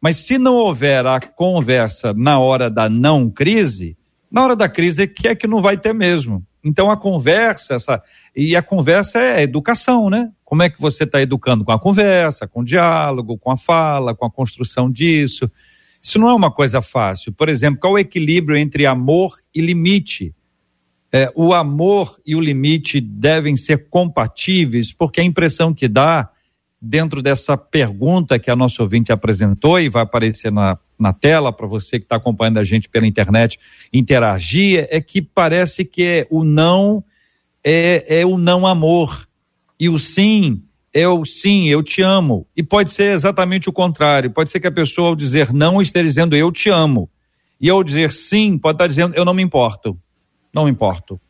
Mas 0.00 0.18
se 0.18 0.38
não 0.38 0.54
houver 0.54 1.04
a 1.04 1.18
conversa 1.18 2.14
na 2.14 2.38
hora 2.38 2.70
da 2.70 2.88
não 2.88 3.28
crise, 3.28 3.98
na 4.30 4.44
hora 4.44 4.54
da 4.54 4.68
crise 4.68 5.02
é 5.02 5.06
que 5.08 5.26
é 5.26 5.34
que 5.34 5.48
não 5.48 5.60
vai 5.60 5.76
ter 5.76 5.92
mesmo. 5.92 6.46
Então 6.62 6.88
a 6.88 6.96
conversa, 6.96 7.74
essa 7.74 8.00
e 8.36 8.54
a 8.54 8.62
conversa 8.62 9.18
é 9.18 9.42
educação, 9.42 10.08
né? 10.08 10.30
Como 10.44 10.62
é 10.62 10.70
que 10.70 10.80
você 10.80 11.02
está 11.02 11.20
educando 11.20 11.64
com 11.64 11.72
a 11.72 11.80
conversa, 11.80 12.46
com 12.46 12.60
o 12.60 12.64
diálogo, 12.64 13.36
com 13.36 13.50
a 13.50 13.56
fala, 13.56 14.14
com 14.14 14.24
a 14.24 14.30
construção 14.30 14.88
disso. 14.88 15.50
Isso 16.00 16.20
não 16.20 16.30
é 16.30 16.34
uma 16.34 16.52
coisa 16.52 16.80
fácil. 16.80 17.32
Por 17.32 17.48
exemplo, 17.48 17.80
qual 17.80 17.94
o 17.94 17.98
equilíbrio 17.98 18.56
entre 18.56 18.86
amor 18.86 19.34
e 19.52 19.60
limite? 19.60 20.32
É, 21.10 21.32
o 21.34 21.52
amor 21.52 22.20
e 22.24 22.36
o 22.36 22.40
limite 22.40 23.00
devem 23.00 23.56
ser 23.56 23.88
compatíveis, 23.88 24.92
porque 24.92 25.20
a 25.20 25.24
impressão 25.24 25.74
que 25.74 25.88
dá 25.88 26.30
dentro 26.80 27.20
dessa 27.20 27.56
pergunta 27.56 28.38
que 28.38 28.50
a 28.50 28.56
nossa 28.56 28.82
ouvinte 28.82 29.12
apresentou 29.12 29.78
e 29.78 29.88
vai 29.88 30.02
aparecer 30.02 30.50
na, 30.50 30.78
na 30.98 31.12
tela 31.12 31.52
para 31.52 31.66
você 31.66 31.98
que 31.98 32.06
está 32.06 32.16
acompanhando 32.16 32.58
a 32.58 32.64
gente 32.64 32.88
pela 32.88 33.06
internet 33.06 33.58
interagir, 33.92 34.86
é 34.90 35.00
que 35.00 35.20
parece 35.20 35.84
que 35.84 36.02
é 36.02 36.26
o 36.30 36.42
não 36.42 37.04
é, 37.62 38.20
é 38.20 38.26
o 38.26 38.38
não 38.38 38.66
amor 38.66 39.28
e 39.78 39.88
o 39.88 39.98
sim 39.98 40.62
é 40.92 41.06
o 41.06 41.24
sim, 41.24 41.68
eu 41.68 41.82
te 41.82 42.02
amo. 42.02 42.46
E 42.56 42.62
pode 42.62 42.90
ser 42.90 43.12
exatamente 43.12 43.68
o 43.68 43.72
contrário. 43.72 44.30
Pode 44.30 44.50
ser 44.50 44.58
que 44.58 44.66
a 44.66 44.72
pessoa, 44.72 45.10
ao 45.10 45.16
dizer 45.16 45.52
não, 45.52 45.80
esteja 45.80 46.04
dizendo 46.04 46.34
eu 46.34 46.50
te 46.50 46.68
amo. 46.68 47.08
E 47.60 47.70
ao 47.70 47.84
dizer 47.84 48.12
sim, 48.12 48.58
pode 48.58 48.76
estar 48.76 48.86
dizendo 48.88 49.14
eu 49.14 49.24
não 49.24 49.34
me 49.34 49.42
importo. 49.42 49.96
Não 50.52 50.64
me 50.64 50.70
importo. 50.70 51.20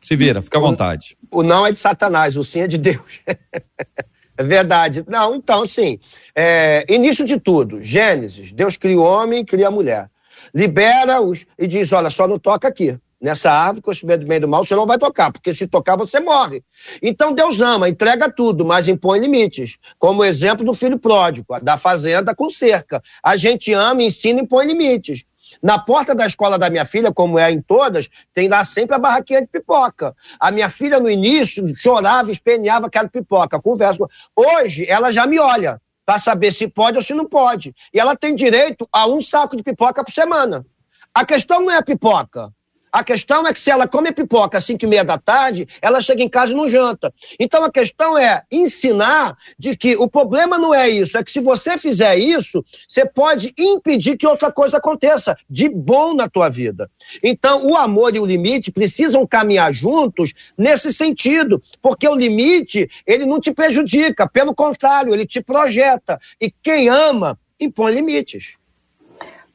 Se 0.00 0.16
vira, 0.16 0.42
fica 0.42 0.58
à 0.58 0.60
vontade. 0.60 1.16
O, 1.30 1.38
o 1.40 1.42
não 1.42 1.66
é 1.66 1.70
de 1.70 1.78
Satanás, 1.78 2.36
o 2.36 2.42
sim 2.42 2.60
é 2.60 2.66
de 2.66 2.78
Deus. 2.78 3.02
É 4.36 4.42
verdade. 4.42 5.04
Não, 5.08 5.34
então, 5.34 5.62
assim, 5.62 5.98
é, 6.34 6.84
início 6.88 7.24
de 7.24 7.40
tudo, 7.40 7.82
Gênesis, 7.82 8.52
Deus 8.52 8.76
cria 8.76 8.98
o 8.98 9.02
homem, 9.02 9.44
cria 9.44 9.68
a 9.68 9.70
mulher. 9.70 10.10
Libera-os 10.54 11.46
e 11.58 11.66
diz: 11.66 11.92
olha, 11.92 12.10
só 12.10 12.28
não 12.28 12.38
toca 12.38 12.68
aqui. 12.68 12.98
Nessa 13.18 13.50
árvore, 13.50 13.82
medo 14.04 14.24
do 14.24 14.28
bem 14.28 14.36
e 14.36 14.40
do 14.40 14.48
mal, 14.48 14.64
você 14.64 14.76
não 14.76 14.86
vai 14.86 14.98
tocar, 14.98 15.32
porque 15.32 15.54
se 15.54 15.66
tocar, 15.66 15.96
você 15.96 16.20
morre. 16.20 16.62
Então 17.02 17.32
Deus 17.32 17.62
ama, 17.62 17.88
entrega 17.88 18.30
tudo, 18.30 18.62
mas 18.62 18.88
impõe 18.88 19.18
limites. 19.18 19.78
Como 19.98 20.20
o 20.20 20.24
exemplo 20.24 20.66
do 20.66 20.74
filho 20.74 20.98
pródigo, 20.98 21.58
da 21.62 21.78
fazenda 21.78 22.34
com 22.34 22.50
cerca. 22.50 23.02
A 23.22 23.34
gente 23.38 23.72
ama, 23.72 24.02
ensina 24.02 24.40
e 24.40 24.42
impõe 24.42 24.66
limites. 24.66 25.24
Na 25.62 25.78
porta 25.78 26.14
da 26.14 26.26
escola 26.26 26.58
da 26.58 26.70
minha 26.70 26.84
filha, 26.84 27.12
como 27.12 27.38
é 27.38 27.50
em 27.50 27.60
todas, 27.60 28.08
tem 28.32 28.48
lá 28.48 28.64
sempre 28.64 28.96
a 28.96 28.98
barraquinha 28.98 29.40
de 29.40 29.48
pipoca. 29.48 30.14
A 30.38 30.50
minha 30.50 30.68
filha, 30.68 31.00
no 31.00 31.10
início, 31.10 31.64
chorava, 31.76 32.30
espeneava 32.30 32.86
aquela 32.86 33.08
pipoca. 33.08 33.60
Conversa. 33.60 34.06
Hoje, 34.34 34.86
ela 34.88 35.12
já 35.12 35.26
me 35.26 35.38
olha 35.38 35.80
para 36.04 36.18
saber 36.18 36.52
se 36.52 36.68
pode 36.68 36.96
ou 36.96 37.02
se 37.02 37.14
não 37.14 37.26
pode. 37.26 37.74
E 37.92 37.98
ela 37.98 38.16
tem 38.16 38.34
direito 38.34 38.88
a 38.92 39.06
um 39.08 39.20
saco 39.20 39.56
de 39.56 39.62
pipoca 39.62 40.04
por 40.04 40.12
semana. 40.12 40.64
A 41.12 41.24
questão 41.24 41.60
não 41.60 41.70
é 41.70 41.78
a 41.78 41.82
pipoca. 41.82 42.52
A 42.96 43.04
questão 43.04 43.46
é 43.46 43.52
que 43.52 43.60
se 43.60 43.70
ela 43.70 43.86
come 43.86 44.10
pipoca 44.10 44.56
às 44.56 44.64
5 44.64 44.82
e 44.82 44.88
meia 44.88 45.04
da 45.04 45.18
tarde, 45.18 45.68
ela 45.82 46.00
chega 46.00 46.22
em 46.22 46.30
casa 46.30 46.52
e 46.52 46.54
não 46.54 46.66
janta. 46.66 47.12
Então 47.38 47.62
a 47.62 47.70
questão 47.70 48.16
é 48.16 48.42
ensinar 48.50 49.36
de 49.58 49.76
que 49.76 49.94
o 49.96 50.08
problema 50.08 50.58
não 50.58 50.74
é 50.74 50.88
isso, 50.88 51.18
é 51.18 51.22
que 51.22 51.30
se 51.30 51.38
você 51.38 51.76
fizer 51.76 52.16
isso, 52.16 52.64
você 52.88 53.04
pode 53.04 53.52
impedir 53.58 54.16
que 54.16 54.26
outra 54.26 54.50
coisa 54.50 54.78
aconteça 54.78 55.36
de 55.50 55.68
bom 55.68 56.14
na 56.14 56.26
tua 56.26 56.48
vida. 56.48 56.90
Então 57.22 57.66
o 57.66 57.76
amor 57.76 58.16
e 58.16 58.18
o 58.18 58.24
limite 58.24 58.72
precisam 58.72 59.26
caminhar 59.26 59.74
juntos 59.74 60.32
nesse 60.56 60.90
sentido, 60.90 61.62
porque 61.82 62.08
o 62.08 62.14
limite, 62.14 62.88
ele 63.06 63.26
não 63.26 63.38
te 63.38 63.52
prejudica, 63.52 64.26
pelo 64.26 64.54
contrário, 64.54 65.12
ele 65.12 65.26
te 65.26 65.42
projeta. 65.42 66.18
E 66.40 66.50
quem 66.50 66.88
ama 66.88 67.38
impõe 67.60 67.92
limites. 67.92 68.55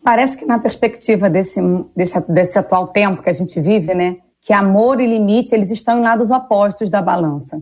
Parece 0.04 0.36
que 0.38 0.46
na 0.46 0.58
perspectiva 0.58 1.30
desse, 1.30 1.60
desse, 1.96 2.20
desse 2.32 2.58
atual 2.58 2.88
tempo 2.88 3.22
que 3.22 3.30
a 3.30 3.34
gente 3.34 3.60
vive, 3.60 3.94
né, 3.94 4.18
que 4.42 4.52
amor 4.52 5.00
e 5.00 5.06
limite 5.06 5.54
eles 5.54 5.70
estão 5.70 6.00
em 6.00 6.02
lados 6.02 6.32
opostos 6.32 6.90
da 6.90 7.02
balança. 7.02 7.62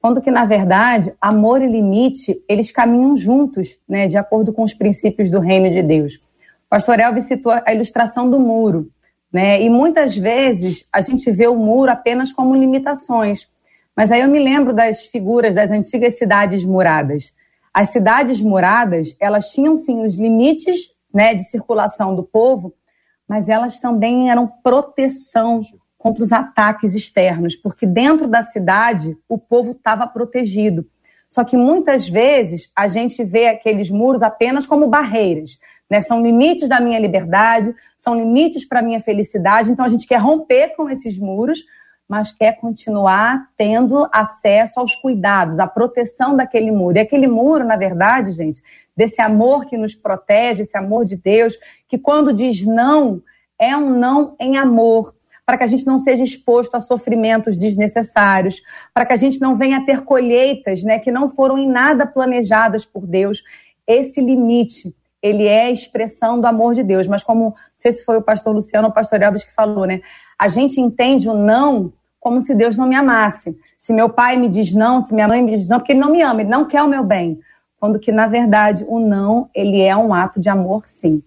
Quando 0.00 0.22
que, 0.22 0.30
na 0.30 0.44
verdade, 0.44 1.12
amor 1.20 1.60
e 1.60 1.66
limite, 1.66 2.42
eles 2.48 2.70
caminham 2.70 3.16
juntos, 3.16 3.76
né, 3.88 4.06
de 4.06 4.16
acordo 4.16 4.52
com 4.52 4.62
os 4.62 4.72
princípios 4.72 5.30
do 5.30 5.40
reino 5.40 5.68
de 5.68 5.82
Deus. 5.82 6.14
O 6.14 6.70
pastor 6.70 7.00
Elvis 7.00 7.24
citou 7.24 7.52
a 7.52 7.74
ilustração 7.74 8.30
do 8.30 8.38
muro, 8.38 8.88
né, 9.32 9.60
e 9.60 9.68
muitas 9.68 10.16
vezes 10.16 10.86
a 10.92 11.00
gente 11.00 11.30
vê 11.30 11.48
o 11.48 11.56
muro 11.56 11.90
apenas 11.90 12.32
como 12.32 12.54
limitações. 12.54 13.48
Mas 13.96 14.12
aí 14.12 14.20
eu 14.20 14.28
me 14.28 14.38
lembro 14.38 14.72
das 14.72 15.04
figuras 15.04 15.56
das 15.56 15.72
antigas 15.72 16.16
cidades 16.16 16.64
muradas. 16.64 17.32
As 17.74 17.90
cidades 17.90 18.40
muradas, 18.40 19.14
elas 19.20 19.50
tinham 19.50 19.76
sim 19.76 20.06
os 20.06 20.14
limites 20.16 20.92
né, 21.12 21.34
de 21.34 21.42
circulação 21.44 22.14
do 22.14 22.22
povo, 22.22 22.74
mas 23.28 23.48
elas 23.48 23.78
também 23.78 24.30
eram 24.30 24.46
proteção 24.46 25.62
contra 25.96 26.24
os 26.24 26.32
ataques 26.32 26.94
externos, 26.94 27.54
porque 27.54 27.86
dentro 27.86 28.26
da 28.26 28.42
cidade 28.42 29.16
o 29.28 29.36
povo 29.38 29.72
estava 29.72 30.06
protegido. 30.06 30.86
Só 31.28 31.44
que 31.44 31.56
muitas 31.56 32.08
vezes 32.08 32.70
a 32.74 32.88
gente 32.88 33.22
vê 33.22 33.48
aqueles 33.48 33.88
muros 33.88 34.22
apenas 34.22 34.66
como 34.66 34.88
barreiras, 34.88 35.60
né? 35.88 36.00
São 36.00 36.22
limites 36.22 36.68
da 36.68 36.80
minha 36.80 36.98
liberdade, 36.98 37.74
são 37.96 38.16
limites 38.16 38.64
para 38.64 38.80
a 38.80 38.82
minha 38.82 39.00
felicidade. 39.00 39.70
Então 39.70 39.84
a 39.84 39.88
gente 39.88 40.06
quer 40.06 40.16
romper 40.16 40.74
com 40.74 40.88
esses 40.88 41.18
muros, 41.18 41.60
mas 42.08 42.32
quer 42.32 42.56
continuar 42.56 43.48
tendo 43.56 44.08
acesso 44.12 44.80
aos 44.80 44.96
cuidados, 44.96 45.60
à 45.60 45.66
proteção 45.68 46.36
daquele 46.36 46.72
muro. 46.72 46.96
E 46.96 47.00
aquele 47.00 47.28
muro, 47.28 47.64
na 47.64 47.76
verdade, 47.76 48.32
gente, 48.32 48.60
desse 49.00 49.22
amor 49.22 49.64
que 49.64 49.78
nos 49.78 49.94
protege, 49.94 50.60
esse 50.60 50.76
amor 50.76 51.06
de 51.06 51.16
Deus, 51.16 51.56
que 51.88 51.96
quando 51.96 52.34
diz 52.34 52.66
não, 52.66 53.22
é 53.58 53.74
um 53.74 53.98
não 53.98 54.36
em 54.38 54.58
amor, 54.58 55.14
para 55.46 55.56
que 55.56 55.64
a 55.64 55.66
gente 55.66 55.86
não 55.86 55.98
seja 55.98 56.22
exposto 56.22 56.74
a 56.74 56.80
sofrimentos 56.80 57.56
desnecessários, 57.56 58.60
para 58.92 59.06
que 59.06 59.14
a 59.14 59.16
gente 59.16 59.40
não 59.40 59.56
venha 59.56 59.78
a 59.78 59.86
ter 59.86 60.02
colheitas 60.02 60.82
né, 60.82 60.98
que 60.98 61.10
não 61.10 61.30
foram 61.30 61.56
em 61.56 61.66
nada 61.66 62.06
planejadas 62.06 62.84
por 62.84 63.06
Deus. 63.06 63.42
Esse 63.86 64.20
limite, 64.20 64.94
ele 65.22 65.46
é 65.46 65.62
a 65.62 65.70
expressão 65.70 66.38
do 66.38 66.46
amor 66.46 66.74
de 66.74 66.82
Deus. 66.82 67.08
Mas 67.08 67.24
como, 67.24 67.44
não 67.44 67.54
sei 67.78 67.92
se 67.92 68.04
foi 68.04 68.18
o 68.18 68.22
pastor 68.22 68.54
Luciano 68.54 68.86
ou 68.86 68.90
o 68.90 68.94
pastor 68.94 69.22
Elvis 69.22 69.44
que 69.44 69.54
falou, 69.54 69.86
né? 69.86 70.02
A 70.38 70.46
gente 70.46 70.78
entende 70.78 71.26
o 71.26 71.34
não 71.34 71.90
como 72.20 72.42
se 72.42 72.54
Deus 72.54 72.76
não 72.76 72.86
me 72.86 72.96
amasse. 72.96 73.56
Se 73.78 73.94
meu 73.94 74.10
pai 74.10 74.36
me 74.36 74.46
diz 74.46 74.74
não, 74.74 75.00
se 75.00 75.14
minha 75.14 75.26
mãe 75.26 75.42
me 75.42 75.56
diz 75.56 75.68
não, 75.70 75.78
porque 75.78 75.92
ele 75.92 76.00
não 76.00 76.12
me 76.12 76.20
ama, 76.20 76.42
ele 76.42 76.50
não 76.50 76.66
quer 76.66 76.82
o 76.82 76.86
meu 76.88 77.02
bem 77.02 77.40
quando 77.80 77.98
que 77.98 78.12
na 78.12 78.26
verdade 78.26 78.84
o 78.86 79.00
não 79.00 79.48
ele 79.54 79.80
é 79.80 79.96
um 79.96 80.12
ato 80.12 80.38
de 80.38 80.50
amor, 80.50 80.84
sim. 80.86 81.22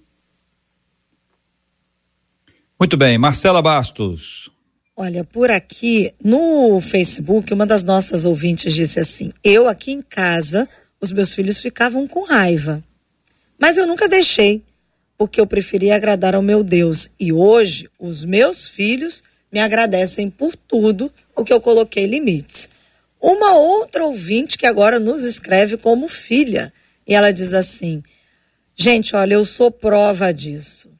Muito 2.79 2.95
bem, 2.95 3.17
Marcela 3.17 3.61
Bastos. 3.61 4.51
Olha, 4.95 5.23
por 5.23 5.49
aqui 5.49 6.13
no 6.23 6.79
Facebook, 6.79 7.51
uma 7.51 7.65
das 7.65 7.83
nossas 7.83 8.25
ouvintes 8.25 8.73
disse 8.73 8.99
assim: 8.99 9.33
Eu 9.43 9.67
aqui 9.67 9.91
em 9.91 10.01
casa, 10.01 10.69
os 11.01 11.11
meus 11.11 11.33
filhos 11.33 11.59
ficavam 11.59 12.07
com 12.07 12.23
raiva. 12.23 12.83
Mas 13.57 13.77
eu 13.77 13.87
nunca 13.87 14.07
deixei, 14.07 14.61
porque 15.17 15.41
eu 15.41 15.47
preferia 15.47 15.95
agradar 15.95 16.35
ao 16.35 16.43
meu 16.43 16.63
Deus. 16.63 17.09
E 17.19 17.33
hoje, 17.33 17.89
os 17.97 18.23
meus 18.23 18.67
filhos 18.67 19.23
me 19.51 19.59
agradecem 19.59 20.29
por 20.29 20.55
tudo 20.55 21.11
o 21.35 21.43
que 21.43 21.53
eu 21.53 21.61
coloquei 21.61 22.05
limites. 22.05 22.69
Uma 23.23 23.55
outra 23.55 24.03
ouvinte 24.03 24.57
que 24.57 24.65
agora 24.65 24.99
nos 24.99 25.21
escreve 25.21 25.77
como 25.77 26.09
filha. 26.09 26.73
E 27.07 27.15
ela 27.15 27.31
diz 27.31 27.53
assim: 27.53 28.03
Gente, 28.75 29.15
olha, 29.15 29.35
eu 29.35 29.45
sou 29.45 29.71
prova 29.71 30.33
disso. 30.33 30.91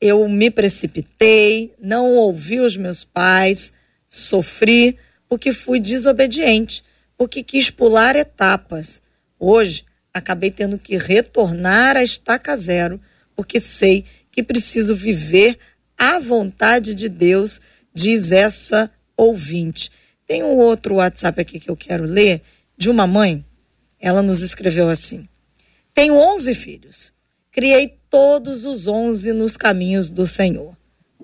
Eu 0.00 0.28
me 0.28 0.48
precipitei, 0.48 1.74
não 1.80 2.12
ouvi 2.12 2.60
os 2.60 2.76
meus 2.76 3.02
pais, 3.02 3.72
sofri 4.06 4.96
porque 5.28 5.52
fui 5.52 5.80
desobediente, 5.80 6.84
porque 7.18 7.42
quis 7.42 7.68
pular 7.68 8.14
etapas. 8.14 9.02
Hoje, 9.36 9.84
acabei 10.14 10.52
tendo 10.52 10.78
que 10.78 10.96
retornar 10.96 11.96
à 11.96 12.04
estaca 12.04 12.56
zero, 12.56 13.00
porque 13.34 13.58
sei 13.58 14.04
que 14.30 14.40
preciso 14.40 14.94
viver 14.94 15.58
à 15.98 16.20
vontade 16.20 16.94
de 16.94 17.08
Deus, 17.08 17.60
diz 17.92 18.30
essa 18.30 18.88
ouvinte. 19.16 19.90
Tem 20.26 20.42
um 20.42 20.56
outro 20.56 20.96
WhatsApp 20.96 21.40
aqui 21.40 21.60
que 21.60 21.70
eu 21.70 21.76
quero 21.76 22.04
ler, 22.04 22.42
de 22.76 22.90
uma 22.90 23.06
mãe. 23.06 23.44
Ela 24.00 24.22
nos 24.22 24.42
escreveu 24.42 24.88
assim: 24.88 25.28
Tenho 25.94 26.14
11 26.14 26.54
filhos. 26.54 27.12
Criei 27.52 27.96
todos 28.10 28.64
os 28.64 28.86
11 28.86 29.32
nos 29.32 29.56
caminhos 29.56 30.10
do 30.10 30.26
Senhor. 30.26 30.76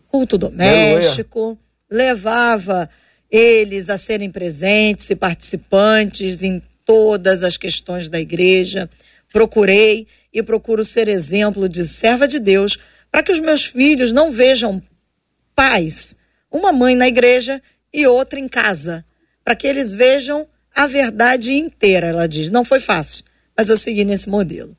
Culto 0.09 0.38
doméstico, 0.38 1.59
levava 1.90 2.88
eles 3.30 3.88
a 3.90 3.98
serem 3.98 4.30
presentes 4.30 5.11
e 5.11 5.16
participantes 5.16 6.42
em 6.42 6.62
todas 6.84 7.42
as 7.42 7.57
questões 7.57 8.09
da 8.09 8.20
igreja. 8.20 8.88
Procurei 9.32 10.07
e 10.32 10.42
procuro 10.42 10.84
ser 10.84 11.09
exemplo 11.09 11.68
de 11.68 11.86
serva 11.86 12.28
de 12.28 12.38
Deus 12.38 12.78
para 13.11 13.22
que 13.22 13.32
os 13.32 13.40
meus 13.40 13.64
filhos 13.66 14.12
não 14.12 14.30
vejam 14.30 14.82
pais, 15.55 16.16
uma 16.50 16.72
mãe 16.72 16.96
na 16.96 17.09
igreja 17.09 17.62
e 17.93 18.07
outra 18.07 18.38
em 18.38 18.49
casa, 18.49 19.05
para 19.45 19.55
que 19.55 19.66
eles 19.66 19.93
vejam 19.93 20.49
a 20.74 20.86
verdade 20.86 21.53
inteira, 21.53 22.07
ela 22.07 22.26
diz. 22.26 22.51
Não 22.51 22.64
foi 22.64 22.80
fácil, 22.80 23.24
mas 23.57 23.68
eu 23.68 23.76
segui 23.76 24.05
nesse 24.05 24.28
modelo. 24.28 24.76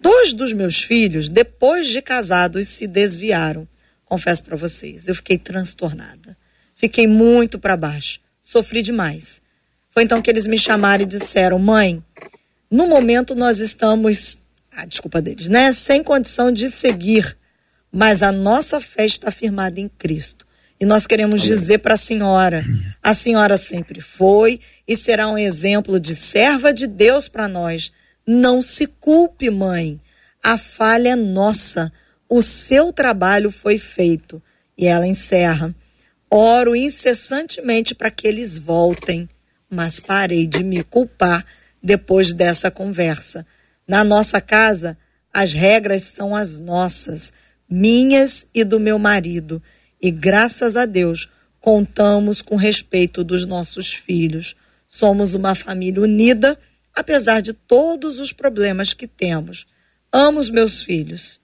Dois 0.00 0.32
dos 0.32 0.52
meus 0.52 0.80
filhos, 0.80 1.28
depois 1.28 1.88
de 1.88 2.00
casados, 2.00 2.68
se 2.68 2.86
desviaram. 2.86 3.66
Confesso 4.04 4.44
para 4.44 4.56
vocês, 4.56 5.08
eu 5.08 5.14
fiquei 5.14 5.36
transtornada. 5.36 6.36
Fiquei 6.76 7.06
muito 7.08 7.58
para 7.58 7.76
baixo. 7.76 8.20
Sofri 8.40 8.80
demais. 8.80 9.42
Foi 9.90 10.04
então 10.04 10.22
que 10.22 10.30
eles 10.30 10.46
me 10.46 10.58
chamaram 10.58 11.02
e 11.02 11.06
disseram: 11.06 11.58
Mãe, 11.58 12.02
no 12.70 12.86
momento 12.86 13.34
nós 13.34 13.58
estamos, 13.58 14.40
a 14.70 14.86
desculpa 14.86 15.20
deles, 15.20 15.48
né? 15.48 15.72
Sem 15.72 16.04
condição 16.04 16.52
de 16.52 16.70
seguir, 16.70 17.36
mas 17.90 18.22
a 18.22 18.30
nossa 18.30 18.80
fé 18.80 19.04
está 19.04 19.30
firmada 19.32 19.80
em 19.80 19.88
Cristo 19.88 20.47
E 20.80 20.86
nós 20.86 21.06
queremos 21.06 21.42
dizer 21.42 21.78
para 21.78 21.94
a 21.94 21.98
senhora: 21.98 22.64
a 23.02 23.14
senhora 23.14 23.56
sempre 23.56 24.00
foi 24.00 24.60
e 24.86 24.96
será 24.96 25.28
um 25.28 25.38
exemplo 25.38 25.98
de 25.98 26.14
serva 26.14 26.72
de 26.72 26.86
Deus 26.86 27.28
para 27.28 27.48
nós. 27.48 27.90
Não 28.26 28.62
se 28.62 28.86
culpe, 28.86 29.50
mãe. 29.50 30.00
A 30.42 30.56
falha 30.56 31.10
é 31.10 31.16
nossa. 31.16 31.92
O 32.28 32.42
seu 32.42 32.92
trabalho 32.92 33.50
foi 33.50 33.78
feito. 33.78 34.40
E 34.76 34.86
ela 34.86 35.06
encerra: 35.06 35.74
Oro 36.30 36.76
incessantemente 36.76 37.94
para 37.94 38.10
que 38.10 38.28
eles 38.28 38.58
voltem, 38.58 39.28
mas 39.68 39.98
parei 39.98 40.46
de 40.46 40.62
me 40.62 40.84
culpar 40.84 41.44
depois 41.82 42.32
dessa 42.32 42.70
conversa. 42.70 43.44
Na 43.86 44.04
nossa 44.04 44.40
casa, 44.40 44.96
as 45.32 45.52
regras 45.52 46.02
são 46.02 46.36
as 46.36 46.58
nossas, 46.58 47.32
minhas 47.68 48.46
e 48.54 48.62
do 48.62 48.78
meu 48.78 48.98
marido, 48.98 49.62
e 50.00 50.10
graças 50.10 50.76
a 50.76 50.86
Deus 50.86 51.28
contamos 51.60 52.40
com 52.40 52.56
respeito 52.56 53.24
dos 53.24 53.44
nossos 53.44 53.92
filhos. 53.92 54.54
Somos 54.88 55.34
uma 55.34 55.54
família 55.54 56.02
unida, 56.02 56.58
apesar 56.94 57.40
de 57.40 57.52
todos 57.52 58.20
os 58.20 58.32
problemas 58.32 58.94
que 58.94 59.06
temos. 59.06 59.66
Amo 60.12 60.40
os 60.40 60.48
meus 60.48 60.82
filhos. 60.82 61.40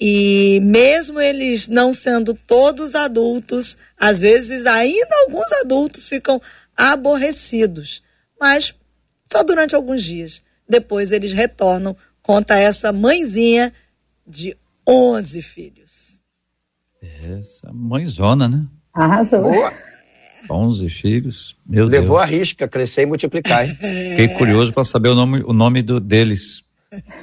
E 0.00 0.60
mesmo 0.62 1.20
eles 1.20 1.68
não 1.68 1.92
sendo 1.92 2.32
todos 2.32 2.94
adultos, 2.94 3.76
às 3.98 4.18
vezes 4.18 4.64
ainda 4.64 5.14
alguns 5.26 5.52
adultos 5.62 6.08
ficam 6.08 6.40
aborrecidos, 6.74 8.02
mas 8.40 8.74
só 9.30 9.42
durante 9.44 9.74
alguns 9.74 10.02
dias. 10.02 10.42
Depois 10.66 11.12
eles 11.12 11.32
retornam, 11.32 11.94
conta 12.22 12.58
essa 12.58 12.90
mãezinha 12.90 13.72
de 14.26 14.56
11 14.88 15.42
filhos. 15.42 16.19
Essa 17.02 17.72
mãezona, 17.72 18.48
né? 18.48 18.64
Arrasou. 18.92 19.42
Boa. 19.42 19.72
11 20.50 20.90
filhos. 20.90 21.56
Meu 21.66 21.86
Levou 21.86 22.16
Deus. 22.16 22.20
a 22.20 22.24
risca, 22.24 22.68
crescer 22.68 23.02
e 23.02 23.06
multiplicar. 23.06 23.68
hein? 23.68 23.74
Fiquei 24.10 24.28
curioso 24.28 24.72
para 24.72 24.84
saber 24.84 25.10
o 25.10 25.14
nome, 25.14 25.42
o 25.46 25.52
nome 25.52 25.82
do, 25.82 26.00
deles. 26.00 26.62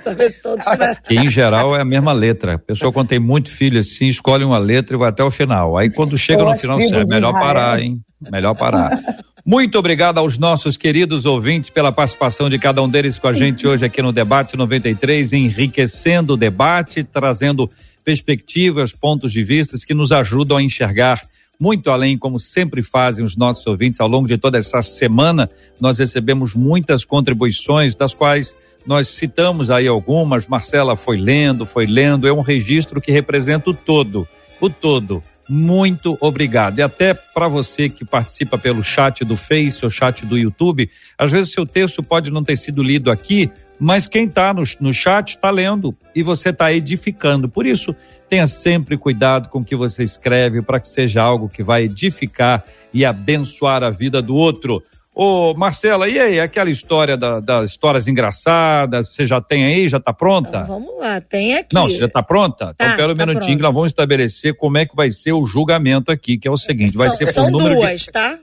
Talvez 0.03 0.39
todos 0.39 0.65
Que 1.05 1.15
em 1.15 1.29
geral 1.29 1.75
é 1.75 1.81
a 1.81 1.85
mesma 1.85 2.13
letra. 2.13 2.55
A 2.55 2.59
pessoa, 2.59 2.91
quando 2.91 3.09
tem 3.09 3.19
muito 3.19 3.51
filho 3.51 3.79
assim, 3.79 4.07
escolhe 4.07 4.43
uma 4.43 4.57
letra 4.57 4.95
e 4.95 4.99
vai 4.99 5.09
até 5.09 5.23
o 5.23 5.31
final. 5.31 5.77
Aí 5.77 5.89
quando 5.89 6.17
chega 6.17 6.43
Ou 6.43 6.51
no 6.51 6.57
final, 6.57 6.79
é 6.79 7.05
melhor 7.05 7.33
parar, 7.33 7.79
hein? 7.79 7.99
Melhor 8.31 8.55
parar. 8.55 8.97
Muito 9.45 9.77
obrigado 9.77 10.17
aos 10.17 10.37
nossos 10.37 10.75
queridos 10.75 11.25
ouvintes 11.25 11.69
pela 11.69 11.91
participação 11.91 12.49
de 12.49 12.59
cada 12.59 12.81
um 12.81 12.89
deles 12.89 13.17
com 13.17 13.27
a 13.27 13.33
gente 13.33 13.65
hoje 13.65 13.85
aqui 13.85 14.01
no 14.01 14.11
Debate 14.11 14.57
93, 14.57 15.31
enriquecendo 15.33 16.33
o 16.33 16.37
debate, 16.37 17.03
trazendo 17.03 17.69
perspectivas, 18.07 18.93
pontos 18.93 19.33
de 19.33 19.43
vista 19.43 19.77
que 19.85 19.93
nos 19.93 20.13
ajudam 20.13 20.55
a 20.55 20.63
enxergar 20.63 21.27
muito 21.59 21.89
além, 21.89 22.17
como 22.17 22.39
sempre 22.39 22.81
fazem 22.81 23.21
os 23.21 23.35
nossos 23.35 23.67
ouvintes 23.67 23.99
ao 23.99 24.07
longo 24.07 24.29
de 24.29 24.37
toda 24.37 24.57
essa 24.57 24.81
semana. 24.81 25.49
Nós 25.77 25.97
recebemos 25.99 26.53
muitas 26.53 27.03
contribuições, 27.03 27.95
das 27.95 28.13
quais 28.13 28.55
nós 28.85 29.09
citamos 29.09 29.69
aí 29.69 29.89
algumas. 29.89 30.47
Marcela 30.47 30.95
foi 30.95 31.17
lendo, 31.17 31.65
foi 31.65 31.85
lendo. 31.85 32.25
É 32.25 32.31
um 32.31 32.39
registro 32.39 33.01
que 33.01 33.11
representa 33.11 33.71
o 33.71 33.73
todo, 33.73 34.25
o 34.61 34.69
todo. 34.69 35.21
Muito 35.49 36.17
obrigado. 36.21 36.79
E 36.79 36.81
até 36.81 37.13
para 37.13 37.49
você 37.49 37.89
que 37.89 38.05
participa 38.05 38.57
pelo 38.57 38.81
chat 38.85 39.25
do 39.25 39.35
Face 39.35 39.83
ou 39.83 39.91
chat 39.91 40.25
do 40.25 40.37
YouTube, 40.37 40.89
às 41.17 41.29
vezes 41.29 41.51
seu 41.51 41.65
texto 41.65 42.01
pode 42.01 42.31
não 42.31 42.41
ter 42.41 42.55
sido 42.55 42.81
lido 42.81 43.11
aqui, 43.11 43.51
mas 43.79 44.07
quem 44.07 44.25
está 44.25 44.53
no, 44.53 44.63
no 44.79 44.93
chat 44.93 45.29
está 45.29 45.49
lendo 45.49 45.95
e 46.15 46.23
você 46.23 46.49
está 46.49 46.71
edificando. 46.73 47.47
Por 47.49 47.65
isso, 47.65 47.95
tenha 48.29 48.47
sempre 48.47 48.97
cuidado 48.97 49.49
com 49.49 49.59
o 49.59 49.63
que 49.65 49.75
você 49.75 50.03
escreve 50.03 50.61
para 50.61 50.79
que 50.79 50.87
seja 50.87 51.21
algo 51.21 51.47
que 51.49 51.63
vai 51.63 51.83
edificar 51.83 52.63
e 52.93 53.05
abençoar 53.05 53.83
a 53.83 53.89
vida 53.89 54.21
do 54.21 54.35
outro. 54.35 54.83
Ô, 55.19 55.53
Marcela, 55.55 56.07
e 56.07 56.19
aí, 56.19 56.39
aquela 56.39 56.69
história 56.69 57.17
da- 57.17 57.39
das 57.39 57.71
histórias 57.71 58.07
engraçadas, 58.07 59.09
você 59.09 59.25
já 59.25 59.41
tem 59.41 59.65
aí? 59.65 59.87
Já 59.87 59.97
está 59.97 60.13
pronta? 60.13 60.49
Então, 60.49 60.65
vamos 60.67 60.99
lá, 60.99 61.19
tem 61.19 61.55
aqui. 61.55 61.73
Não, 61.73 61.87
você 61.87 61.97
já 61.97 62.05
está 62.05 62.21
pronta? 62.21 62.71
Então, 62.75 62.87
Tá, 62.87 62.95
pera 62.95 63.13
um 63.13 63.15
tá 63.15 63.25
minutinho 63.25 63.41
pronta. 63.45 63.55
que 63.57 63.61
nós 63.63 63.73
vamos 63.73 63.91
estabelecer 63.91 64.55
como 64.55 64.77
é 64.77 64.85
que 64.85 64.95
vai 64.95 65.09
ser 65.09 65.33
o 65.33 65.45
julgamento 65.47 66.11
aqui, 66.11 66.37
que 66.37 66.47
é 66.47 66.51
o 66.51 66.57
seguinte, 66.57 66.95
vai 66.95 67.07
são, 67.09 67.17
ser 67.17 67.25
por 67.25 67.33
são 67.33 67.49
número 67.49 67.75
duas, 67.77 68.01
de... 68.01 68.11
tá? 68.11 68.37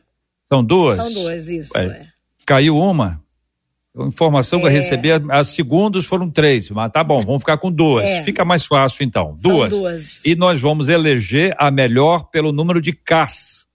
São 0.48 0.64
duas? 0.64 0.96
São 0.96 1.12
duas, 1.12 1.46
isso. 1.48 1.70
Ué, 1.78 1.84
É. 1.86 2.06
Caiu 2.44 2.76
uma? 2.76 3.22
A 3.96 4.04
informação 4.06 4.58
que 4.58 4.66
eu 4.66 4.70
É. 4.70 4.72
recebi, 4.72 5.08
as 5.30 5.48
segundos 5.50 6.04
foram 6.04 6.28
três, 6.28 6.68
mas 6.70 6.90
tá 6.90 7.04
bom, 7.04 7.20
vamos 7.20 7.42
ficar 7.42 7.58
com 7.58 7.70
duas. 7.70 8.04
É. 8.04 8.22
Fica 8.24 8.44
mais 8.44 8.64
fácil 8.64 9.04
então. 9.04 9.36
São 9.40 9.52
Duas. 9.52 9.70
duas. 9.70 10.24
E 10.24 10.34
nós 10.34 10.60
vamos 10.60 10.88
eleger 10.88 11.54
a 11.58 11.70
melhor 11.70 12.24
pelo 12.30 12.50
número 12.50 12.80
de 12.80 12.92
Ks. 12.92 13.66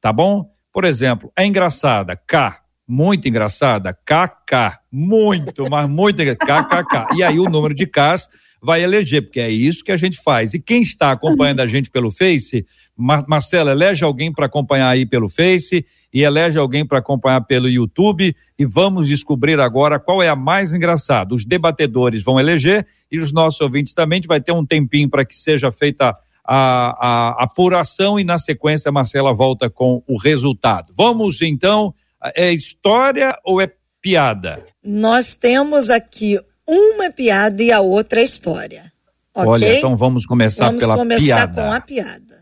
Tá 0.00 0.12
bom? 0.12 0.50
Por 0.72 0.84
exemplo, 0.84 1.30
é 1.36 1.44
engraçada, 1.46 2.16
K. 2.16 2.58
Muito 2.88 3.28
engraçada, 3.28 3.92
KK. 3.92 4.80
Muito, 4.90 5.70
mas 5.70 5.88
muito 5.88 6.20
engraçada, 6.20 6.64
KKK. 6.84 7.16
E 7.16 7.22
aí 7.22 7.38
o 7.38 7.44
número 7.48 7.72
de 7.74 7.86
Ks 7.86 8.28
vai 8.60 8.82
eleger, 8.82 9.22
porque 9.22 9.38
é 9.40 9.48
isso 9.48 9.84
que 9.84 9.92
a 9.92 9.96
gente 9.96 10.20
faz. 10.20 10.52
E 10.52 10.58
quem 10.60 10.82
está 10.82 11.12
acompanhando 11.12 11.60
a 11.60 11.66
gente 11.68 11.88
pelo 11.90 12.10
Face, 12.10 12.66
Mar 12.96 13.24
Marcela, 13.28 13.70
elege 13.70 14.02
alguém 14.04 14.32
para 14.32 14.46
acompanhar 14.46 14.88
aí 14.88 15.06
pelo 15.06 15.28
Face 15.28 15.86
e 16.12 16.22
elege 16.22 16.58
alguém 16.58 16.84
para 16.84 16.98
acompanhar 16.98 17.40
pelo 17.42 17.68
YouTube 17.68 18.34
e 18.58 18.66
vamos 18.66 19.08
descobrir 19.08 19.60
agora 19.60 19.98
qual 19.98 20.22
é 20.22 20.28
a 20.28 20.36
mais 20.36 20.72
engraçada. 20.72 21.34
Os 21.34 21.44
debatedores 21.44 22.22
vão 22.22 22.38
eleger 22.38 22.86
e 23.10 23.18
os 23.18 23.32
nossos 23.32 23.60
ouvintes 23.60 23.94
também. 23.94 24.16
A 24.16 24.20
gente 24.20 24.28
vai 24.28 24.40
ter 24.40 24.52
um 24.52 24.66
tempinho 24.66 25.08
para 25.08 25.24
que 25.24 25.34
seja 25.34 25.70
feita 25.70 26.16
a, 26.44 27.36
a 27.38 27.44
apuração 27.44 28.18
e 28.18 28.24
na 28.24 28.38
sequência 28.38 28.88
a 28.88 28.92
Marcela 28.92 29.32
volta 29.32 29.70
com 29.70 30.02
o 30.06 30.18
resultado. 30.18 30.92
Vamos 30.96 31.42
então, 31.42 31.94
é 32.34 32.52
história 32.52 33.36
ou 33.44 33.60
é 33.60 33.70
piada? 34.02 34.64
Nós 34.82 35.34
temos 35.34 35.90
aqui 35.90 36.40
uma 36.66 37.10
piada 37.10 37.62
e 37.62 37.70
a 37.70 37.80
outra 37.80 38.20
é 38.20 38.24
história. 38.24 38.92
Ok? 39.34 39.50
Olha, 39.50 39.78
então 39.78 39.96
vamos 39.96 40.26
começar 40.26 40.66
Vamos 40.66 40.82
pela 40.82 40.96
começar 40.96 41.22
piada. 41.22 41.62
com 41.62 41.72
a 41.72 41.80
piada. 41.80 42.40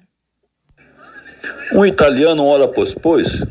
Um 1.73 1.85
italiano, 1.85 2.45
hora 2.47 2.67
depois, 2.67 3.43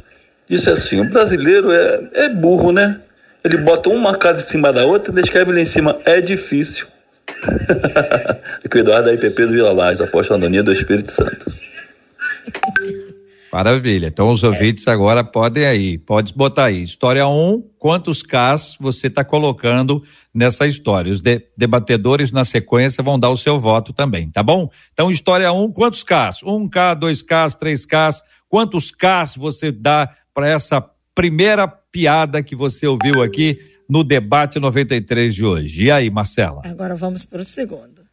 disse 0.49 0.69
assim: 0.69 0.99
o 0.99 1.09
brasileiro 1.09 1.71
é, 1.71 2.09
é 2.13 2.29
burro, 2.29 2.71
né? 2.71 2.99
Ele 3.43 3.57
bota 3.57 3.89
uma 3.89 4.15
casa 4.15 4.41
em 4.41 4.45
cima 4.45 4.73
da 4.73 4.85
outra 4.85 5.13
e 5.17 5.23
escreve 5.23 5.51
lá 5.51 5.59
em 5.59 5.65
cima: 5.65 5.97
é 6.05 6.19
difícil. 6.21 6.87
Cuidado 8.71 9.05
da 9.05 9.13
IPP 9.13 9.45
do 9.45 9.51
Vila 9.53 9.73
Lages, 9.73 10.01
apóstolo 10.01 10.37
Antonia 10.37 10.63
do 10.63 10.71
Espírito 10.71 11.11
Santo. 11.11 11.45
Maravilha. 13.51 14.07
Então 14.07 14.29
os 14.29 14.43
ouvintes 14.43 14.87
agora 14.87 15.23
podem 15.23 15.65
aí, 15.65 15.97
pode 15.97 16.33
botar 16.33 16.65
aí. 16.65 16.83
História 16.83 17.27
1, 17.27 17.31
um, 17.31 17.63
quantos 17.79 18.21
Ks 18.21 18.77
você 18.79 19.07
está 19.07 19.23
colocando 19.23 20.03
nessa 20.33 20.67
história? 20.67 21.11
Os 21.11 21.21
de- 21.21 21.43
debatedores 21.57 22.31
na 22.31 22.43
sequência 22.43 23.03
vão 23.03 23.17
dar 23.17 23.29
o 23.29 23.37
seu 23.37 23.59
voto 23.59 23.93
também, 23.93 24.29
tá 24.29 24.43
bom? 24.43 24.69
Então, 24.93 25.09
história 25.09 25.51
1, 25.51 25.63
um, 25.63 25.71
quantos 25.71 26.03
Ks? 26.03 26.43
1K, 26.43 26.99
2K, 26.99 27.57
3K, 27.57 28.21
quantos 28.49 28.91
Ks 28.91 29.35
você 29.37 29.71
dá 29.71 30.09
para 30.37 30.49
essa 30.49 30.79
primeira 31.15 31.67
piada 31.67 32.43
que 32.43 32.55
você 32.55 32.85
ouviu 32.85 33.23
aqui 33.23 33.59
no 33.89 34.03
debate 34.03 34.59
93 34.59 35.33
de 35.33 35.43
hoje? 35.43 35.85
E 35.85 35.91
aí, 35.91 36.11
Marcela? 36.11 36.61
Agora 36.63 36.93
vamos 36.93 37.25
para 37.25 37.41
o 37.41 37.43
segundo. 37.43 38.05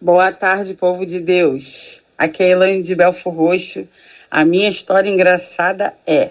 Boa 0.00 0.30
tarde, 0.30 0.74
povo 0.74 1.04
de 1.04 1.18
Deus. 1.18 2.04
Aqui 2.16 2.44
é 2.44 2.46
a 2.46 2.48
Elaine 2.50 2.84
de 2.84 2.94
Belfor 2.94 3.34
Roxo. 3.34 3.84
A 4.30 4.44
minha 4.44 4.68
história 4.68 5.10
engraçada 5.10 5.92
é: 6.06 6.30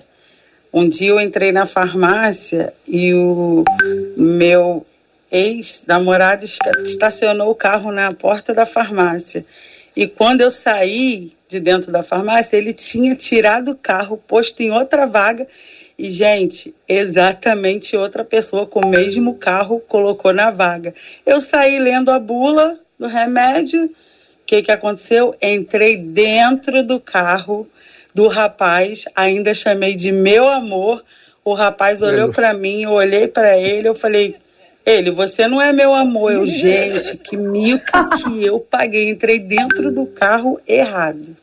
um 0.74 0.88
dia 0.88 1.10
eu 1.10 1.20
entrei 1.20 1.52
na 1.52 1.66
farmácia 1.66 2.74
e 2.88 3.14
o 3.14 3.66
meu 4.16 4.86
ex-namorado 5.30 6.46
estacionou 6.86 7.52
o 7.52 7.56
carro 7.56 7.92
na 7.92 8.14
porta 8.14 8.54
da 8.54 8.66
farmácia. 8.66 9.46
E 9.96 10.08
quando 10.08 10.42
eu 10.42 10.52
saí 10.52 11.32
de 11.48 11.60
dentro 11.60 11.92
da 11.92 12.04
farmácia, 12.04 12.58
ele 12.58 12.74
tinha 12.74 13.16
tirado 13.16 13.72
o 13.72 13.76
carro, 13.76 14.18
posto 14.18 14.62
em 14.62 14.72
outra 14.72 15.06
vaga. 15.06 15.48
E, 15.98 16.12
gente, 16.12 16.76
exatamente 16.88 17.96
outra 17.96 18.24
pessoa 18.24 18.68
com 18.68 18.82
o 18.82 18.90
mesmo 18.90 19.36
carro 19.36 19.80
colocou 19.88 20.34
na 20.34 20.52
vaga. 20.52 20.94
Eu 21.26 21.40
saí 21.40 21.80
lendo 21.80 22.12
a 22.12 22.20
bula 22.20 22.78
do 23.00 23.08
remédio. 23.08 23.86
O 23.86 23.92
que, 24.46 24.62
que 24.62 24.72
aconteceu? 24.72 25.34
Entrei 25.42 25.98
dentro 25.98 26.84
do 26.84 27.00
carro 27.00 27.68
do 28.14 28.28
rapaz, 28.28 29.06
ainda 29.16 29.54
chamei 29.54 29.96
de 29.96 30.12
meu 30.12 30.48
amor. 30.48 31.04
O 31.44 31.54
rapaz 31.54 32.02
olhou 32.02 32.30
para 32.30 32.54
mim, 32.54 32.84
eu 32.84 32.92
olhei 32.92 33.28
para 33.28 33.58
ele, 33.58 33.88
eu 33.88 33.96
falei: 33.96 34.36
ele, 34.86 35.12
você 35.12 35.48
não 35.48 35.62
é 35.62 35.74
meu 35.74 35.94
amor. 35.96 36.32
Eu, 36.32 36.46
gente, 36.46 37.18
que 37.18 37.36
mico 37.36 37.86
que 38.18 38.44
eu 38.44 38.60
paguei. 38.60 39.10
Entrei 39.10 39.40
dentro 39.40 39.92
do 39.92 40.06
carro 40.06 40.60
errado. 40.68 41.36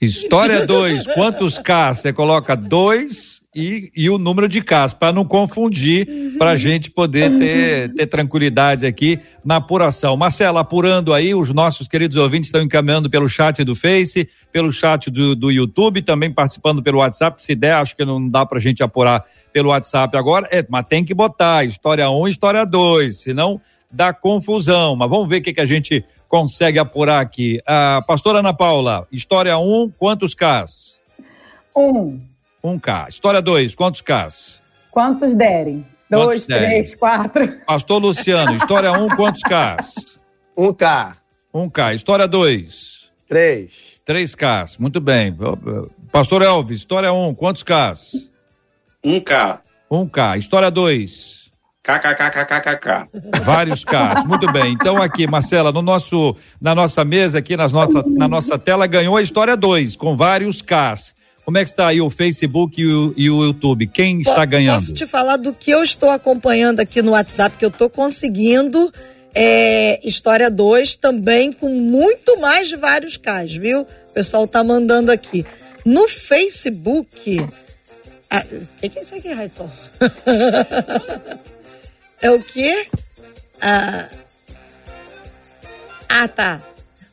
História 0.00 0.64
2, 0.66 1.06
quantos 1.08 1.58
K? 1.58 1.94
Você 1.94 2.12
coloca 2.12 2.56
dois 2.56 3.40
e, 3.54 3.90
e 3.96 4.08
o 4.08 4.16
número 4.16 4.48
de 4.48 4.62
casos, 4.62 4.96
para 4.96 5.12
não 5.12 5.24
confundir, 5.24 6.36
para 6.38 6.50
a 6.50 6.56
gente 6.56 6.88
poder 6.88 7.36
ter, 7.36 7.92
ter 7.94 8.06
tranquilidade 8.06 8.86
aqui 8.86 9.18
na 9.44 9.56
apuração. 9.56 10.16
Marcela, 10.16 10.60
apurando 10.60 11.12
aí, 11.12 11.34
os 11.34 11.52
nossos 11.52 11.88
queridos 11.88 12.16
ouvintes 12.16 12.46
estão 12.46 12.62
encaminhando 12.62 13.10
pelo 13.10 13.28
chat 13.28 13.64
do 13.64 13.74
Face, 13.74 14.28
pelo 14.52 14.72
chat 14.72 15.10
do, 15.10 15.34
do 15.34 15.50
YouTube, 15.50 16.00
também 16.02 16.32
participando 16.32 16.80
pelo 16.80 16.98
WhatsApp. 16.98 17.42
Se 17.42 17.56
der, 17.56 17.74
acho 17.74 17.96
que 17.96 18.04
não 18.04 18.28
dá 18.28 18.46
para 18.46 18.58
a 18.58 18.60
gente 18.60 18.84
apurar 18.84 19.24
pelo 19.52 19.70
WhatsApp 19.70 20.16
agora, 20.16 20.48
é, 20.50 20.64
mas 20.68 20.86
tem 20.86 21.04
que 21.04 21.14
botar 21.14 21.64
história 21.64 22.10
1 22.10 22.20
um, 22.20 22.28
história 22.28 22.64
2, 22.64 23.22
senão 23.22 23.60
dá 23.90 24.12
confusão. 24.12 24.96
Mas 24.96 25.08
vamos 25.10 25.28
ver 25.28 25.38
o 25.38 25.42
que, 25.42 25.52
que 25.52 25.60
a 25.60 25.64
gente 25.66 26.04
consegue 26.28 26.78
apurar 26.78 27.20
aqui. 27.20 27.60
A 27.66 28.02
pastora 28.06 28.38
Ana 28.38 28.54
Paula, 28.54 29.06
história 29.10 29.58
1, 29.58 29.62
um, 29.62 29.90
quantos 29.90 30.34
Ks? 30.34 30.98
Um. 31.76 32.20
Um 32.62 32.78
K. 32.78 33.08
História 33.08 33.40
2, 33.40 33.74
quantos 33.74 34.00
Ks? 34.02 34.60
Quantos 34.90 35.34
derem? 35.34 35.86
Dois, 36.10 36.24
Quantos 36.24 36.46
derem? 36.46 36.68
três, 36.68 36.94
quatro. 36.94 37.60
Pastor 37.66 38.02
Luciano, 38.02 38.54
história 38.54 38.92
1, 38.92 39.04
um, 39.04 39.08
quantos 39.08 39.42
Ks? 39.42 40.18
Um 40.56 40.72
K. 40.72 41.16
Um 41.54 41.70
K. 41.70 41.94
História 41.94 42.26
2. 42.28 43.10
Três. 43.28 43.72
Três 44.04 44.34
Ks. 44.34 44.76
Muito 44.78 45.00
bem. 45.00 45.34
Pastor 46.10 46.42
Elvis, 46.42 46.78
história 46.78 47.12
1, 47.12 47.28
um, 47.28 47.34
quantos 47.34 47.62
Ks? 47.62 48.29
Um 49.02 49.20
K. 49.20 49.60
Um 49.90 50.06
K. 50.06 50.36
História 50.36 50.70
2. 50.70 51.40
KKKKKK. 51.82 53.42
Vários 53.42 53.84
Ks. 53.84 54.24
Muito 54.26 54.52
bem. 54.52 54.72
Então 54.74 55.00
aqui, 55.00 55.26
Marcela, 55.26 55.72
no 55.72 55.82
nosso, 55.82 56.36
na 56.60 56.74
nossa 56.74 57.04
mesa 57.04 57.38
aqui, 57.38 57.56
nas 57.56 57.72
nossa, 57.72 58.04
na 58.06 58.28
nossa 58.28 58.58
tela, 58.58 58.86
ganhou 58.86 59.16
a 59.16 59.22
história 59.22 59.56
2, 59.56 59.96
com 59.96 60.16
vários 60.16 60.62
Ks. 60.62 61.14
Como 61.44 61.58
é 61.58 61.64
que 61.64 61.70
está 61.70 61.88
aí 61.88 62.00
o 62.00 62.10
Facebook 62.10 62.80
e 62.80 62.86
o, 62.86 63.14
e 63.16 63.30
o 63.30 63.44
YouTube? 63.44 63.86
Quem 63.86 64.20
está 64.20 64.44
ganhando? 64.44 64.80
Posso 64.80 64.94
te 64.94 65.06
falar 65.06 65.36
do 65.36 65.52
que 65.52 65.70
eu 65.70 65.82
estou 65.82 66.10
acompanhando 66.10 66.80
aqui 66.80 67.00
no 67.02 67.12
WhatsApp, 67.12 67.56
que 67.56 67.64
eu 67.64 67.70
estou 67.70 67.88
conseguindo. 67.88 68.92
É, 69.34 70.00
história 70.06 70.50
2 70.50 70.96
também 70.96 71.52
com 71.52 71.68
muito 71.68 72.38
mais 72.40 72.68
de 72.68 72.76
vários 72.76 73.16
Ks, 73.16 73.54
viu? 73.56 73.82
O 73.82 74.12
pessoal 74.12 74.46
tá 74.46 74.62
mandando 74.62 75.10
aqui. 75.10 75.46
No 75.84 76.08
Facebook. 76.08 77.44
Ah, 78.30 78.44
o 78.52 78.66
que, 78.80 78.88
que 78.88 78.98
é 78.98 79.02
isso 79.02 79.14
aqui, 79.14 79.32
Raidson? 79.32 79.70
é 82.22 82.30
o 82.30 82.42
quê? 82.42 82.86
Ah, 83.60 84.08
ah, 86.08 86.28
tá. 86.28 86.62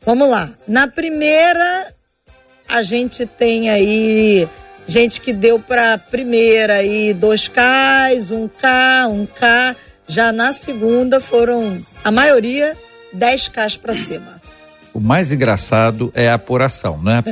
Vamos 0.06 0.30
lá. 0.30 0.50
Na 0.68 0.88
primeira, 0.88 1.94
a 2.70 2.84
gente 2.84 3.26
tem 3.26 3.70
aí 3.70 4.48
gente 4.86 5.20
que 5.20 5.34
deu 5.34 5.60
para 5.60 5.98
primeira 5.98 6.76
aí 6.76 7.14
dois 7.14 7.48
Ks, 7.48 8.32
um 8.32 8.48
K, 8.48 9.08
um 9.08 9.26
K. 9.26 9.76
Já 10.08 10.32
na 10.32 10.54
segunda 10.54 11.20
foram 11.20 11.86
a 12.04 12.12
maioria 12.12 12.78
10 13.12 13.50
Ks 13.50 13.78
para 13.78 13.94
cima. 13.94 14.37
O 14.98 15.00
mais 15.00 15.32
engraçado 15.32 16.12
é 16.16 16.28
a 16.28 16.34
apuração, 16.34 17.00
né? 17.04 17.24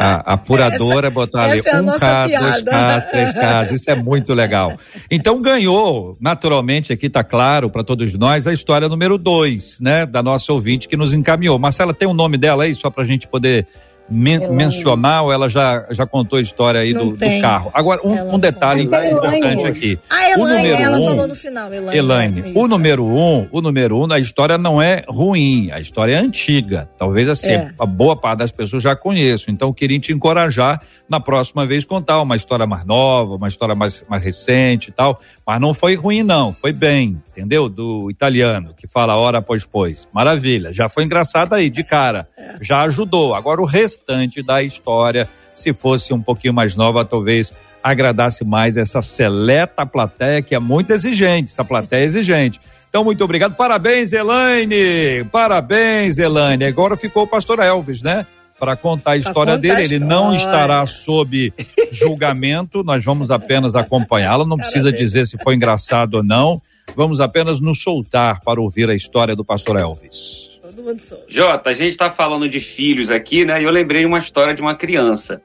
A, 0.00 0.14
a 0.32 0.34
apuradora 0.34 1.06
Essa- 1.06 1.14
botar 1.14 1.44
ali 1.44 1.62
é 1.64 1.76
a 1.76 1.80
um 1.80 1.86
K, 1.86 2.26
dois. 2.26 2.62
Ks, 2.64 3.10
três 3.12 3.32
Ks, 3.32 3.70
isso 3.70 3.90
é 3.92 3.94
muito 3.94 4.34
legal. 4.34 4.76
Então 5.08 5.40
ganhou, 5.40 6.16
naturalmente, 6.20 6.92
aqui 6.92 7.08
tá 7.08 7.22
claro 7.22 7.70
para 7.70 7.84
todos 7.84 8.12
nós, 8.14 8.44
a 8.48 8.52
história 8.52 8.88
número 8.88 9.16
dois, 9.16 9.78
né? 9.78 10.04
Da 10.04 10.20
nossa 10.20 10.52
ouvinte 10.52 10.88
que 10.88 10.96
nos 10.96 11.12
encaminhou. 11.12 11.56
Marcela, 11.60 11.94
tem 11.94 12.08
o 12.08 12.12
nome 12.12 12.36
dela 12.36 12.64
aí, 12.64 12.74
só 12.74 12.90
pra 12.90 13.04
gente 13.04 13.28
poder 13.28 13.68
men- 14.12 14.34
Elaine. 14.36 14.54
mencionar, 14.54 15.22
ou 15.24 15.32
ela 15.32 15.48
já, 15.48 15.86
já 15.90 16.06
contou 16.06 16.38
a 16.38 16.42
história 16.42 16.80
aí 16.80 16.92
do, 16.92 17.16
do 17.16 17.40
carro. 17.40 17.70
Agora, 17.74 18.00
um, 18.04 18.16
Ela 18.16 18.34
um 18.34 18.38
detalhe 18.38 18.82
importante 18.82 19.36
Elaine. 19.36 19.66
aqui. 19.66 19.98
A 20.10 20.30
Elaine, 20.30 20.40
o 20.42 20.46
número 20.46 20.74
ela 20.82 20.98
um, 20.98 21.08
falou 21.08 21.28
no 21.28 21.34
final, 21.34 21.72
Elaine. 21.72 21.96
Elaine, 21.98 22.52
o 22.54 22.68
número 22.68 23.04
um, 23.04 23.46
o 23.50 23.60
número 23.60 23.98
um, 23.98 24.12
a 24.12 24.18
história 24.18 24.56
não 24.58 24.80
é 24.80 25.04
ruim, 25.08 25.70
a 25.72 25.80
história 25.80 26.14
é 26.14 26.18
antiga. 26.18 26.88
Talvez 26.98 27.28
assim, 27.28 27.50
É. 27.50 27.70
a 27.78 27.86
boa 27.86 28.14
parte 28.16 28.38
das 28.40 28.50
pessoas 28.50 28.82
já 28.82 28.94
conheçam. 28.94 29.52
Então, 29.52 29.68
eu 29.68 29.74
queria 29.74 29.98
te 29.98 30.12
encorajar 30.12 30.80
na 31.12 31.20
próxima 31.20 31.66
vez 31.66 31.84
contar 31.84 32.22
uma 32.22 32.36
história 32.36 32.66
mais 32.66 32.86
nova, 32.86 33.34
uma 33.34 33.46
história 33.46 33.74
mais, 33.74 34.02
mais 34.08 34.22
recente 34.22 34.88
e 34.88 34.92
tal. 34.92 35.20
Mas 35.46 35.60
não 35.60 35.74
foi 35.74 35.94
ruim, 35.94 36.22
não, 36.22 36.54
foi 36.54 36.72
bem, 36.72 37.22
entendeu? 37.30 37.68
Do 37.68 38.10
italiano, 38.10 38.72
que 38.74 38.88
fala 38.88 39.14
hora 39.14 39.38
após 39.38 39.62
pois. 39.62 40.08
Maravilha, 40.10 40.72
já 40.72 40.88
foi 40.88 41.04
engraçado 41.04 41.52
aí, 41.52 41.68
de 41.68 41.84
cara. 41.84 42.26
Já 42.62 42.80
ajudou. 42.84 43.34
Agora, 43.34 43.60
o 43.60 43.66
restante 43.66 44.42
da 44.42 44.62
história, 44.62 45.28
se 45.54 45.74
fosse 45.74 46.14
um 46.14 46.22
pouquinho 46.22 46.54
mais 46.54 46.74
nova, 46.74 47.04
talvez 47.04 47.52
agradasse 47.82 48.42
mais 48.42 48.78
essa 48.78 49.02
seleta 49.02 49.84
plateia 49.84 50.40
que 50.40 50.54
é 50.54 50.58
muito 50.58 50.92
exigente, 50.92 51.52
essa 51.52 51.64
plateia 51.64 52.00
é 52.00 52.04
exigente. 52.04 52.58
Então, 52.88 53.04
muito 53.04 53.22
obrigado. 53.22 53.54
Parabéns, 53.54 54.14
Elaine! 54.14 55.24
Parabéns, 55.30 56.16
Elaine. 56.16 56.64
Agora 56.64 56.96
ficou 56.96 57.24
o 57.24 57.26
pastor 57.26 57.58
Elvis, 57.58 58.00
né? 58.00 58.26
Para 58.62 58.76
contar 58.76 59.10
a 59.12 59.16
história 59.16 59.54
contar 59.56 59.60
dele. 59.60 59.74
a 59.74 59.80
Ele 59.82 59.98
não 59.98 60.32
história. 60.32 60.36
estará 60.36 60.86
sob 60.86 61.52
julgamento, 61.90 62.84
nós 62.84 63.04
vamos 63.04 63.28
apenas 63.28 63.74
acompanhá-la. 63.74 64.46
Não 64.46 64.56
precisa 64.56 64.92
dele. 64.92 65.02
dizer 65.02 65.26
se 65.26 65.36
foi 65.36 65.56
engraçado 65.56 66.14
ou 66.14 66.22
não. 66.22 66.62
Vamos 66.94 67.18
apenas 67.18 67.58
nos 67.58 67.82
soltar 67.82 68.40
para 68.40 68.60
ouvir 68.60 68.88
a 68.88 68.94
história 68.94 69.34
do 69.34 69.44
pastor 69.44 69.80
Elvis. 69.80 70.60
Todo 70.62 70.80
mundo 70.80 71.00
soube. 71.00 71.24
Jota, 71.26 71.70
a 71.70 71.74
gente 71.74 71.90
está 71.90 72.08
falando 72.08 72.48
de 72.48 72.60
filhos 72.60 73.10
aqui, 73.10 73.44
né? 73.44 73.60
E 73.60 73.64
eu 73.64 73.70
lembrei 73.70 74.04
uma 74.04 74.18
história 74.18 74.54
de 74.54 74.62
uma 74.62 74.76
criança. 74.76 75.42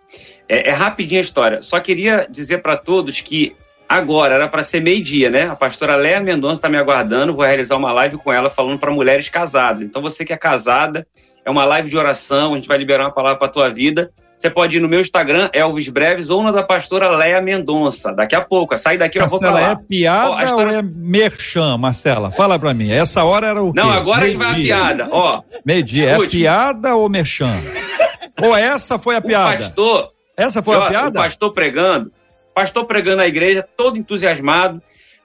É, 0.48 0.70
é 0.70 0.72
rapidinha 0.72 1.20
a 1.20 1.24
história. 1.24 1.64
Só 1.64 1.80
queria 1.80 2.28
dizer 2.30 2.60
para 2.60 2.78
todos 2.78 3.20
que 3.20 3.56
agora 3.90 4.36
era 4.36 4.48
para 4.48 4.62
ser 4.62 4.80
meio-dia, 4.80 5.32
né? 5.32 5.50
A 5.50 5.56
pastora 5.56 5.96
Léa 5.96 6.20
Mendonça 6.22 6.58
está 6.58 6.70
me 6.70 6.78
aguardando. 6.78 7.34
Vou 7.34 7.44
realizar 7.44 7.78
uma 7.78 7.92
live 7.92 8.18
com 8.18 8.32
ela 8.32 8.48
falando 8.48 8.78
para 8.78 8.92
mulheres 8.92 9.28
casadas. 9.28 9.82
Então 9.82 10.04
você 10.04 10.24
que 10.24 10.34
é 10.34 10.38
casada, 10.38 11.08
é 11.48 11.50
uma 11.50 11.64
live 11.64 11.90
de 11.90 11.98
oração. 11.98 12.52
A 12.52 12.56
gente 12.58 12.68
vai 12.68 12.78
liberar 12.78 13.06
uma 13.06 13.14
palavra 13.14 13.40
para 13.40 13.48
tua 13.48 13.70
vida. 13.70 14.12
Você 14.38 14.50
pode 14.52 14.78
ir 14.78 14.82
no 14.82 14.88
meu 14.90 15.00
Instagram, 15.00 15.50
Elvis 15.54 15.88
Breves, 15.88 16.30
ou 16.30 16.44
na 16.44 16.52
da 16.52 16.62
pastora 16.62 17.10
Léa 17.10 17.42
Mendonça. 17.42 18.14
Daqui 18.14 18.36
a 18.36 18.42
pouco, 18.42 18.78
sai 18.78 18.98
daqui 18.98 19.18
eu 19.18 19.26
vou 19.28 19.40
Marcela, 19.42 19.60
falar. 19.62 19.72
é 19.72 19.86
piada 19.88 20.30
Ó, 20.30 20.36
a 20.36 20.44
história- 20.44 20.72
ou 20.74 20.78
é 20.78 20.82
merchan, 20.84 21.78
Marcela? 21.78 22.30
Fala 22.32 22.60
pra 22.60 22.74
mim. 22.74 22.92
Essa 22.92 23.24
hora 23.24 23.48
era 23.48 23.64
o 23.64 23.74
quê? 23.74 23.80
Não, 23.80 23.90
agora 23.92 24.30
que 24.30 24.36
vai 24.38 24.52
a 24.52 24.54
piada. 24.54 25.08
Ó, 25.10 25.42
Meio-dia. 25.66 26.10
É 26.10 26.12
Escute. 26.12 26.38
piada 26.38 26.96
ou 26.96 27.10
merchan? 27.10 27.50
ou 28.44 28.56
essa 28.56 29.00
foi 29.00 29.16
a 29.16 29.20
o 29.20 29.22
piada? 29.24 29.58
pastor 29.58 30.12
Essa 30.36 30.62
foi 30.62 30.76
a 30.76 30.80
Jota, 30.80 30.92
piada? 30.92 31.10
O 31.20 31.24
pastor 31.24 31.54
pregando, 31.54 32.12
pastor 32.54 32.86
pregando 32.86 33.18
na 33.18 33.26
igreja, 33.28 33.68
todo 33.76 33.98
entusiasmado, 33.98 34.80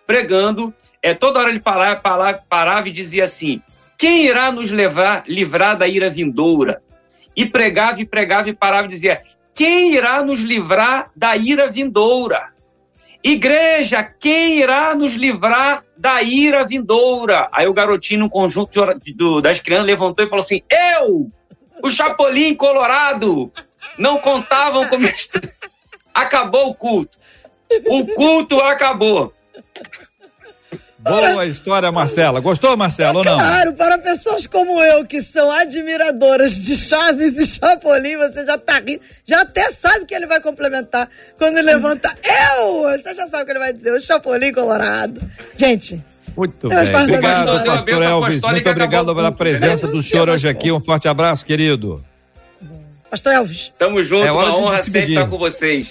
pregando, 0.07 0.73
é, 1.03 1.13
toda 1.13 1.39
hora 1.39 1.51
ele 1.51 1.61
parava, 1.61 1.97
parava, 1.97 2.41
parava 2.49 2.89
e 2.89 2.93
dizia 2.93 3.25
assim: 3.25 3.61
quem 4.03 4.25
irá 4.25 4.51
nos 4.51 4.69
levar, 4.73 5.23
livrar 5.29 5.79
da 5.79 5.87
ira 5.87 6.11
vindoura? 6.11 6.83
E 7.37 7.47
pregava 7.47 8.01
e 8.01 8.05
pregava 8.05 8.49
e 8.49 8.53
parava 8.53 8.87
e 8.87 8.89
dizia: 8.89 9.23
quem 9.55 9.93
irá 9.95 10.25
nos 10.25 10.41
livrar 10.41 11.13
da 11.15 11.37
ira 11.37 11.71
vindoura? 11.71 12.49
Igreja, 13.23 14.03
quem 14.03 14.59
irá 14.59 14.93
nos 14.93 15.15
livrar 15.15 15.85
da 15.97 16.21
ira 16.21 16.67
vindoura? 16.67 17.49
Aí 17.53 17.69
o 17.69 17.73
garotinho, 17.73 18.23
no 18.23 18.29
conjunto 18.29 18.73
de 19.01 19.15
do- 19.15 19.41
das 19.41 19.61
crianças, 19.61 19.87
levantou 19.87 20.25
e 20.25 20.29
falou 20.29 20.43
assim: 20.45 20.63
Eu, 20.69 21.31
o 21.81 21.89
Chapolin 21.89 22.57
Colorado, 22.57 23.53
não 23.97 24.19
contavam 24.19 24.85
com. 24.89 24.97
Acabou 26.13 26.71
o 26.71 26.75
culto. 26.75 27.17
O 27.87 28.05
culto 28.17 28.59
acabou. 28.59 29.33
Boa 31.03 31.47
história, 31.47 31.91
Marcela. 31.91 32.39
Gostou, 32.41 32.77
Marcela, 32.77 33.19
ou 33.19 33.25
não? 33.25 33.35
Claro, 33.37 33.73
para 33.73 33.99
pessoas 33.99 34.47
como 34.47 34.81
eu, 34.83 35.05
que 35.05 35.21
são 35.21 35.51
admiradoras 35.51 36.55
de 36.55 36.77
Chaves 36.77 37.37
e 37.37 37.45
Chapolin, 37.47 38.17
você 38.17 38.47
já 38.47 38.57
tá 38.57 38.75
rindo, 38.79 39.01
já 39.25 39.41
até 39.41 39.71
sabe 39.73 40.05
que 40.05 40.15
ele 40.15 40.27
vai 40.27 40.41
complementar. 40.41 41.09
Quando 41.37 41.59
ele 41.59 41.73
levanta, 41.73 42.09
eu! 42.59 42.83
Você 42.93 43.15
já 43.15 43.27
sabe 43.27 43.43
o 43.43 43.47
que 43.47 43.53
ele 43.53 43.59
vai 43.59 43.73
dizer, 43.73 43.93
o 43.93 44.01
Chapolin 44.01 44.53
Colorado. 44.53 45.21
Gente, 45.57 46.01
Muito 46.37 46.67
Eu 46.67 46.71
bem. 46.71 47.03
Obrigado, 47.03 47.65
pastor 47.65 48.03
Elvis. 48.03 48.41
Muito 48.43 48.71
obrigado 48.71 49.07
pela 49.15 49.29
culto. 49.29 49.39
presença 49.39 49.87
do 49.89 50.03
senhor 50.03 50.29
hoje 50.29 50.49
aqui. 50.49 50.71
Um 50.71 50.81
forte 50.81 51.09
abraço, 51.09 51.45
querido. 51.45 52.03
Pastor 53.11 53.33
Elvis, 53.35 53.73
Tamo 53.79 54.03
junto, 54.03 54.25
É 54.25 54.33
hora 54.33 54.51
uma 54.51 54.57
de 54.57 54.63
honra 54.65 54.83
se 54.83 54.91
sempre 54.91 55.13
estar 55.13 55.27
com 55.27 55.37
vocês. 55.37 55.89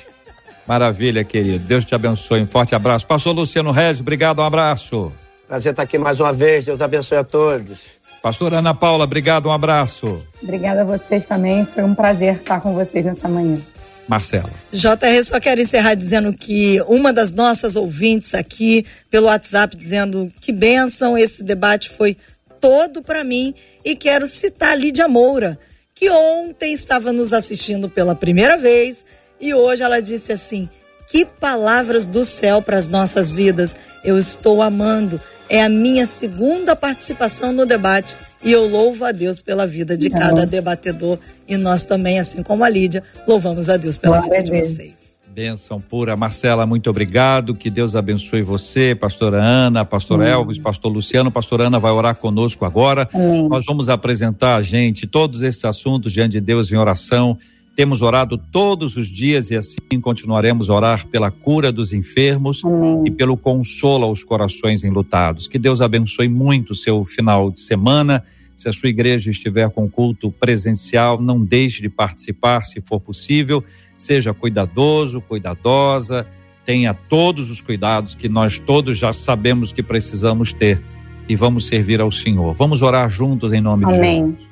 Maravilha, 0.68 1.24
querido. 1.24 1.66
Deus 1.66 1.86
te 1.86 1.96
abençoe. 1.96 2.42
Um 2.42 2.48
forte 2.48 2.76
abraço. 2.76 3.06
Pastor 3.06 3.36
Luciano 3.36 3.72
Regis, 3.72 4.02
obrigado, 4.02 4.40
um 4.40 4.46
abraço. 4.46 5.12
Prazer 5.48 5.72
estar 5.72 5.84
aqui 5.84 5.98
mais 5.98 6.20
uma 6.20 6.32
vez. 6.32 6.66
Deus 6.66 6.82
abençoe 6.82 7.18
a 7.18 7.24
todos. 7.24 7.80
Pastor 8.22 8.54
Ana 8.54 8.74
Paula, 8.74 9.04
obrigado, 9.04 9.48
um 9.48 9.52
abraço. 9.52 10.22
Obrigada 10.42 10.82
a 10.82 10.84
vocês 10.84 11.26
também. 11.26 11.66
Foi 11.66 11.84
um 11.84 11.96
prazer 11.96 12.36
estar 12.36 12.62
com 12.62 12.74
vocês 12.74 13.04
nessa 13.04 13.28
manhã. 13.28 13.60
Marcela. 14.08 14.50
JR, 14.72 15.24
só 15.24 15.40
quero 15.40 15.62
encerrar 15.62 15.96
dizendo 15.96 16.34
que 16.34 16.82
uma 16.88 17.12
das 17.12 17.32
nossas 17.32 17.76
ouvintes 17.76 18.34
aqui 18.34 18.86
pelo 19.10 19.28
WhatsApp 19.28 19.76
dizendo 19.76 20.32
que 20.40 20.52
benção, 20.52 21.18
esse 21.18 21.44
debate 21.44 21.90
foi 21.90 22.16
todo 22.60 23.02
para 23.02 23.24
mim 23.24 23.56
e 23.84 23.96
quero 23.96 24.28
citar 24.28 24.74
a 24.74 24.76
Lídia 24.76 25.08
Moura, 25.08 25.58
que 25.96 26.10
ontem 26.10 26.74
estava 26.74 27.12
nos 27.12 27.34
assistindo 27.34 27.90
pela 27.90 28.14
primeira 28.14 28.58
vez 28.58 29.04
e 29.42 29.54
hoje 29.54 29.82
ela 29.84 30.02
disse 30.02 30.32
assim: 30.32 30.70
Que 31.08 31.26
palavras 31.26 32.06
do 32.06 32.24
céu 32.24 32.62
para 32.62 32.78
as 32.78 32.88
nossas 32.88 33.34
vidas. 33.34 33.76
Eu 34.04 34.18
estou 34.18 34.62
amando. 34.62 35.20
É 35.50 35.62
a 35.62 35.68
minha 35.68 36.08
segunda 36.08 36.78
participação 36.78 37.52
no 37.52 37.66
debate 37.66 38.16
e 38.42 38.54
eu 38.54 38.70
louvo 38.70 39.04
a 39.04 39.12
Deus 39.12 39.42
pela 39.42 39.68
vida 39.68 39.98
de 39.98 40.10
cada 40.10 40.46
debatedor 40.46 41.20
e 41.46 41.58
nós 41.58 41.84
também, 41.84 42.22
assim 42.22 42.42
como 42.42 42.64
a 42.64 42.70
Lídia, 42.70 43.04
louvamos 43.28 43.68
a 43.68 43.76
Deus 43.76 43.98
pela 43.98 44.20
Glória 44.20 44.42
vida 44.42 44.56
de 44.56 44.64
vocês. 44.64 45.12
Bênção 45.34 45.80
pura. 45.80 46.16
Marcela, 46.18 46.66
muito 46.66 46.90
obrigado. 46.90 47.56
Que 47.56 47.70
Deus 47.70 47.96
abençoe 47.96 48.42
você, 48.42 48.94
pastora 48.94 49.42
Ana, 49.42 49.86
pastor 49.86 50.20
Amém. 50.20 50.34
Elvis, 50.34 50.60
pastor 50.60 50.92
Luciano. 50.92 51.32
Pastora 51.32 51.68
Ana 51.68 51.80
vai 51.80 51.92
orar 51.92 52.16
conosco 52.16 52.66
agora. 52.66 53.08
Amém. 53.14 53.48
Nós 53.48 53.64
vamos 53.66 53.88
apresentar 53.88 54.58
a 54.58 54.62
gente 54.62 55.08
todos 55.08 55.42
esses 55.42 55.64
assuntos 55.64 56.12
diante 56.12 56.34
de 56.34 56.42
Deus 56.42 56.70
em 56.70 56.76
oração. 56.76 57.38
Temos 57.76 58.02
orado 58.02 58.38
todos 58.38 58.98
os 58.98 59.08
dias 59.08 59.50
e 59.50 59.56
assim 59.56 60.00
continuaremos 60.02 60.70
a 60.70 60.74
orar 60.74 61.08
pela 61.08 61.32
cura 61.32 61.72
dos 61.72 61.94
enfermos 61.94 62.64
Amém. 62.64 63.04
e 63.06 63.12
pelo 63.12 63.38
consolo 63.38 64.06
aos 64.06 64.24
corações 64.24 64.84
enlutados. 64.84 65.48
Que 65.48 65.58
Deus 65.58 65.82
abençoe 65.82 66.28
muito 66.28 66.72
o 66.72 66.76
seu 66.76 67.06
final 67.06 67.50
de 67.50 67.62
semana. 67.62 68.24
Se 68.58 68.70
a 68.70 68.74
sua 68.74 68.90
igreja 68.90 69.32
estiver 69.32 69.70
com 69.70 69.90
culto 69.90 70.32
presencial, 70.32 71.20
não 71.20 71.44
deixe 71.44 71.82
de 71.82 71.90
participar, 71.90 72.62
se 72.64 72.82
for 72.82 73.00
possível 73.00 73.64
seja 74.02 74.34
cuidadoso, 74.34 75.22
cuidadosa, 75.22 76.26
tenha 76.66 76.94
todos 76.94 77.50
os 77.52 77.62
cuidados 77.62 78.16
que 78.16 78.28
nós 78.28 78.58
todos 78.58 78.98
já 78.98 79.14
sabemos 79.14 79.72
que 79.72 79.84
precisamos 79.84 80.54
ter 80.54 80.82
e 81.30 81.36
vamos 81.36 81.68
servir 81.68 82.02
ao 82.02 82.12
Senhor. 82.12 82.54
Vamos 82.54 82.82
orar 82.82 83.10
juntos 83.10 83.54
em 83.54 83.62
nome 83.62 83.86
Amém. 83.86 84.26
de 84.26 84.32
Jesus. 84.32 84.51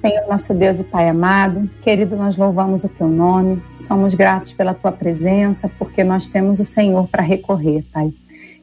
Senhor, 0.00 0.26
nosso 0.26 0.54
Deus 0.54 0.80
e 0.80 0.84
Pai 0.84 1.10
amado, 1.10 1.68
querido, 1.82 2.16
nós 2.16 2.34
louvamos 2.34 2.84
o 2.84 2.88
teu 2.88 3.06
nome, 3.06 3.62
somos 3.76 4.14
gratos 4.14 4.50
pela 4.50 4.72
tua 4.72 4.90
presença, 4.90 5.70
porque 5.78 6.02
nós 6.02 6.26
temos 6.26 6.58
o 6.58 6.64
Senhor 6.64 7.06
para 7.06 7.22
recorrer, 7.22 7.84
Pai. 7.92 8.10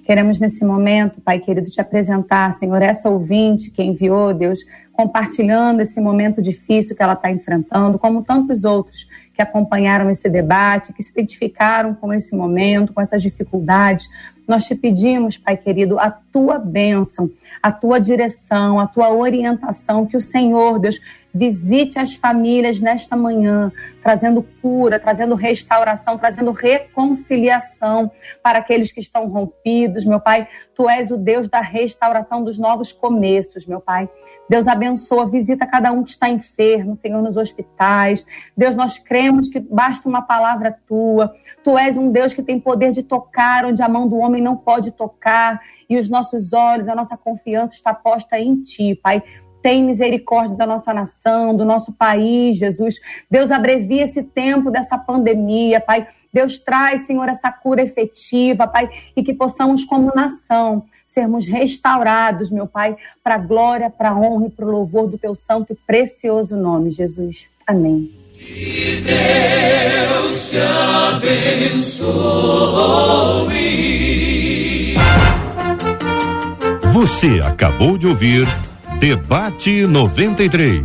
Queremos 0.04 0.40
nesse 0.40 0.66
momento, 0.66 1.22
Pai 1.22 1.40
querido, 1.40 1.70
te 1.70 1.80
apresentar, 1.80 2.54
Senhor, 2.54 2.82
essa 2.82 3.08
ouvinte 3.08 3.70
que 3.70 3.84
enviou, 3.84 4.34
Deus, 4.34 4.62
compartilhando 4.92 5.82
esse 5.82 6.02
momento 6.02 6.42
difícil 6.42 6.96
que 6.96 7.04
ela 7.04 7.14
está 7.14 7.30
enfrentando, 7.30 8.00
como 8.00 8.24
tantos 8.24 8.64
outros 8.64 9.08
que 9.32 9.42
acompanharam 9.42 10.10
esse 10.10 10.28
debate, 10.28 10.92
que 10.92 11.04
se 11.04 11.12
identificaram 11.12 11.94
com 11.94 12.12
esse 12.12 12.36
momento, 12.36 12.94
com 12.94 13.00
essas 13.00 13.22
dificuldades. 13.22 14.10
Nós 14.48 14.64
te 14.66 14.74
pedimos, 14.76 15.38
Pai 15.38 15.58
querido, 15.58 16.00
a 16.00 16.10
tua 16.10 16.58
bênção, 16.58 17.30
a 17.62 17.72
tua 17.72 18.00
direção, 18.00 18.80
a 18.80 18.88
tua 18.88 19.12
orientação, 19.14 20.06
que 20.06 20.16
o 20.16 20.22
Senhor, 20.22 20.80
Deus, 20.80 21.00
visite 21.34 22.00
as 22.00 22.16
famílias 22.16 22.80
nesta 22.80 23.16
manhã, 23.16 23.72
trazendo 24.02 24.42
cura, 24.62 25.00
trazendo 25.00 25.36
restauração, 25.36 26.18
trazendo 26.18 26.52
reconciliação 26.52 28.10
para 28.42 28.60
aqueles 28.60 28.92
que 28.92 29.00
estão 29.00 29.28
rompidos. 29.28 30.06
Meu 30.06 30.20
Pai, 30.20 30.48
tu 30.74 30.90
és 30.90 31.12
o 31.12 31.18
Deus 31.18 31.48
da 31.48 31.62
restauração 31.62 32.44
dos 32.44 32.58
novos 32.58 32.92
começos, 32.92 33.66
meu 33.68 33.82
Pai. 33.82 34.10
Deus 34.50 34.68
abençoa, 34.68 35.26
visita 35.26 35.66
cada 35.66 35.92
um 35.92 36.04
que 36.04 36.12
está 36.12 36.30
enfermo, 36.30 36.96
Senhor, 36.96 37.22
nos 37.22 37.38
hospitais. 37.38 38.26
Deus, 38.56 38.76
nós 38.76 38.98
cremos 38.98 39.48
que 39.48 39.60
basta 39.60 40.08
uma 40.08 40.22
palavra 40.22 40.78
tua. 40.88 41.34
Tu 41.64 41.78
és 41.78 41.98
um 41.98 42.12
Deus 42.12 42.34
que 42.34 42.42
tem 42.42 42.60
poder 42.60 42.92
de 42.92 43.04
tocar 43.04 43.66
onde 43.66 43.82
a 43.82 43.90
mão 43.90 44.08
do 44.08 44.18
homem 44.18 44.42
não 44.42 44.56
pode 44.56 44.92
tocar. 44.92 45.60
E 45.90 45.98
os 45.98 46.10
nossos 46.10 46.54
olhos, 46.54 46.88
a 46.88 46.96
nossa 46.96 47.18
confiança 47.18 47.76
está 47.76 47.94
posta 47.94 48.40
em 48.40 48.62
ti, 48.62 48.96
Pai. 48.96 49.22
Tem 49.62 49.84
misericórdia 49.84 50.56
da 50.56 50.66
nossa 50.66 50.94
nação, 50.94 51.56
do 51.56 51.66
nosso 51.66 51.92
país, 51.92 52.58
Jesus. 52.58 52.96
Deus, 53.30 53.52
abrevia 53.52 54.04
esse 54.04 54.24
tempo 54.24 54.72
dessa 54.72 54.98
pandemia, 54.98 55.82
Pai. 55.82 56.08
Deus 56.32 56.60
traz, 56.60 57.02
Senhor, 57.02 57.28
essa 57.28 57.52
cura 57.52 57.82
efetiva, 57.82 58.68
Pai, 58.68 58.90
e 59.16 59.24
que 59.24 59.34
possamos, 59.34 59.84
como 59.84 60.14
nação, 60.16 60.86
sermos 61.18 61.48
restaurados, 61.48 62.52
meu 62.52 62.68
Pai, 62.68 62.96
para 63.24 63.34
a 63.34 63.40
glória, 63.40 63.90
para 63.90 64.12
a 64.12 64.16
honra 64.16 64.46
e 64.46 64.52
para 64.52 64.68
o 64.68 64.70
louvor 64.70 65.08
do 65.08 65.18
teu 65.18 65.34
santo 65.34 65.74
e 65.74 65.76
precioso 65.76 66.56
nome, 66.56 66.92
Jesus. 66.92 67.50
Amém. 67.66 68.12
Que 68.38 69.02
Deus 69.02 70.52
te 70.52 70.60
abençoe. 70.60 72.06
Você 76.94 77.42
acabou 77.44 77.98
de 77.98 78.06
ouvir 78.06 78.48
Debate 79.00 79.88
93. 79.88 80.84